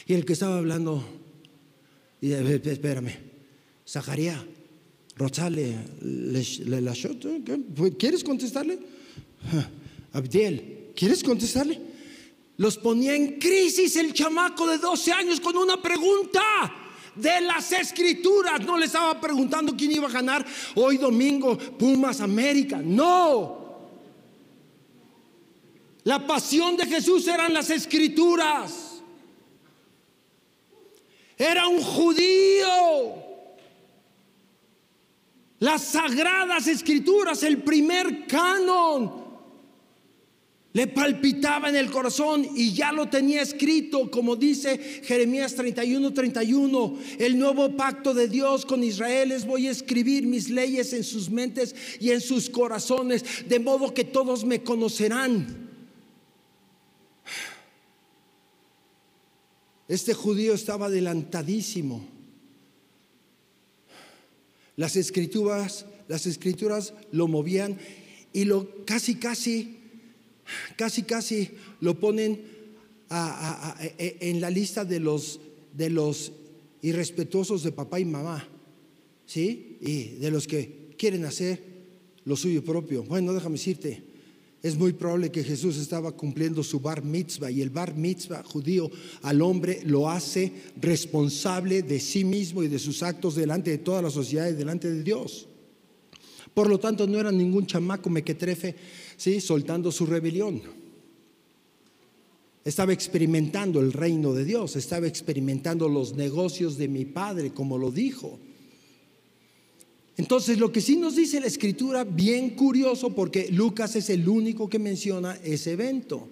Y 0.06 0.14
el 0.14 0.24
que 0.24 0.34
estaba 0.34 0.58
hablando, 0.58 1.02
y 2.20 2.32
espérame, 2.32 3.14
Zacarías, 3.88 4.38
Rosale, 5.16 5.76
¿quieres 7.98 8.24
contestarle? 8.24 8.78
Abdiel, 10.12 10.90
¿quieres 10.94 11.22
contestarle? 11.22 11.80
Los 12.58 12.78
ponía 12.78 13.14
en 13.14 13.38
crisis 13.38 13.96
el 13.96 14.12
chamaco 14.12 14.66
de 14.66 14.78
12 14.78 15.12
años 15.12 15.40
con 15.40 15.56
una 15.56 15.80
pregunta 15.80 16.40
de 17.14 17.40
las 17.40 17.72
escrituras. 17.72 18.60
No 18.60 18.76
le 18.76 18.86
estaba 18.86 19.20
preguntando 19.20 19.76
quién 19.76 19.92
iba 19.92 20.08
a 20.08 20.12
ganar 20.12 20.44
hoy 20.74 20.96
domingo 20.96 21.56
Pumas 21.56 22.20
América. 22.20 22.80
No. 22.82 23.60
La 26.04 26.26
pasión 26.26 26.76
de 26.76 26.86
Jesús 26.86 27.26
eran 27.28 27.52
las 27.54 27.70
escrituras. 27.70 29.02
Era 31.36 31.66
un 31.68 31.80
judío. 31.80 33.22
Las 35.60 35.82
sagradas 35.82 36.66
escrituras, 36.66 37.42
el 37.44 37.62
primer 37.62 38.26
canon 38.26 39.21
le 40.74 40.86
palpitaba 40.86 41.68
en 41.68 41.76
el 41.76 41.90
corazón 41.90 42.46
y 42.56 42.72
ya 42.72 42.92
lo 42.92 43.08
tenía 43.08 43.42
escrito, 43.42 44.10
como 44.10 44.36
dice 44.36 44.78
Jeremías 45.04 45.54
31, 45.54 46.14
31. 46.14 46.98
El 47.18 47.38
nuevo 47.38 47.76
pacto 47.76 48.14
de 48.14 48.26
Dios 48.26 48.64
con 48.64 48.82
Israel 48.82 49.32
es 49.32 49.44
voy 49.44 49.68
a 49.68 49.70
escribir 49.70 50.26
mis 50.26 50.48
leyes 50.48 50.94
en 50.94 51.04
sus 51.04 51.28
mentes 51.28 51.74
y 52.00 52.10
en 52.10 52.22
sus 52.22 52.48
corazones, 52.48 53.22
de 53.46 53.58
modo 53.58 53.92
que 53.92 54.04
todos 54.04 54.44
me 54.46 54.62
conocerán. 54.62 55.70
Este 59.88 60.14
judío 60.14 60.54
estaba 60.54 60.86
adelantadísimo. 60.86 62.02
Las 64.76 64.96
escrituras, 64.96 65.84
las 66.08 66.24
escrituras 66.24 66.94
lo 67.10 67.28
movían 67.28 67.78
y 68.32 68.44
lo 68.44 68.86
casi 68.86 69.16
casi 69.16 69.81
casi, 70.76 71.02
casi 71.02 71.50
lo 71.80 71.98
ponen 71.98 72.40
e, 73.10 73.94
e, 73.98 74.30
en 74.30 74.40
la 74.40 74.50
lista 74.50 74.84
de 74.84 75.00
los, 75.00 75.40
de 75.72 75.90
los 75.90 76.32
irrespetuosos 76.82 77.62
de 77.62 77.72
papá 77.72 78.00
y 78.00 78.04
mamá, 78.04 78.46
¿sí? 79.26 79.78
Y 79.80 80.16
de 80.18 80.30
los 80.30 80.46
que 80.46 80.94
quieren 80.96 81.24
hacer 81.24 81.62
lo 82.24 82.36
suyo 82.36 82.64
propio. 82.64 83.02
Bueno, 83.02 83.32
déjame 83.32 83.56
decirte, 83.56 84.02
es 84.62 84.76
muy 84.76 84.92
probable 84.92 85.32
que 85.32 85.42
Jesús 85.42 85.76
estaba 85.76 86.12
cumpliendo 86.12 86.62
su 86.62 86.78
bar 86.78 87.04
mitzvah 87.04 87.50
y 87.50 87.62
el 87.62 87.70
bar 87.70 87.96
mitzvah 87.96 88.44
judío 88.44 88.90
al 89.22 89.42
hombre 89.42 89.80
lo 89.84 90.08
hace 90.08 90.52
responsable 90.80 91.82
de 91.82 91.98
sí 91.98 92.24
mismo 92.24 92.62
y 92.62 92.68
de 92.68 92.78
sus 92.78 93.02
actos 93.02 93.34
delante 93.34 93.72
de 93.72 93.78
toda 93.78 94.02
la 94.02 94.10
sociedad 94.10 94.48
y 94.48 94.52
delante 94.52 94.88
de 94.88 95.02
Dios. 95.02 95.48
Por 96.54 96.68
lo 96.68 96.78
tanto, 96.78 97.06
no 97.06 97.18
era 97.18 97.32
ningún 97.32 97.66
chamaco 97.66 98.10
mequetrefe, 98.10 98.76
¿sí? 99.22 99.40
soltando 99.40 99.92
su 99.92 100.04
rebelión. 100.04 100.60
Estaba 102.64 102.92
experimentando 102.92 103.78
el 103.78 103.92
reino 103.92 104.32
de 104.32 104.44
Dios, 104.44 104.74
estaba 104.74 105.06
experimentando 105.06 105.88
los 105.88 106.14
negocios 106.14 106.76
de 106.76 106.88
mi 106.88 107.04
Padre, 107.04 107.52
como 107.52 107.78
lo 107.78 107.92
dijo. 107.92 108.40
Entonces, 110.16 110.58
lo 110.58 110.72
que 110.72 110.80
sí 110.80 110.96
nos 110.96 111.14
dice 111.14 111.38
la 111.38 111.46
escritura, 111.46 112.02
bien 112.02 112.50
curioso, 112.50 113.14
porque 113.14 113.48
Lucas 113.52 113.94
es 113.94 114.10
el 114.10 114.28
único 114.28 114.68
que 114.68 114.80
menciona 114.80 115.38
ese 115.44 115.72
evento, 115.72 116.28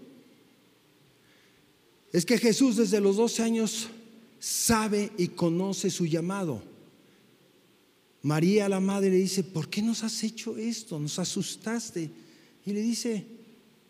es 2.12 2.26
que 2.26 2.38
Jesús 2.38 2.76
desde 2.76 3.00
los 3.00 3.16
12 3.16 3.42
años 3.44 3.88
sabe 4.40 5.12
y 5.16 5.28
conoce 5.28 5.90
su 5.90 6.06
llamado. 6.06 6.60
María, 8.22 8.68
la 8.68 8.80
madre, 8.80 9.10
le 9.10 9.16
dice, 9.16 9.44
¿por 9.44 9.68
qué 9.70 9.80
nos 9.80 10.02
has 10.02 10.24
hecho 10.24 10.56
esto? 10.58 10.98
Nos 10.98 11.20
asustaste. 11.20 12.10
Y 12.70 12.72
le 12.72 12.82
dice, 12.82 13.26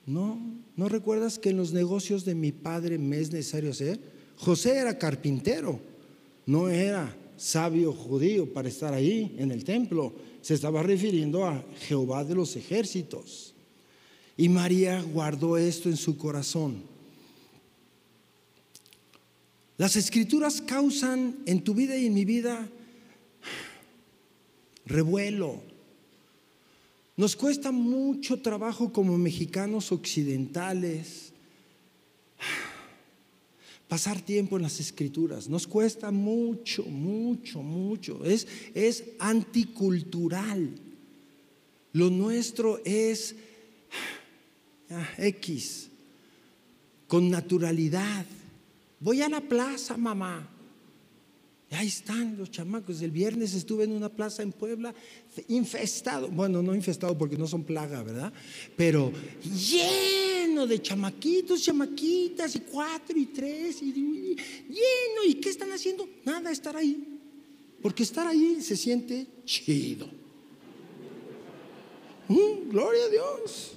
no, 0.06 0.40
¿no 0.74 0.88
recuerdas 0.88 1.38
que 1.38 1.50
en 1.50 1.58
los 1.58 1.74
negocios 1.74 2.24
de 2.24 2.34
mi 2.34 2.50
padre 2.50 2.96
me 2.96 3.20
es 3.20 3.30
necesario 3.30 3.72
hacer? 3.72 4.00
José 4.36 4.78
era 4.78 4.96
carpintero, 4.96 5.78
no 6.46 6.70
era 6.70 7.14
sabio 7.36 7.92
judío 7.92 8.50
para 8.54 8.70
estar 8.70 8.94
ahí 8.94 9.36
en 9.36 9.50
el 9.50 9.64
templo. 9.64 10.14
Se 10.40 10.54
estaba 10.54 10.82
refiriendo 10.82 11.44
a 11.44 11.62
Jehová 11.80 12.24
de 12.24 12.34
los 12.34 12.56
ejércitos. 12.56 13.54
Y 14.38 14.48
María 14.48 15.02
guardó 15.02 15.58
esto 15.58 15.90
en 15.90 15.98
su 15.98 16.16
corazón. 16.16 16.82
Las 19.76 19.94
escrituras 19.96 20.62
causan 20.62 21.36
en 21.44 21.62
tu 21.62 21.74
vida 21.74 21.98
y 21.98 22.06
en 22.06 22.14
mi 22.14 22.24
vida 22.24 22.66
revuelo. 24.86 25.69
Nos 27.20 27.36
cuesta 27.36 27.70
mucho 27.70 28.40
trabajo 28.40 28.90
como 28.90 29.18
mexicanos 29.18 29.92
occidentales 29.92 31.34
pasar 33.88 34.22
tiempo 34.22 34.56
en 34.56 34.62
las 34.62 34.80
escrituras. 34.80 35.46
Nos 35.46 35.66
cuesta 35.66 36.10
mucho, 36.10 36.82
mucho, 36.84 37.62
mucho. 37.62 38.24
Es, 38.24 38.46
es 38.72 39.04
anticultural. 39.18 40.70
Lo 41.92 42.08
nuestro 42.08 42.80
es 42.86 43.34
ah, 44.88 45.06
X, 45.18 45.90
con 47.06 47.28
naturalidad. 47.28 48.24
Voy 48.98 49.20
a 49.20 49.28
la 49.28 49.42
plaza, 49.42 49.98
mamá 49.98 50.48
ahí 51.76 51.86
están 51.86 52.36
los 52.36 52.50
chamacos. 52.50 53.00
El 53.00 53.12
viernes 53.12 53.54
estuve 53.54 53.84
en 53.84 53.92
una 53.92 54.08
plaza 54.08 54.42
en 54.42 54.52
Puebla 54.52 54.94
infestado. 55.48 56.28
Bueno, 56.28 56.62
no 56.62 56.74
infestado 56.74 57.16
porque 57.16 57.36
no 57.36 57.46
son 57.46 57.64
plaga, 57.64 58.02
¿verdad? 58.02 58.32
Pero 58.76 59.12
lleno 59.44 60.66
de 60.66 60.82
chamaquitos, 60.82 61.62
chamaquitas, 61.62 62.56
y 62.56 62.60
cuatro 62.60 63.16
y 63.16 63.26
tres, 63.26 63.82
y 63.82 63.92
lleno. 63.92 65.24
¿Y 65.26 65.34
qué 65.34 65.50
están 65.50 65.70
haciendo? 65.70 66.08
Nada, 66.24 66.50
estar 66.50 66.76
ahí. 66.76 67.18
Porque 67.80 68.02
estar 68.02 68.26
ahí 68.26 68.60
se 68.60 68.76
siente 68.76 69.26
chido. 69.44 70.08
Mm, 72.28 72.68
gloria 72.70 73.04
a 73.04 73.08
Dios. 73.08 73.72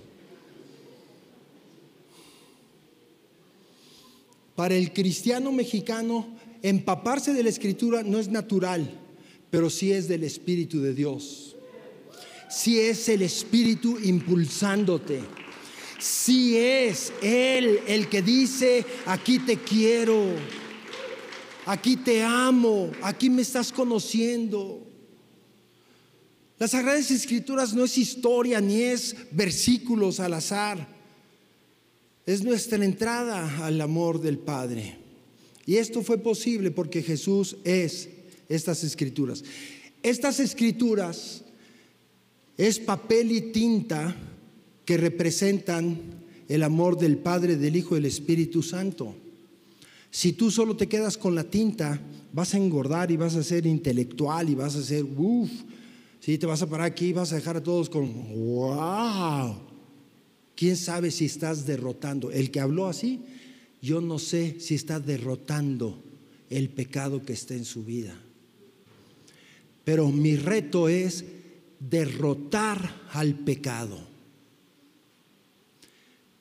Para 4.56 4.76
el 4.76 4.94
cristiano 4.94 5.52
mexicano, 5.52 6.28
empaparse 6.64 7.34
de 7.34 7.44
la 7.44 7.50
escritura 7.50 8.02
no 8.02 8.18
es 8.18 8.30
natural, 8.30 8.90
pero 9.52 9.70
sí 9.70 9.92
es 9.92 10.08
del 10.08 10.24
Espíritu 10.24 10.82
de 10.82 10.96
Dios. 10.96 11.56
Sí 12.50 12.80
es 12.80 13.10
el 13.10 13.22
Espíritu 13.22 14.00
impulsándote. 14.02 15.22
Sí 16.00 16.58
es 16.58 17.14
Él 17.22 17.80
el 17.88 18.10
que 18.10 18.22
dice, 18.22 18.86
aquí 19.06 19.40
te 19.40 19.58
quiero, 19.58 20.26
aquí 21.66 21.98
te 21.98 22.24
amo, 22.24 22.92
aquí 23.02 23.30
me 23.30 23.42
estás 23.42 23.72
conociendo. 23.72 24.88
Las 26.60 26.72
Sagradas 26.72 27.12
Escrituras 27.12 27.74
no 27.74 27.84
es 27.84 27.98
historia 27.98 28.62
ni 28.62 28.82
es 28.82 29.16
versículos 29.32 30.20
al 30.20 30.34
azar. 30.34 30.88
Es 32.26 32.42
nuestra 32.44 32.84
entrada 32.84 33.66
al 33.66 33.82
amor 33.82 34.22
del 34.22 34.38
Padre. 34.38 35.03
Y 35.66 35.78
esto 35.78 36.02
fue 36.02 36.18
posible 36.18 36.72
porque 36.72 37.02
Jesús 37.02 37.58
es 37.64 38.10
estas 38.50 38.84
escrituras. 38.84 39.44
Estas 40.02 40.40
escrituras 40.40 41.44
es 42.58 42.80
papel 42.80 43.32
y 43.32 43.42
tinta 43.54 44.16
que 44.86 44.98
representan 44.98 46.00
el 46.50 46.64
amor 46.64 46.98
del 46.98 47.18
Padre, 47.18 47.56
del 47.56 47.76
Hijo 47.76 47.96
y 47.96 48.02
del 48.02 48.06
Espíritu 48.06 48.62
Santo. 48.62 49.16
Si 50.12 50.34
tú 50.34 50.52
solo 50.52 50.76
te 50.76 50.88
quedas 50.88 51.18
con 51.18 51.34
la 51.34 51.46
tinta, 51.46 52.00
vas 52.34 52.54
a 52.54 52.58
engordar 52.58 53.10
y 53.10 53.18
vas 53.18 53.36
a 53.36 53.44
ser 53.44 53.66
intelectual 53.66 54.50
y 54.50 54.56
vas 54.56 54.76
a 54.76 54.84
ser, 54.84 55.06
uff, 55.06 55.50
si 56.20 56.38
te 56.38 56.46
vas 56.46 56.62
a 56.62 56.70
parar 56.70 56.88
aquí 56.88 57.08
y 57.08 57.14
vas 57.14 57.32
a 57.32 57.36
dejar 57.36 57.58
a 57.58 57.64
todos 57.64 57.90
con, 57.90 58.12
wow. 58.34 59.56
¿Quién 60.56 60.78
sabe 60.78 61.10
si 61.10 61.26
estás 61.26 61.66
derrotando? 61.66 62.30
El 62.30 62.52
que 62.52 62.60
habló 62.60 62.88
así 62.88 63.22
yo 63.84 64.02
no 64.02 64.18
sé 64.18 64.60
si 64.60 64.74
está 64.74 65.00
derrotando 65.00 66.02
el 66.50 66.70
pecado 66.70 67.22
que 67.22 67.34
está 67.34 67.54
en 67.54 67.66
su 67.66 67.84
vida. 67.84 68.18
Pero 69.84 70.10
mi 70.10 70.38
reto 70.38 70.88
es 70.88 71.24
derrotar 71.80 73.04
al 73.12 73.36
pecado. 73.36 74.00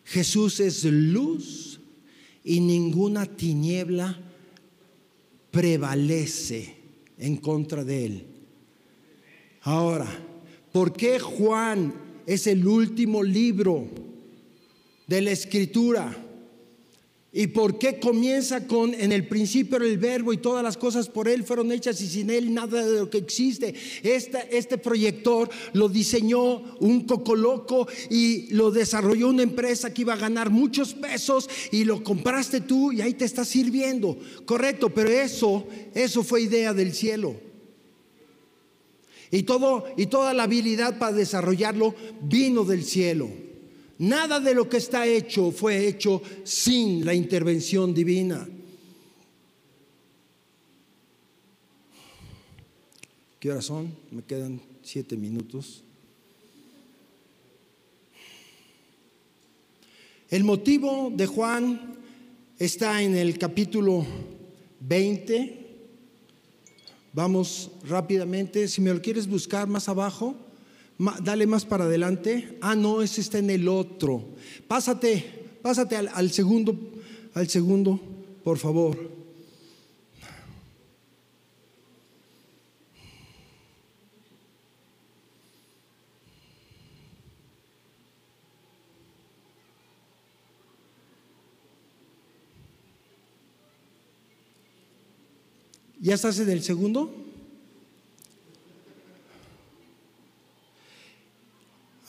Jesús 0.05 0.61
es 0.61 0.85
luz 0.85 1.81
y 2.45 2.61
ninguna 2.61 3.27
tiniebla 3.27 4.19
prevalece 5.51 6.77
en 7.19 7.37
contra 7.37 7.85
de 7.85 8.07
él. 8.07 8.27
Ahora, 9.63 10.07
¿por 10.73 10.93
qué 10.93 11.19
Juan 11.19 11.93
es 12.25 12.47
el 12.47 12.67
último 12.67 13.23
libro 13.23 13.89
de 15.07 15.21
la 15.21 15.31
escritura. 15.31 16.17
¿Y 17.35 17.47
por 17.47 17.79
qué 17.79 17.99
comienza 17.99 18.67
con 18.67 18.93
en 18.93 19.11
el 19.11 19.27
principio 19.27 19.79
el 19.79 19.97
verbo 19.97 20.35
y 20.35 20.37
todas 20.37 20.63
las 20.63 20.77
cosas 20.77 21.09
por 21.09 21.29
él 21.29 21.45
fueron 21.45 21.73
hechas 21.73 21.99
y 22.03 22.07
sin 22.07 22.29
él 22.29 22.53
nada 22.53 22.85
de 22.85 22.99
lo 23.01 23.09
que 23.09 23.17
existe? 23.17 23.75
Este, 24.03 24.55
este 24.55 24.77
proyector 24.77 25.49
lo 25.73 25.89
diseñó 25.89 26.77
un 26.81 27.07
cocoloco 27.07 27.89
y 28.11 28.53
lo 28.53 28.71
desarrolló 28.71 29.31
una 29.31 29.45
empresa 29.45 29.95
que 29.95 30.03
iba 30.03 30.13
a 30.13 30.19
ganar 30.19 30.51
muchos 30.51 30.93
pesos 30.93 31.49
y 31.71 31.85
lo 31.85 32.05
compraste 32.05 32.61
tú 32.61 32.93
y 32.93 33.01
ahí 33.01 33.15
te 33.15 33.25
está 33.25 33.47
sirviendo. 33.47 34.19
Correcto, 34.45 34.91
pero 34.91 35.09
eso, 35.09 35.67
eso 35.95 36.23
fue 36.23 36.43
idea 36.43 36.75
del 36.75 36.93
cielo. 36.93 37.35
Y, 39.31 39.45
todo, 39.45 39.87
y 39.97 40.05
toda 40.05 40.35
la 40.35 40.43
habilidad 40.43 40.99
para 40.99 41.17
desarrollarlo 41.17 41.95
vino 42.21 42.65
del 42.65 42.85
cielo. 42.85 43.31
Nada 43.99 44.41
de 44.41 44.55
lo 44.55 44.69
que 44.69 44.79
está 44.79 45.07
hecho 45.07 45.51
fue 45.51 45.87
hecho 45.87 46.23
sin 46.45 47.05
la 47.05 47.15
intervención 47.15 47.95
divina. 47.95 48.49
¿Qué 53.39 53.51
horas 53.51 53.65
son? 53.65 53.93
Me 54.11 54.23
quedan 54.23 54.61
siete 54.83 55.17
minutos. 55.17 55.83
El 60.31 60.45
motivo 60.45 61.13
de 61.15 61.27
Juan 61.27 61.97
está 62.59 63.03
en 63.03 63.17
el 63.17 63.39
capítulo 63.39 64.07
20. 64.81 65.59
Vamos 67.13 67.71
rápidamente, 67.85 68.67
si 68.69 68.81
me 68.81 68.95
lo 68.95 69.03
quieres 69.03 69.27
buscar 69.27 69.69
más 69.69 69.89
abajo 69.89 70.35
dale 71.23 71.47
más 71.47 71.65
para 71.65 71.85
adelante. 71.85 72.59
Ah, 72.61 72.75
no, 72.75 73.03
ese 73.03 73.21
está 73.21 73.39
en 73.39 73.51
el 73.51 73.69
otro. 73.69 74.25
Pásate, 74.69 75.25
pásate 75.63 75.97
al, 75.97 76.09
al 76.09 76.31
segundo, 76.31 76.77
al 77.35 77.49
segundo, 77.49 78.01
por 78.45 78.59
favor. 78.59 79.23
¿Ya 96.01 96.15
estás 96.15 96.41
en 96.41 96.51
el 96.51 96.65
segundo? 96.65 97.22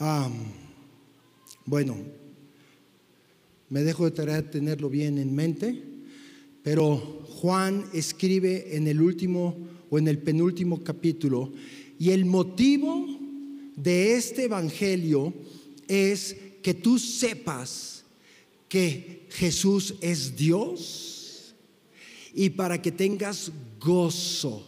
Ah, 0.06 0.30
bueno, 1.64 1.96
me 3.70 3.82
dejo 3.82 4.04
de 4.04 4.10
tarea 4.10 4.50
tenerlo 4.50 4.90
bien 4.90 5.16
en 5.16 5.34
mente, 5.34 5.82
pero 6.62 6.98
Juan 7.26 7.86
escribe 7.94 8.76
en 8.76 8.86
el 8.86 9.00
último 9.00 9.56
o 9.88 9.98
en 9.98 10.06
el 10.08 10.18
penúltimo 10.18 10.84
capítulo 10.84 11.54
y 11.98 12.10
el 12.10 12.26
motivo 12.26 13.06
de 13.76 14.16
este 14.16 14.44
evangelio 14.44 15.32
es 15.88 16.36
que 16.62 16.74
tú 16.74 16.98
sepas 16.98 18.04
que 18.68 19.26
Jesús 19.30 19.94
es 20.02 20.36
Dios 20.36 21.54
y 22.34 22.50
para 22.50 22.82
que 22.82 22.92
tengas 22.92 23.50
gozo 23.80 24.66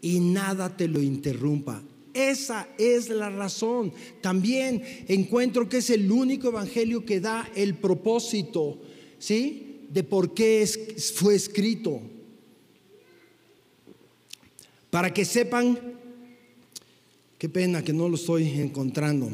y 0.00 0.20
nada 0.20 0.76
te 0.76 0.86
lo 0.86 1.02
interrumpa. 1.02 1.82
Esa 2.14 2.68
es 2.78 3.08
la 3.08 3.28
razón. 3.28 3.92
También 4.20 4.82
encuentro 5.08 5.68
que 5.68 5.78
es 5.78 5.90
el 5.90 6.10
único 6.10 6.48
evangelio 6.48 7.04
que 7.04 7.20
da 7.20 7.50
el 7.56 7.74
propósito, 7.74 8.78
¿sí? 9.18 9.80
De 9.90 10.04
por 10.04 10.32
qué 10.32 10.64
fue 11.16 11.34
escrito. 11.34 12.00
Para 14.90 15.12
que 15.12 15.24
sepan, 15.24 15.76
qué 17.36 17.48
pena 17.48 17.82
que 17.82 17.92
no 17.92 18.08
lo 18.08 18.14
estoy 18.14 18.48
encontrando. 18.60 19.28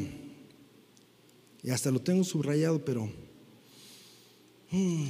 Y 1.63 1.69
hasta 1.69 1.91
lo 1.91 2.01
tengo 2.01 2.23
subrayado, 2.23 2.83
pero... 2.83 3.07
Hmm. 4.71 5.05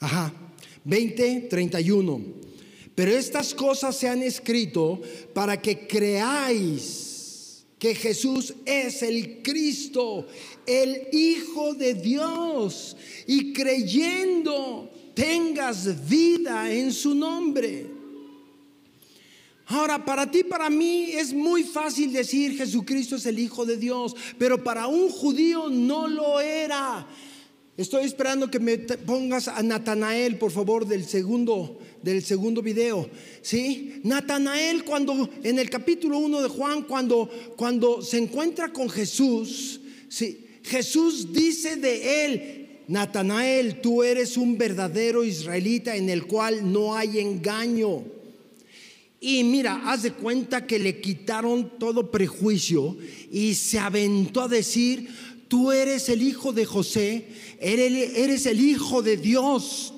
Ajá. 0.00 0.41
20, 0.84 1.40
31. 1.48 2.20
Pero 2.94 3.10
estas 3.10 3.54
cosas 3.54 3.96
se 3.96 4.08
han 4.08 4.22
escrito 4.22 5.00
para 5.32 5.60
que 5.60 5.86
creáis 5.86 7.64
que 7.78 7.94
Jesús 7.94 8.54
es 8.64 9.02
el 9.02 9.42
Cristo, 9.42 10.26
el 10.66 11.08
Hijo 11.12 11.74
de 11.74 11.94
Dios, 11.94 12.96
y 13.26 13.52
creyendo 13.52 14.88
tengas 15.14 16.08
vida 16.08 16.72
en 16.72 16.92
su 16.92 17.14
nombre. 17.14 17.86
Ahora, 19.66 20.04
para 20.04 20.30
ti, 20.30 20.44
para 20.44 20.68
mí 20.68 21.12
es 21.12 21.32
muy 21.32 21.62
fácil 21.62 22.12
decir 22.12 22.56
Jesucristo 22.56 23.16
es 23.16 23.26
el 23.26 23.38
Hijo 23.38 23.64
de 23.64 23.76
Dios, 23.78 24.14
pero 24.38 24.62
para 24.62 24.86
un 24.86 25.08
judío 25.08 25.68
no 25.70 26.06
lo 26.06 26.40
era. 26.40 27.06
Estoy 27.74 28.04
esperando 28.04 28.50
que 28.50 28.60
me 28.60 28.76
pongas 28.76 29.48
a 29.48 29.62
Natanael, 29.62 30.36
por 30.36 30.50
favor, 30.50 30.86
del 30.86 31.06
segundo, 31.06 31.78
del 32.02 32.22
segundo 32.22 32.60
video. 32.60 33.08
¿Sí? 33.40 34.00
Natanael, 34.04 34.84
cuando 34.84 35.30
en 35.42 35.58
el 35.58 35.70
capítulo 35.70 36.18
1 36.18 36.42
de 36.42 36.48
Juan, 36.50 36.82
cuando, 36.82 37.30
cuando 37.56 38.02
se 38.02 38.18
encuentra 38.18 38.74
con 38.74 38.90
Jesús, 38.90 39.80
¿sí? 40.10 40.46
Jesús 40.64 41.32
dice 41.32 41.76
de 41.76 42.24
él, 42.24 42.68
Natanael, 42.88 43.80
tú 43.80 44.02
eres 44.02 44.36
un 44.36 44.58
verdadero 44.58 45.24
israelita 45.24 45.96
en 45.96 46.10
el 46.10 46.26
cual 46.26 46.70
no 46.70 46.94
hay 46.94 47.20
engaño. 47.20 48.04
Y 49.18 49.44
mira, 49.44 49.82
haz 49.86 50.02
de 50.02 50.12
cuenta 50.12 50.66
que 50.66 50.78
le 50.78 51.00
quitaron 51.00 51.78
todo 51.78 52.10
prejuicio 52.10 52.98
y 53.30 53.54
se 53.54 53.78
aventó 53.78 54.42
a 54.42 54.48
decir, 54.48 55.08
tú 55.52 55.70
eres 55.70 56.08
el 56.08 56.22
hijo 56.22 56.50
de 56.54 56.64
José, 56.64 57.26
eres 57.60 58.46
el 58.46 58.58
hijo 58.58 59.02
de 59.02 59.18
Dios, 59.18 59.92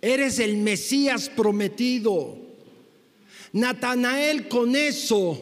eres 0.00 0.40
el 0.40 0.56
Mesías 0.56 1.28
prometido. 1.28 2.36
Natanael 3.52 4.48
con 4.48 4.74
eso, 4.74 5.40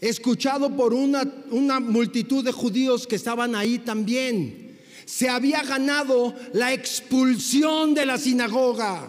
escuchado 0.00 0.74
por 0.74 0.92
una, 0.92 1.22
una 1.52 1.78
multitud 1.78 2.44
de 2.44 2.50
judíos 2.50 3.06
que 3.06 3.14
estaban 3.14 3.54
ahí 3.54 3.78
también, 3.78 4.76
se 5.04 5.28
había 5.28 5.62
ganado 5.62 6.34
la 6.52 6.72
expulsión 6.72 7.94
de 7.94 8.06
la 8.06 8.18
sinagoga. 8.18 9.08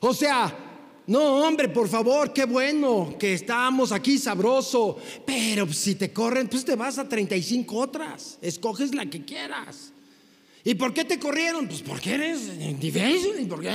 O 0.00 0.12
sea, 0.12 0.63
no, 1.06 1.46
hombre, 1.46 1.68
por 1.68 1.88
favor, 1.88 2.32
qué 2.32 2.46
bueno 2.46 3.14
que 3.18 3.34
estamos 3.34 3.92
aquí 3.92 4.16
sabroso. 4.18 4.96
Pero 5.26 5.70
si 5.72 5.96
te 5.96 6.12
corren, 6.12 6.48
pues 6.48 6.64
te 6.64 6.76
vas 6.76 6.98
a 6.98 7.08
35 7.08 7.76
otras. 7.76 8.38
Escoges 8.40 8.94
la 8.94 9.04
que 9.06 9.24
quieras. 9.24 9.92
¿Y 10.64 10.74
por 10.74 10.94
qué 10.94 11.04
te 11.04 11.18
corrieron? 11.18 11.68
Pues 11.68 11.82
porque 11.82 12.14
eres 12.14 12.58
difícil, 12.80 13.46
porque 13.48 13.70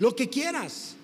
lo 0.00 0.16
que 0.16 0.28
quieras. 0.28 0.96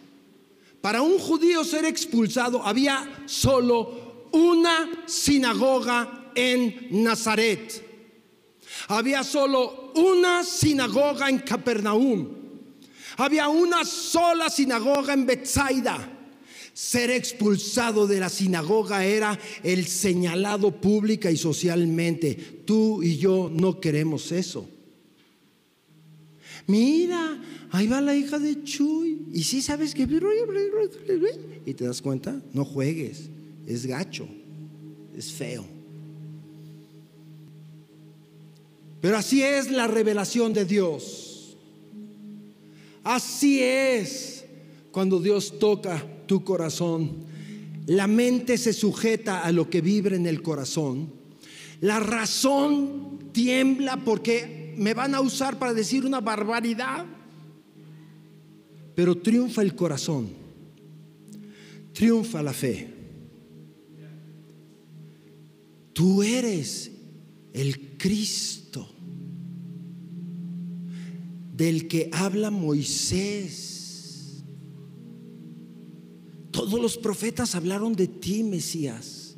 Para 0.80 1.02
un 1.02 1.18
judío 1.18 1.64
ser 1.64 1.84
expulsado 1.84 2.62
había 2.62 3.22
solo 3.26 4.26
una 4.32 5.04
sinagoga 5.06 6.32
en 6.34 6.88
Nazaret. 6.90 7.82
Había 8.88 9.22
solo 9.22 9.92
una 9.94 10.42
sinagoga 10.42 11.28
en 11.28 11.38
Capernaum. 11.38 12.43
Había 13.16 13.48
una 13.48 13.84
sola 13.84 14.50
sinagoga 14.50 15.12
en 15.14 15.26
Bethsaida. 15.26 16.10
Ser 16.72 17.10
expulsado 17.10 18.06
de 18.08 18.18
la 18.18 18.28
sinagoga 18.28 19.04
era 19.04 19.38
el 19.62 19.86
señalado 19.86 20.72
pública 20.72 21.30
y 21.30 21.36
socialmente. 21.36 22.34
Tú 22.64 23.02
y 23.02 23.16
yo 23.16 23.50
no 23.52 23.80
queremos 23.80 24.32
eso. 24.32 24.68
Mira, 26.66 27.40
ahí 27.70 27.86
va 27.86 28.00
la 28.00 28.16
hija 28.16 28.38
de 28.38 28.64
Chuy. 28.64 29.26
Y 29.32 29.44
si 29.44 29.62
sabes 29.62 29.94
que... 29.94 30.02
Y 31.66 31.74
te 31.74 31.84
das 31.84 32.02
cuenta, 32.02 32.40
no 32.52 32.64
juegues. 32.64 33.28
Es 33.66 33.86
gacho. 33.86 34.26
Es 35.16 35.32
feo. 35.32 35.64
Pero 39.00 39.16
así 39.16 39.42
es 39.42 39.70
la 39.70 39.86
revelación 39.86 40.52
de 40.52 40.64
Dios. 40.64 41.33
Así 43.04 43.62
es 43.62 44.46
cuando 44.90 45.20
Dios 45.20 45.58
toca 45.58 46.04
tu 46.26 46.42
corazón. 46.42 47.26
La 47.86 48.06
mente 48.06 48.56
se 48.56 48.72
sujeta 48.72 49.42
a 49.42 49.52
lo 49.52 49.68
que 49.68 49.82
vibra 49.82 50.16
en 50.16 50.26
el 50.26 50.42
corazón. 50.42 51.12
La 51.82 52.00
razón 52.00 53.30
tiembla 53.32 53.98
porque 53.98 54.74
me 54.78 54.94
van 54.94 55.14
a 55.14 55.20
usar 55.20 55.58
para 55.58 55.74
decir 55.74 56.06
una 56.06 56.20
barbaridad. 56.20 57.04
Pero 58.94 59.18
triunfa 59.18 59.60
el 59.60 59.74
corazón. 59.74 60.30
Triunfa 61.92 62.42
la 62.42 62.54
fe. 62.54 62.88
Tú 65.92 66.22
eres 66.22 66.90
el 67.52 67.96
Cristo 67.98 68.63
del 71.56 71.86
que 71.86 72.10
habla 72.12 72.50
Moisés. 72.50 74.42
Todos 76.50 76.80
los 76.80 76.96
profetas 76.96 77.54
hablaron 77.54 77.94
de 77.94 78.08
ti, 78.08 78.42
Mesías. 78.42 79.36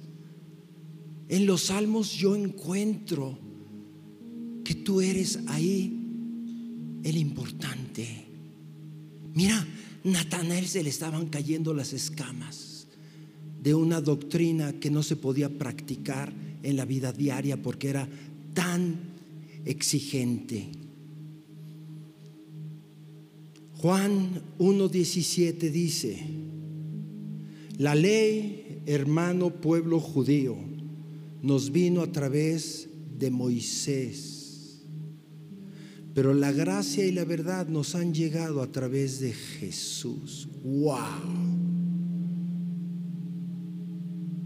En 1.29 1.47
los 1.47 1.65
salmos 1.65 2.13
yo 2.13 2.35
encuentro 2.35 3.39
que 4.65 4.75
tú 4.75 5.01
eres 5.01 5.41
ahí 5.49 5.93
el 7.03 7.17
importante. 7.17 8.27
Mira, 9.35 9.67
Natanael 10.05 10.67
se 10.67 10.83
le 10.83 10.89
estaban 10.89 11.27
cayendo 11.27 11.75
las 11.75 11.93
escamas 11.93 12.87
de 13.63 13.75
una 13.75 14.01
doctrina 14.01 14.73
que 14.75 14.91
no 14.91 15.03
se 15.03 15.17
podía 15.17 15.51
practicar 15.51 16.33
en 16.63 16.77
la 16.77 16.85
vida 16.85 17.13
diaria 17.13 17.61
porque 17.61 17.89
era 17.89 18.09
tan 18.55 18.97
exigente. 19.65 20.86
Juan 23.79 24.41
1.17 24.59 25.71
dice, 25.71 26.19
la 27.77 27.95
ley, 27.95 28.81
hermano 28.87 29.51
pueblo 29.51 30.01
judío, 30.01 30.57
nos 31.43 31.71
vino 31.71 32.01
a 32.01 32.11
través 32.11 32.89
de 33.19 33.31
Moisés, 33.31 34.83
pero 36.15 36.33
la 36.33 36.53
gracia 36.53 37.05
y 37.05 37.13
la 37.13 37.27
verdad 37.27 37.69
nos 37.69 37.95
han 37.95 38.15
llegado 38.15 38.63
a 38.63 38.73
través 38.73 39.21
de 39.21 39.35
Jesús. 39.35 40.49
¡Wow! 40.65 40.97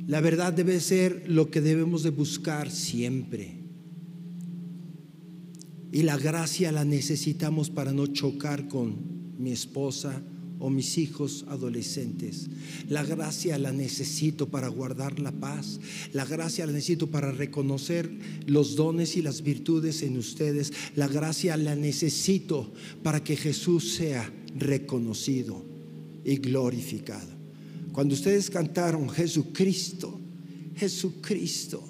La 0.08 0.20
verdad 0.20 0.52
debe 0.52 0.80
ser 0.80 1.22
lo 1.28 1.52
que 1.52 1.60
debemos 1.60 2.02
de 2.02 2.10
buscar 2.10 2.68
siempre. 2.68 3.60
Y 5.92 6.02
la 6.02 6.16
gracia 6.16 6.72
la 6.72 6.84
necesitamos 6.84 7.70
para 7.70 7.92
no 7.92 8.08
chocar 8.08 8.66
con 8.66 9.19
mi 9.40 9.52
esposa 9.52 10.22
o 10.60 10.68
mis 10.68 10.98
hijos 10.98 11.46
adolescentes. 11.48 12.48
La 12.88 13.02
gracia 13.02 13.58
la 13.58 13.72
necesito 13.72 14.48
para 14.48 14.68
guardar 14.68 15.18
la 15.18 15.32
paz. 15.32 15.80
La 16.12 16.26
gracia 16.26 16.66
la 16.66 16.72
necesito 16.72 17.06
para 17.06 17.32
reconocer 17.32 18.10
los 18.46 18.76
dones 18.76 19.16
y 19.16 19.22
las 19.22 19.42
virtudes 19.42 20.02
en 20.02 20.18
ustedes. 20.18 20.72
La 20.94 21.08
gracia 21.08 21.56
la 21.56 21.74
necesito 21.74 22.72
para 23.02 23.24
que 23.24 23.36
Jesús 23.36 23.94
sea 23.94 24.30
reconocido 24.54 25.64
y 26.24 26.36
glorificado. 26.36 27.40
Cuando 27.92 28.14
ustedes 28.14 28.50
cantaron 28.50 29.08
Jesucristo, 29.08 30.20
Jesucristo, 30.76 31.82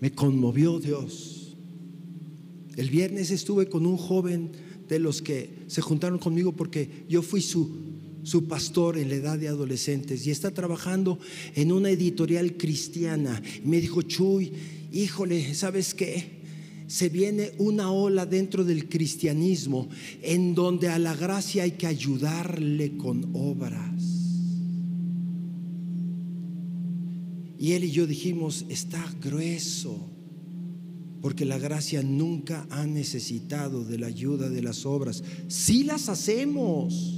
me 0.00 0.12
conmovió 0.12 0.78
Dios. 0.78 1.56
El 2.76 2.88
viernes 2.88 3.32
estuve 3.32 3.68
con 3.68 3.84
un 3.84 3.96
joven 3.96 4.52
de 4.88 4.98
los 4.98 5.22
que 5.22 5.50
se 5.66 5.80
juntaron 5.80 6.18
conmigo 6.18 6.52
porque 6.52 7.04
yo 7.08 7.22
fui 7.22 7.42
su, 7.42 7.70
su 8.22 8.46
pastor 8.46 8.98
en 8.98 9.08
la 9.08 9.16
edad 9.16 9.38
de 9.38 9.48
adolescentes 9.48 10.26
y 10.26 10.30
está 10.30 10.50
trabajando 10.52 11.18
en 11.54 11.72
una 11.72 11.90
editorial 11.90 12.56
cristiana. 12.56 13.42
Y 13.64 13.68
me 13.68 13.80
dijo, 13.80 14.02
Chuy, 14.02 14.52
híjole, 14.92 15.54
¿sabes 15.54 15.94
qué? 15.94 16.38
se 16.88 17.10
viene 17.10 17.52
una 17.58 17.92
ola 17.92 18.24
dentro 18.24 18.64
del 18.64 18.88
cristianismo 18.88 19.88
en 20.22 20.54
donde 20.54 20.88
a 20.88 20.98
la 20.98 21.14
gracia 21.14 21.64
hay 21.64 21.72
que 21.72 21.86
ayudarle 21.86 22.96
con 22.96 23.28
obras. 23.34 24.18
Y 27.58 27.72
él 27.72 27.84
y 27.84 27.90
yo 27.90 28.06
dijimos, 28.06 28.64
está 28.68 29.04
grueso, 29.20 30.08
porque 31.20 31.44
la 31.44 31.58
gracia 31.58 32.02
nunca 32.02 32.66
ha 32.70 32.86
necesitado 32.86 33.84
de 33.84 33.98
la 33.98 34.06
ayuda 34.06 34.48
de 34.48 34.62
las 34.62 34.86
obras. 34.86 35.22
Si 35.48 35.84
las 35.84 36.08
hacemos. 36.08 37.14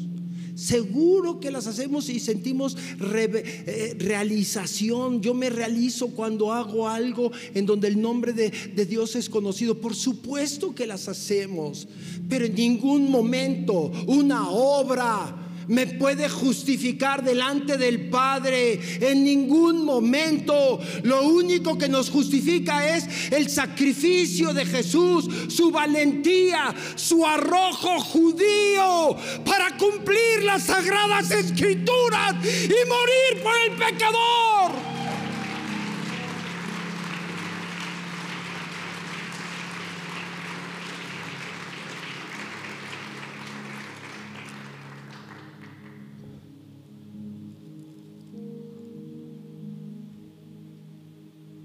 Seguro 0.54 1.40
que 1.40 1.50
las 1.50 1.66
hacemos 1.66 2.10
y 2.10 2.20
sentimos 2.20 2.76
eh, 2.76 3.96
realización. 3.98 5.22
Yo 5.22 5.32
me 5.32 5.48
realizo 5.48 6.08
cuando 6.08 6.52
hago 6.52 6.86
algo 6.86 7.32
en 7.54 7.64
donde 7.64 7.88
el 7.88 7.98
nombre 7.98 8.34
de 8.34 8.86
Dios 8.86 9.16
es 9.16 9.30
conocido. 9.30 9.80
Por 9.80 9.94
supuesto 9.94 10.74
que 10.74 10.86
las 10.86 11.08
hacemos, 11.08 11.88
pero 12.28 12.44
en 12.44 12.54
ningún 12.54 13.10
momento 13.10 13.90
una 14.06 14.50
obra 14.50 15.39
me 15.70 15.86
puede 15.86 16.28
justificar 16.28 17.22
delante 17.22 17.78
del 17.78 18.08
Padre 18.08 18.80
en 19.00 19.24
ningún 19.24 19.84
momento. 19.84 20.80
Lo 21.04 21.22
único 21.22 21.78
que 21.78 21.88
nos 21.88 22.10
justifica 22.10 22.96
es 22.96 23.32
el 23.32 23.48
sacrificio 23.48 24.52
de 24.52 24.66
Jesús, 24.66 25.28
su 25.48 25.70
valentía, 25.70 26.74
su 26.96 27.24
arrojo 27.24 28.00
judío 28.00 29.16
para 29.44 29.76
cumplir 29.76 30.42
las 30.44 30.64
sagradas 30.64 31.30
escrituras 31.30 32.34
y 32.44 32.88
morir 32.88 33.42
por 33.42 33.54
el 33.66 33.72
pecador. 33.76 34.89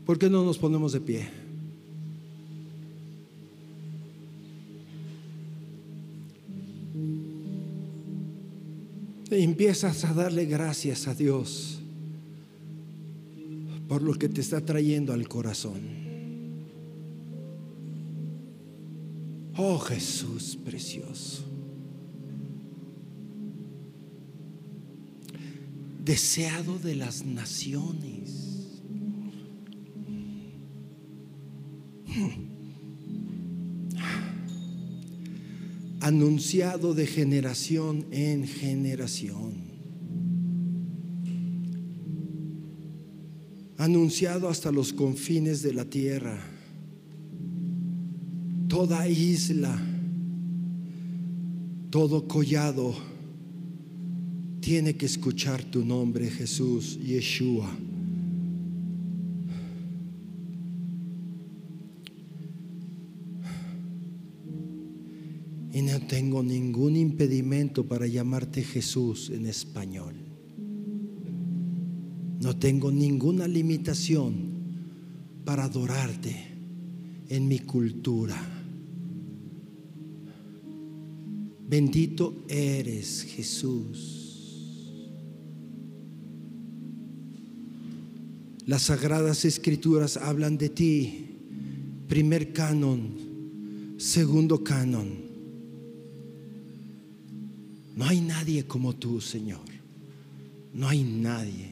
¿Por 0.06 0.20
qué 0.20 0.30
no 0.30 0.44
nos 0.44 0.58
ponemos 0.58 0.94
de 0.94 1.02
pie? 1.02 1.28
Y 9.32 9.44
empiezas 9.44 10.06
a 10.06 10.14
darle 10.14 10.46
gracias 10.46 11.08
a 11.08 11.16
Dios 11.16 11.80
por 13.88 14.02
lo 14.02 14.14
que 14.14 14.30
te 14.30 14.42
está 14.42 14.62
trayendo 14.62 15.14
al 15.14 15.28
corazón. 15.28 15.82
Oh 19.58 19.80
Jesús 19.80 20.58
precioso. 20.64 21.44
Deseado 26.04 26.78
de 26.78 26.96
las 26.96 27.26
naciones. 27.26 28.45
Anunciado 36.06 36.94
de 36.94 37.08
generación 37.08 38.06
en 38.12 38.46
generación, 38.46 39.56
anunciado 43.76 44.48
hasta 44.48 44.72
los 44.72 44.94
confines 44.94 45.64
de 45.64 45.74
la 45.74 45.86
tierra, 45.86 46.40
toda 48.68 49.10
isla, 49.10 49.82
todo 51.90 52.28
collado 52.28 52.94
tiene 54.60 54.96
que 54.96 55.08
escuchar 55.08 55.64
tu 55.64 55.84
nombre, 55.84 56.30
Jesús, 56.30 57.00
Yeshua. 57.02 57.76
Tengo 66.16 66.42
ningún 66.42 66.96
impedimento 66.96 67.86
para 67.90 68.08
llamarte 68.08 68.64
Jesús 68.64 69.30
en 69.32 69.48
español. 69.48 70.16
No 72.40 72.58
tengo 72.58 72.90
ninguna 72.90 73.50
limitación 73.50 74.34
para 75.44 75.66
adorarte 75.66 76.38
en 77.28 77.50
mi 77.50 77.60
cultura. 77.60 78.38
Bendito 81.68 82.46
eres 82.48 83.24
Jesús. 83.24 85.12
Las 88.66 88.84
sagradas 88.84 89.44
escrituras 89.44 90.16
hablan 90.16 90.58
de 90.58 90.70
ti. 90.70 91.26
Primer 92.08 92.54
canon, 92.54 93.96
segundo 93.98 94.64
canon. 94.64 95.25
No 98.06 98.12
hay 98.12 98.22
nadie 98.22 98.68
como 98.68 98.94
tú, 98.94 99.20
Señor. 99.20 99.66
No 100.76 100.88
hay 100.88 101.04
nadie. 101.04 101.72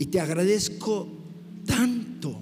Y 0.00 0.06
te 0.06 0.18
agradezco 0.18 1.06
tanto 1.64 2.40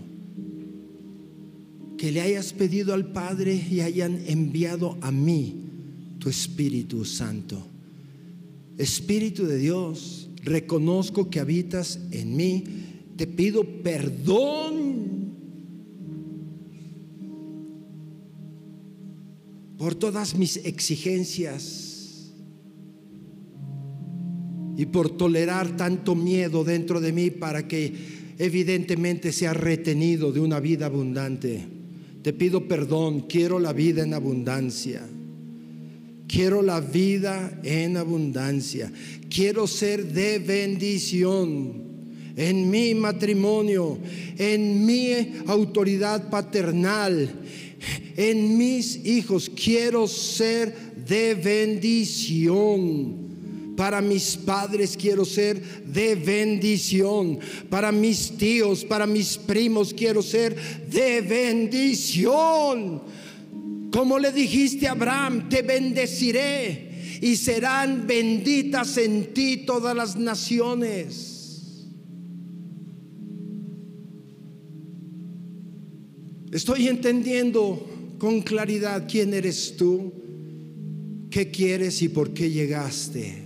que 1.98 2.10
le 2.10 2.22
hayas 2.22 2.54
pedido 2.54 2.94
al 2.94 3.12
Padre 3.12 3.54
y 3.70 3.82
hayan 3.82 4.18
enviado 4.26 4.96
a 5.02 5.12
mí 5.12 5.56
tu 6.18 6.30
Espíritu 6.30 7.04
Santo. 7.04 7.66
Espíritu 8.78 9.44
de 9.44 9.58
Dios, 9.58 10.30
reconozco 10.42 11.28
que 11.28 11.38
habitas 11.38 12.00
en 12.12 12.34
mí, 12.34 12.64
te 13.18 13.26
pido 13.26 13.62
perdón 13.82 15.34
por 19.76 19.94
todas 19.94 20.34
mis 20.34 20.56
exigencias 20.64 21.89
y 24.80 24.86
por 24.86 25.10
tolerar 25.10 25.76
tanto 25.76 26.14
miedo 26.14 26.64
dentro 26.64 27.02
de 27.02 27.12
mí 27.12 27.28
para 27.28 27.68
que 27.68 27.92
evidentemente 28.38 29.30
sea 29.30 29.52
retenido 29.52 30.32
de 30.32 30.40
una 30.40 30.58
vida 30.58 30.86
abundante. 30.86 31.60
Te 32.22 32.32
pido 32.32 32.66
perdón, 32.66 33.26
quiero 33.28 33.58
la 33.58 33.74
vida 33.74 34.02
en 34.02 34.14
abundancia. 34.14 35.06
Quiero 36.26 36.62
la 36.62 36.80
vida 36.80 37.60
en 37.62 37.98
abundancia. 37.98 38.90
Quiero 39.28 39.66
ser 39.66 40.14
de 40.14 40.38
bendición 40.38 41.74
en 42.34 42.70
mi 42.70 42.94
matrimonio, 42.94 43.98
en 44.38 44.86
mi 44.86 45.12
autoridad 45.46 46.30
paternal, 46.30 47.30
en 48.16 48.56
mis 48.56 49.04
hijos. 49.04 49.50
Quiero 49.54 50.08
ser 50.08 50.74
de 51.06 51.34
bendición. 51.34 53.19
Para 53.76 54.00
mis 54.00 54.36
padres 54.36 54.96
quiero 54.96 55.24
ser 55.24 55.84
de 55.84 56.14
bendición. 56.14 57.38
Para 57.68 57.92
mis 57.92 58.36
tíos, 58.36 58.84
para 58.84 59.06
mis 59.06 59.36
primos 59.36 59.94
quiero 59.94 60.22
ser 60.22 60.56
de 60.88 61.20
bendición 61.20 63.02
como 63.90 64.18
le 64.18 64.32
dijiste 64.32 64.86
a 64.86 64.92
Abraham, 64.92 65.48
te 65.48 65.62
bendeciré 65.62 67.18
y 67.20 67.36
serán 67.36 68.06
benditas 68.06 68.96
en 68.96 69.34
ti 69.34 69.64
todas 69.66 69.96
las 69.96 70.16
naciones. 70.16 71.88
Estoy 76.52 76.88
entendiendo 76.88 78.16
con 78.18 78.42
claridad 78.42 79.06
quién 79.08 79.34
eres 79.34 79.76
tú, 79.76 80.12
qué 81.30 81.50
quieres 81.50 82.00
y 82.02 82.08
por 82.08 82.32
qué 82.32 82.50
llegaste. 82.50 83.39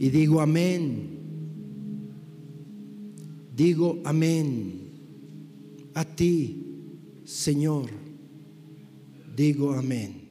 Y 0.00 0.08
digo 0.08 0.40
amén. 0.40 1.18
Digo 3.54 4.00
amén 4.02 4.80
a 5.92 6.06
ti 6.06 7.20
Señor, 7.26 7.90
digo 9.36 9.74
amén. 9.74 10.30